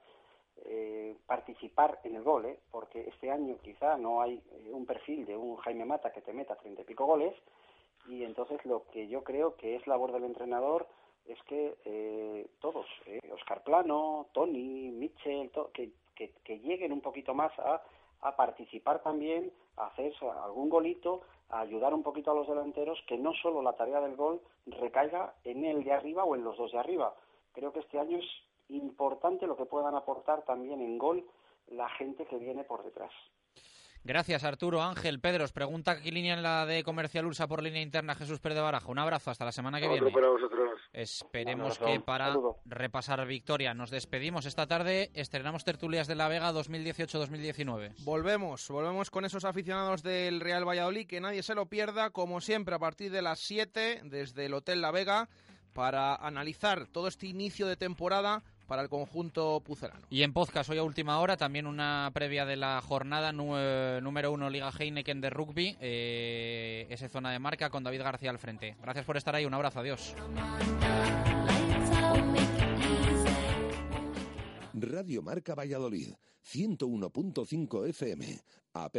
[0.66, 2.60] eh, participar en el gol, ¿eh?
[2.72, 6.34] porque este año quizá no hay eh, un perfil de un Jaime Mata que te
[6.34, 7.34] meta treinta y pico goles
[8.08, 10.88] y entonces lo que yo creo que es labor del entrenador
[11.26, 17.34] es que eh, todos, eh, Oscar Plano, Tony, Mitchell, que, que, que lleguen un poquito
[17.34, 17.82] más a,
[18.22, 20.14] a participar también, a hacer
[20.44, 24.16] algún golito, a ayudar un poquito a los delanteros, que no solo la tarea del
[24.16, 27.14] gol recaiga en el de arriba o en los dos de arriba.
[27.54, 28.26] Creo que este año es
[28.70, 31.26] importante lo que puedan aportar también en gol
[31.68, 33.12] la gente que viene por detrás.
[34.02, 34.82] Gracias, Arturo.
[34.82, 38.40] Ángel, Pedro, os pregunta qué línea en la de Comercial Ursa por línea interna Jesús
[38.40, 38.90] Pérez de Baraja.
[38.90, 40.12] Un abrazo, hasta la semana que Otro viene.
[40.12, 40.80] para vosotros.
[40.94, 42.56] Esperemos que para Saludo.
[42.64, 45.12] repasar victoria nos despedimos esta tarde.
[45.14, 47.96] Estrenamos Tertulias de la Vega 2018-2019.
[48.06, 52.76] Volvemos, volvemos con esos aficionados del Real Valladolid, que nadie se lo pierda, como siempre,
[52.76, 55.28] a partir de las 7, desde el Hotel La Vega,
[55.74, 60.06] para analizar todo este inicio de temporada para el conjunto pucelano.
[60.10, 64.50] Y en podcast, hoy a última hora, también una previa de la jornada número uno
[64.50, 68.78] Liga Heineken de rugby, eh, ese zona de marca con David García al frente.
[68.82, 70.14] Gracias por estar ahí, un abrazo, adiós.
[74.74, 76.14] Radio Marca Valladolid,
[76.46, 78.40] 101.5 FM,
[78.74, 78.96] app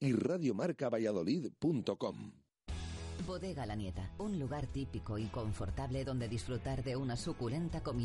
[0.00, 2.32] y radiomarcavalladolid.com.
[3.26, 8.04] Bodega La Nieta, un lugar típico y confortable donde disfrutar de una suculenta comida